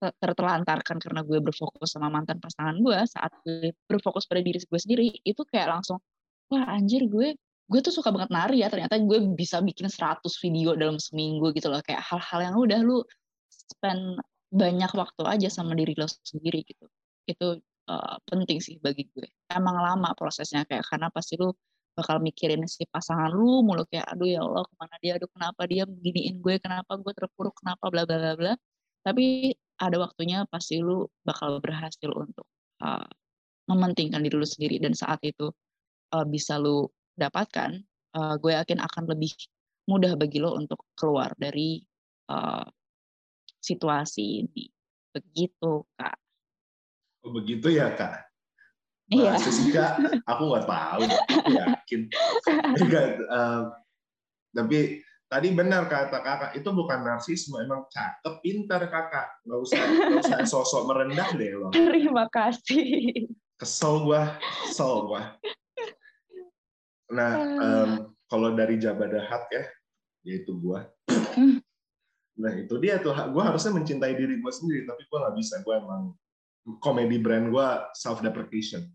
tertelantarkan 0.02 0.98
karena 0.98 1.22
gue 1.22 1.38
berfokus 1.38 1.94
sama 1.94 2.10
mantan 2.10 2.42
pasangan 2.42 2.74
gue 2.82 2.98
saat 3.06 3.30
gue 3.46 3.70
berfokus 3.86 4.26
pada 4.26 4.42
diri 4.42 4.58
gue 4.58 4.80
sendiri 4.82 5.14
itu 5.22 5.42
kayak 5.46 5.78
langsung 5.78 6.02
wah 6.50 6.66
anjir 6.74 7.06
gue 7.06 7.38
gue 7.72 7.80
tuh 7.80 7.94
suka 7.94 8.12
banget 8.12 8.28
nari 8.28 8.60
ya 8.60 8.68
ternyata 8.68 9.00
gue 9.00 9.18
bisa 9.32 9.64
bikin 9.64 9.88
100 9.88 10.20
video 10.44 10.76
dalam 10.76 11.00
seminggu 11.00 11.56
gitu 11.56 11.72
loh. 11.72 11.80
Kayak 11.80 12.04
hal-hal 12.04 12.52
yang 12.52 12.54
udah 12.60 12.80
lu 12.84 13.00
spend 13.48 14.20
banyak 14.52 14.92
waktu 14.92 15.22
aja 15.24 15.48
sama 15.48 15.72
diri 15.72 15.96
lo 15.96 16.04
sendiri 16.04 16.60
gitu. 16.68 16.84
Itu 17.24 17.64
uh, 17.88 18.16
penting 18.28 18.60
sih 18.60 18.76
bagi 18.76 19.08
gue. 19.16 19.24
Emang 19.48 19.80
lama 19.80 20.12
prosesnya 20.12 20.68
kayak 20.68 20.84
karena 20.84 21.08
pasti 21.08 21.40
lu 21.40 21.56
bakal 21.92 22.18
mikirin 22.24 22.64
si 22.64 22.88
pasangan 22.88 23.28
lu 23.32 23.60
mulu 23.60 23.84
kayak 23.88 24.08
aduh 24.08 24.28
ya 24.28 24.40
Allah 24.40 24.64
ke 24.64 24.74
mana 24.80 24.96
dia 25.04 25.12
aduh 25.20 25.28
kenapa 25.28 25.62
dia 25.68 25.82
beginiin 25.84 26.40
gue 26.40 26.54
kenapa 26.58 26.96
gue 26.96 27.12
terpuruk 27.12 27.54
kenapa 27.60 27.84
bla 27.92 28.02
bla 28.08 28.16
bla 28.18 28.32
bla 28.38 28.52
tapi 29.04 29.52
ada 29.76 29.96
waktunya 29.98 30.46
pasti 30.48 30.80
lu 30.80 31.04
bakal 31.26 31.58
berhasil 31.60 32.08
untuk 32.14 32.46
uh, 32.80 33.04
mementingkan 33.68 34.24
diri 34.24 34.36
lu 34.36 34.48
sendiri 34.48 34.76
dan 34.80 34.96
saat 34.96 35.20
itu 35.26 35.52
uh, 36.16 36.26
bisa 36.26 36.56
lu 36.56 36.88
dapatkan 37.18 37.76
uh, 38.16 38.34
gue 38.40 38.52
yakin 38.56 38.80
akan 38.80 39.04
lebih 39.12 39.32
mudah 39.90 40.14
bagi 40.14 40.38
lo 40.38 40.54
untuk 40.54 40.86
keluar 40.94 41.34
dari 41.34 41.82
uh, 42.30 42.64
situasi 43.58 44.46
ini. 44.46 44.66
Begitu, 45.12 45.86
Kak. 45.98 46.16
Oh, 47.22 47.30
begitu 47.34 47.70
ya, 47.70 47.94
Kak? 47.94 48.31
Iya. 49.12 49.36
Kak, 49.76 49.92
aku 50.24 50.42
nggak 50.48 50.64
tahu, 50.64 51.02
aku 51.04 51.50
yakin. 51.52 52.00
Uh, 53.28 53.68
tapi 54.56 55.04
tadi 55.28 55.48
benar 55.52 55.84
kata 55.92 56.24
kakak, 56.24 56.56
itu 56.56 56.68
bukan 56.72 57.04
narsisme, 57.04 57.60
emang 57.60 57.84
cakep, 57.92 58.40
pintar 58.40 58.88
kakak. 58.88 59.28
Nggak 59.44 59.60
usah, 59.68 59.80
nggak 59.84 60.22
usah 60.24 60.38
sosok 60.48 60.82
merendah 60.88 61.28
deh 61.36 61.52
lo. 61.52 61.68
Terima 61.68 62.24
kasih. 62.32 63.28
Kesel 63.60 64.00
gua, 64.08 64.40
kesel 64.64 65.04
gua. 65.04 65.36
Nah, 67.12 67.32
um, 67.60 67.90
kalau 68.32 68.56
dari 68.56 68.80
Jabadahat 68.80 69.44
ya, 69.52 69.64
yaitu 70.24 70.56
gua. 70.56 70.88
Nah 72.32 72.52
itu 72.56 72.80
dia 72.80 72.96
tuh, 72.96 73.12
gue 73.12 73.42
harusnya 73.44 73.76
mencintai 73.76 74.16
diri 74.16 74.40
gue 74.40 74.52
sendiri, 74.52 74.88
tapi 74.88 75.04
gue 75.04 75.18
nggak 75.20 75.36
bisa. 75.36 75.60
Gue 75.60 75.76
emang 75.76 76.16
komedi 76.80 77.20
brand 77.20 77.52
gue 77.52 77.68
self 77.92 78.24
deprecation. 78.24 78.88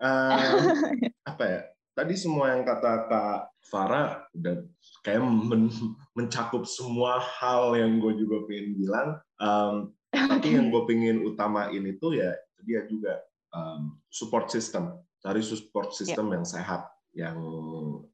Uh, 0.00 0.32
apa 1.30 1.44
ya? 1.44 1.60
Tadi 1.92 2.14
semua 2.16 2.56
yang 2.56 2.64
kata 2.64 3.06
Kak 3.12 3.40
Farah 3.68 4.24
udah 4.32 4.64
kayak 5.04 5.20
men 5.20 5.68
mencakup 6.16 6.64
semua 6.64 7.20
hal 7.20 7.76
yang 7.76 8.00
gue 8.00 8.16
juga 8.16 8.48
pengen 8.48 8.68
bilang. 8.74 9.08
Um, 9.36 9.92
tapi 10.10 10.56
yang 10.56 10.72
gue 10.72 10.82
pengen 10.88 11.22
utamain 11.22 11.84
itu 11.84 12.16
ya 12.16 12.32
itu 12.32 12.60
dia 12.64 12.80
juga 12.88 13.20
um, 13.52 14.00
support 14.08 14.48
system. 14.48 14.96
Cari 15.20 15.44
support 15.44 15.92
system 15.92 16.32
yeah. 16.32 16.34
yang 16.40 16.46
sehat, 16.48 16.82
yang 17.12 17.38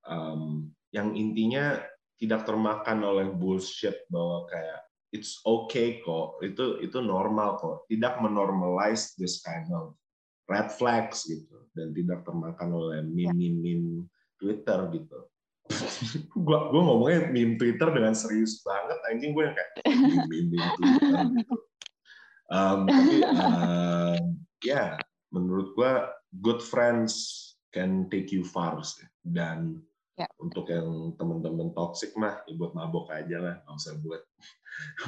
um, 0.02 0.42
yang 0.90 1.14
intinya 1.14 1.78
tidak 2.18 2.48
termakan 2.48 3.04
oleh 3.06 3.30
bullshit 3.30 4.08
bahwa 4.10 4.48
kayak 4.50 4.80
it's 5.14 5.38
okay 5.46 6.02
kok 6.02 6.40
itu 6.42 6.82
itu 6.82 6.98
normal 6.98 7.60
kok 7.60 7.86
tidak 7.86 8.18
menormalize 8.18 9.14
this 9.20 9.38
kind 9.44 9.68
of 9.70 9.94
red 10.46 10.68
flags 10.70 11.26
gitu 11.26 11.66
dan 11.74 11.92
tidak 11.92 12.22
termakan 12.22 12.70
oleh 12.72 13.02
ya. 13.02 13.30
meme-meme 13.32 14.06
Twitter 14.38 14.78
gitu 14.94 15.18
gua 16.46 16.70
gua 16.70 16.82
ngomongnya 16.94 17.30
meme 17.34 17.58
Twitter 17.58 17.90
dengan 17.90 18.14
serius 18.14 18.62
banget 18.62 18.98
anjing 19.10 19.34
gue 19.34 19.44
yang 19.44 19.56
kayak 19.58 19.70
meme 20.30 20.48
Twitter 20.54 20.70
gitu 20.86 21.54
um, 22.54 22.80
tapi 22.86 23.16
um, 23.26 24.22
ya 24.62 24.70
yeah, 24.70 24.90
menurut 25.34 25.74
gua 25.74 26.10
good 26.40 26.62
friends 26.62 27.42
can 27.74 28.08
take 28.08 28.32
you 28.32 28.40
far 28.40 28.80
sih. 28.80 29.04
dan 29.20 29.84
Ya. 30.16 30.24
Untuk 30.40 30.64
yang 30.72 31.12
teman-teman 31.20 31.76
toxic 31.76 32.16
mah, 32.16 32.40
ya 32.48 32.56
buat 32.56 32.72
mabok 32.72 33.12
aja 33.12 33.36
lah, 33.36 33.54
nggak 33.68 33.76
usah 33.76 33.94
buat 34.00 34.24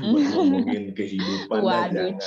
buat 0.05 0.25
ngomongin 0.37 0.93
kehidupan 0.93 1.61
lah, 1.65 1.89
jangan. 1.89 2.21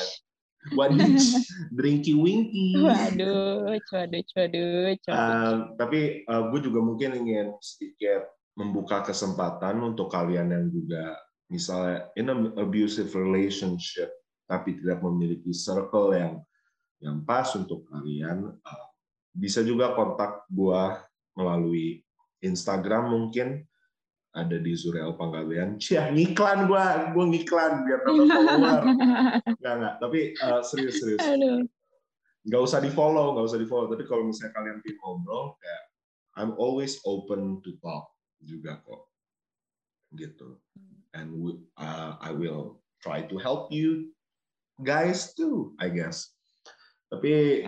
Waduh, 0.77 0.97
drinky 1.77 2.13
winky. 2.13 2.77
Waduh, 2.77 3.65
waduh, 3.65 4.23
waduh, 4.37 4.93
uh, 5.09 5.53
tapi 5.73 6.21
uh, 6.29 6.53
gue 6.53 6.59
juga 6.61 6.79
mungkin 6.85 7.17
ingin 7.17 7.57
sedikit 7.57 8.29
membuka 8.53 9.01
kesempatan 9.01 9.81
untuk 9.81 10.13
kalian 10.13 10.53
yang 10.53 10.65
juga 10.69 11.17
misalnya 11.49 12.07
in 12.15 12.29
an 12.29 12.53
abusive 12.61 13.11
relationship 13.17 14.11
tapi 14.45 14.77
tidak 14.79 15.01
memiliki 15.01 15.51
circle 15.51 16.13
yang 16.13 16.39
yang 17.01 17.25
pas 17.25 17.47
untuk 17.57 17.87
kalian 17.89 18.53
uh, 18.53 18.85
bisa 19.33 19.65
juga 19.65 19.97
kontak 19.97 20.45
gue 20.51 20.83
melalui 21.33 22.03
Instagram 22.43 23.09
mungkin 23.09 23.65
ada 24.31 24.55
di 24.55 24.71
Zuriel 24.71 25.15
Panggabean. 25.19 25.75
Cia, 25.75 26.07
ngiklan 26.07 26.71
gua, 26.71 27.11
gua 27.11 27.25
ngiklan 27.27 27.83
biar 27.83 27.99
dapat 28.07 28.27
follower. 28.31 28.81
Enggak, 29.43 29.73
enggak. 29.75 29.95
Tapi 29.99 30.19
uh, 30.39 30.61
serius, 30.63 30.95
serius. 31.03 31.19
Aduh. 31.19 31.67
Nggak 32.47 32.61
usah 32.63 32.79
di 32.81 32.89
follow, 32.89 33.35
nggak 33.35 33.45
usah 33.51 33.59
di 33.59 33.67
follow. 33.67 33.87
Tapi 33.91 34.03
kalau 34.07 34.23
misalnya 34.25 34.55
kalian 34.55 34.77
ingin 34.81 34.95
ngobrol, 35.03 35.59
kayak 35.59 35.83
I'm 36.39 36.55
always 36.55 37.03
open 37.03 37.59
to 37.67 37.75
talk 37.83 38.07
juga 38.39 38.79
kok. 38.87 39.11
Gitu. 40.15 40.57
And 41.11 41.35
we, 41.35 41.59
uh, 41.75 42.15
I 42.23 42.31
will 42.31 42.79
try 43.03 43.27
to 43.27 43.35
help 43.35 43.67
you 43.67 44.15
guys 44.79 45.35
too, 45.35 45.75
I 45.75 45.91
guess. 45.91 46.31
Tapi 47.11 47.67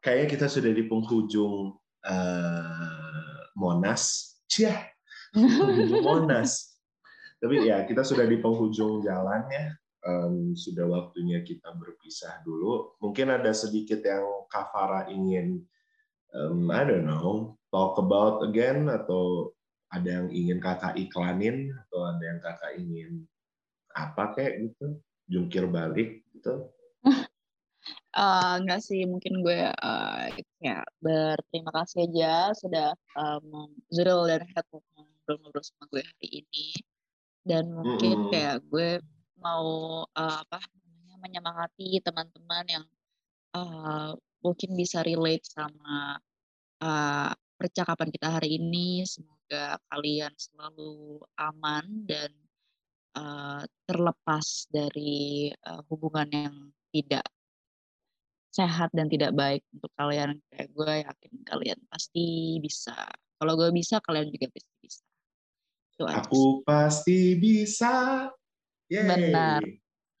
kayaknya 0.00 0.26
kita 0.32 0.46
sudah 0.48 0.72
di 0.72 0.88
penghujung 0.88 1.76
uh, 2.08 3.40
Monas. 3.60 4.34
Cia, 4.48 4.93
Monas. 6.04 6.78
Tapi 7.42 7.66
ya 7.68 7.84
kita 7.84 8.06
sudah 8.06 8.24
di 8.24 8.38
penghujung 8.38 9.02
jalan 9.02 9.44
ya. 9.50 9.66
Um, 10.04 10.52
sudah 10.52 10.84
waktunya 10.84 11.40
kita 11.40 11.72
berpisah 11.74 12.44
dulu. 12.44 12.96
Mungkin 13.00 13.32
ada 13.32 13.56
sedikit 13.56 14.04
yang 14.04 14.24
Kavara 14.52 15.08
ingin, 15.08 15.64
um, 16.36 16.68
I 16.68 16.84
don't 16.84 17.08
know, 17.08 17.56
talk 17.72 17.96
about 17.96 18.44
again 18.44 18.92
atau 18.92 19.56
ada 19.88 20.20
yang 20.20 20.28
ingin 20.28 20.58
kakak 20.60 20.98
iklanin 21.00 21.72
atau 21.86 22.04
ada 22.04 22.24
yang 22.24 22.40
kakak 22.44 22.72
ingin 22.76 23.24
apa 23.96 24.34
kayak 24.36 24.68
gitu, 24.68 24.86
jungkir 25.30 25.64
balik 25.70 26.20
gitu. 26.36 26.68
Uh, 28.14 28.62
sih, 28.78 29.02
mungkin 29.10 29.42
gue 29.42 29.74
uh, 29.74 30.24
ya 30.62 30.86
berterima 31.02 31.74
kasih 31.82 32.06
aja 32.06 32.54
sudah 32.54 32.94
um, 33.18 33.74
Zuril 33.90 34.30
dan 34.30 34.46
Head 34.54 34.62
ngobrol-ngobrol 35.24 35.64
sama 35.64 35.88
gue 35.88 36.04
hari 36.04 36.28
ini. 36.44 36.66
Dan 37.40 37.72
mungkin 37.72 38.28
mm. 38.28 38.30
kayak 38.32 38.60
gue 38.68 39.00
mau 39.40 40.04
uh, 40.04 40.38
apa 40.44 40.60
namanya 40.60 41.16
menyemangati 41.24 41.96
teman-teman 42.04 42.64
yang 42.68 42.84
uh, 43.56 44.12
mungkin 44.44 44.76
bisa 44.76 45.00
relate 45.00 45.48
sama 45.48 46.20
uh, 46.84 47.32
percakapan 47.56 48.12
kita 48.12 48.28
hari 48.36 48.60
ini. 48.60 49.08
Semoga 49.08 49.80
kalian 49.88 50.32
selalu 50.36 51.24
aman 51.40 52.04
dan 52.04 52.28
uh, 53.16 53.64
terlepas 53.88 54.68
dari 54.68 55.48
uh, 55.64 55.80
hubungan 55.88 56.28
yang 56.28 56.56
tidak 56.92 57.24
sehat 58.52 58.92
dan 58.92 59.08
tidak 59.08 59.32
baik 59.32 59.64
untuk 59.72 59.88
kalian. 59.96 60.36
Kayak 60.52 60.68
gue 60.76 60.92
yakin 61.08 61.32
kalian 61.48 61.80
pasti 61.88 62.60
bisa. 62.60 63.08
Kalau 63.40 63.58
gue 63.58 63.68
bisa, 63.74 63.98
kalian 64.04 64.30
juga 64.30 64.46
pasti 64.52 64.72
bisa. 64.78 65.13
Itu 65.94 66.04
Aku 66.10 66.42
pasti 66.66 67.38
bisa. 67.38 68.26
Yeay. 68.90 69.30
Benar. 69.30 69.62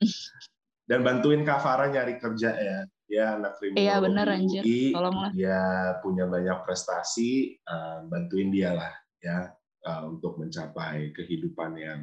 Dan 0.88 1.00
bantuin 1.02 1.42
Kak 1.42 1.64
Farah 1.64 1.90
nyari 1.90 2.20
kerja 2.22 2.54
ya. 2.54 2.78
Ya 3.04 3.36
anak 3.36 3.60
kriminologi. 3.60 3.84
Iya 3.84 3.94
benar 4.00 4.26
anjir. 4.32 4.62
Tolonglah. 4.94 5.30
Dia 5.34 5.60
punya 6.00 6.24
banyak 6.24 6.58
prestasi, 6.64 7.58
uh, 7.68 8.06
bantuin 8.08 8.48
dia 8.48 8.72
lah 8.72 8.92
ya 9.20 9.52
uh, 9.84 10.02
untuk 10.08 10.40
mencapai 10.40 11.12
kehidupan 11.12 11.76
yang 11.80 12.00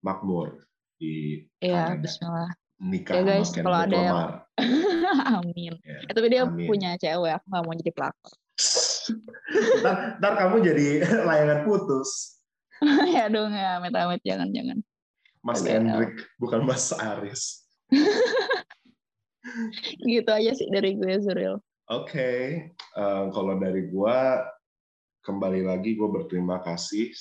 makmur 0.00 0.64
di 0.96 1.44
Iya, 1.60 1.96
bismillah. 2.00 2.52
Nikah 2.76 3.14
ya 3.16 3.22
guys, 3.24 3.50
kalau 3.56 3.78
ada 3.88 3.96
yang 3.96 4.20
amin. 5.40 5.72
Ya, 5.80 5.96
ya, 6.04 6.12
tapi 6.12 6.26
dia 6.28 6.42
amin. 6.44 6.68
punya 6.68 6.90
cewek, 7.00 7.32
aku 7.40 7.44
nggak 7.48 7.64
mau 7.64 7.74
jadi 7.76 7.92
pelakor. 7.92 8.34
ntar, 9.80 9.96
ntar 10.20 10.32
kamu 10.36 10.56
jadi 10.60 10.88
layangan 11.28 11.60
putus. 11.64 12.35
ya 13.16 13.24
dong 13.32 13.52
ya, 13.52 13.80
amit-amit 13.80 14.20
jangan-jangan. 14.24 14.78
Mas 15.40 15.62
okay, 15.62 15.78
Hendrik, 15.78 16.12
bukan 16.42 16.60
Mas 16.66 16.90
Aris. 16.90 17.64
gitu 20.10 20.30
aja 20.30 20.52
sih 20.52 20.68
dari 20.68 20.98
gue 20.98 21.22
Suril. 21.22 21.62
Oke, 21.86 22.10
okay. 22.10 22.42
uh, 22.98 23.30
kalau 23.30 23.54
dari 23.62 23.86
gue 23.86 24.18
kembali 25.22 25.66
lagi 25.66 25.94
gue 25.94 26.08
berterima 26.10 26.58
kasih 26.62 27.14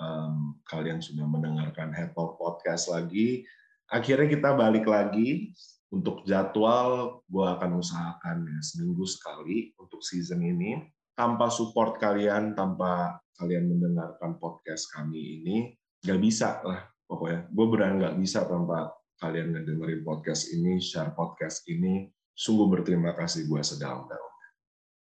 um, 0.00 0.56
kalian 0.64 1.04
sudah 1.04 1.28
mendengarkan 1.28 1.92
Head 1.92 2.16
Talk 2.16 2.40
Podcast 2.40 2.88
lagi. 2.88 3.44
Akhirnya 3.92 4.32
kita 4.32 4.56
balik 4.56 4.88
lagi 4.88 5.52
untuk 5.92 6.24
jadwal 6.24 7.20
gue 7.28 7.46
akan 7.46 7.82
usahakan 7.82 8.48
ya 8.48 8.60
seminggu 8.64 9.04
sekali 9.04 9.76
untuk 9.76 10.00
season 10.00 10.40
ini. 10.40 10.80
Tanpa 11.18 11.52
support 11.52 12.00
kalian, 12.00 12.56
tanpa 12.56 13.20
kalian 13.40 13.72
mendengarkan 13.72 14.36
podcast 14.36 14.92
kami 14.92 15.40
ini, 15.40 15.56
gak 16.04 16.20
bisa 16.20 16.60
lah 16.60 16.84
pokoknya. 17.08 17.48
Gue 17.48 17.66
benar 17.72 17.90
nggak 17.96 18.16
bisa 18.20 18.44
tanpa 18.44 18.92
kalian 19.16 19.56
ngedengerin 19.56 20.04
podcast 20.04 20.52
ini, 20.52 20.76
share 20.76 21.16
podcast 21.16 21.64
ini. 21.72 22.12
Sungguh 22.36 22.68
berterima 22.68 23.16
kasih 23.16 23.48
gue 23.48 23.60
sedalam-dalamnya. 23.64 24.48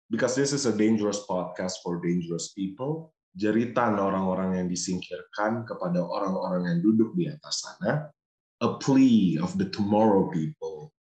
Because 0.09 0.37
this 0.37 0.53
is 0.53 0.69
a 0.69 0.73
dangerous 0.75 1.25
podcast 1.25 1.81
for 1.81 1.97
dangerous 2.01 2.53
people. 2.53 3.13
Jeritan 3.33 3.97
orang-orang 3.97 4.61
yang 4.61 4.67
disingkirkan 4.69 5.65
kepada 5.65 6.01
orang-orang 6.01 6.69
yang 6.69 6.79
duduk 6.85 7.17
di 7.17 7.29
atas 7.29 7.65
sana. 7.65 8.13
A 8.61 8.69
plea 8.77 9.41
of 9.41 9.57
the 9.57 9.67
tomorrow 9.73 10.29
people 10.29 10.93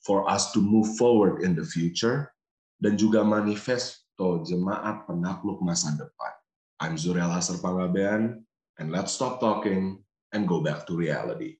for 0.00 0.24
us 0.26 0.50
to 0.56 0.64
move 0.64 0.88
forward 0.96 1.44
in 1.44 1.52
the 1.52 1.64
future. 1.64 2.32
Dan 2.80 2.96
juga 2.96 3.24
manifesto 3.24 4.44
jemaat 4.44 5.04
penakluk 5.08 5.60
masa 5.64 5.92
depan. 5.96 6.35
I'm 6.78 6.96
Zuriel 6.96 7.32
Hasar 7.32 7.56
Pangabean, 7.64 8.44
and 8.78 8.92
let's 8.92 9.12
stop 9.12 9.40
talking 9.40 10.04
and 10.32 10.46
go 10.46 10.60
back 10.60 10.86
to 10.86 10.92
reality. 10.92 11.56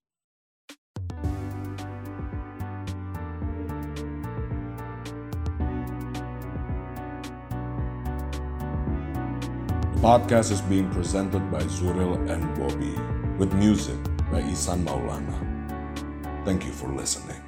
The 9.97 10.01
podcast 10.05 10.53
is 10.53 10.61
being 10.61 10.91
presented 10.91 11.51
by 11.51 11.65
Zuril 11.65 12.21
and 12.29 12.45
Bobby 12.61 12.93
with 13.41 13.55
music 13.55 13.97
by 14.31 14.45
Isan 14.45 14.85
Maulana. 14.85 15.33
Thank 16.45 16.67
you 16.67 16.73
for 16.73 16.93
listening. 16.93 17.46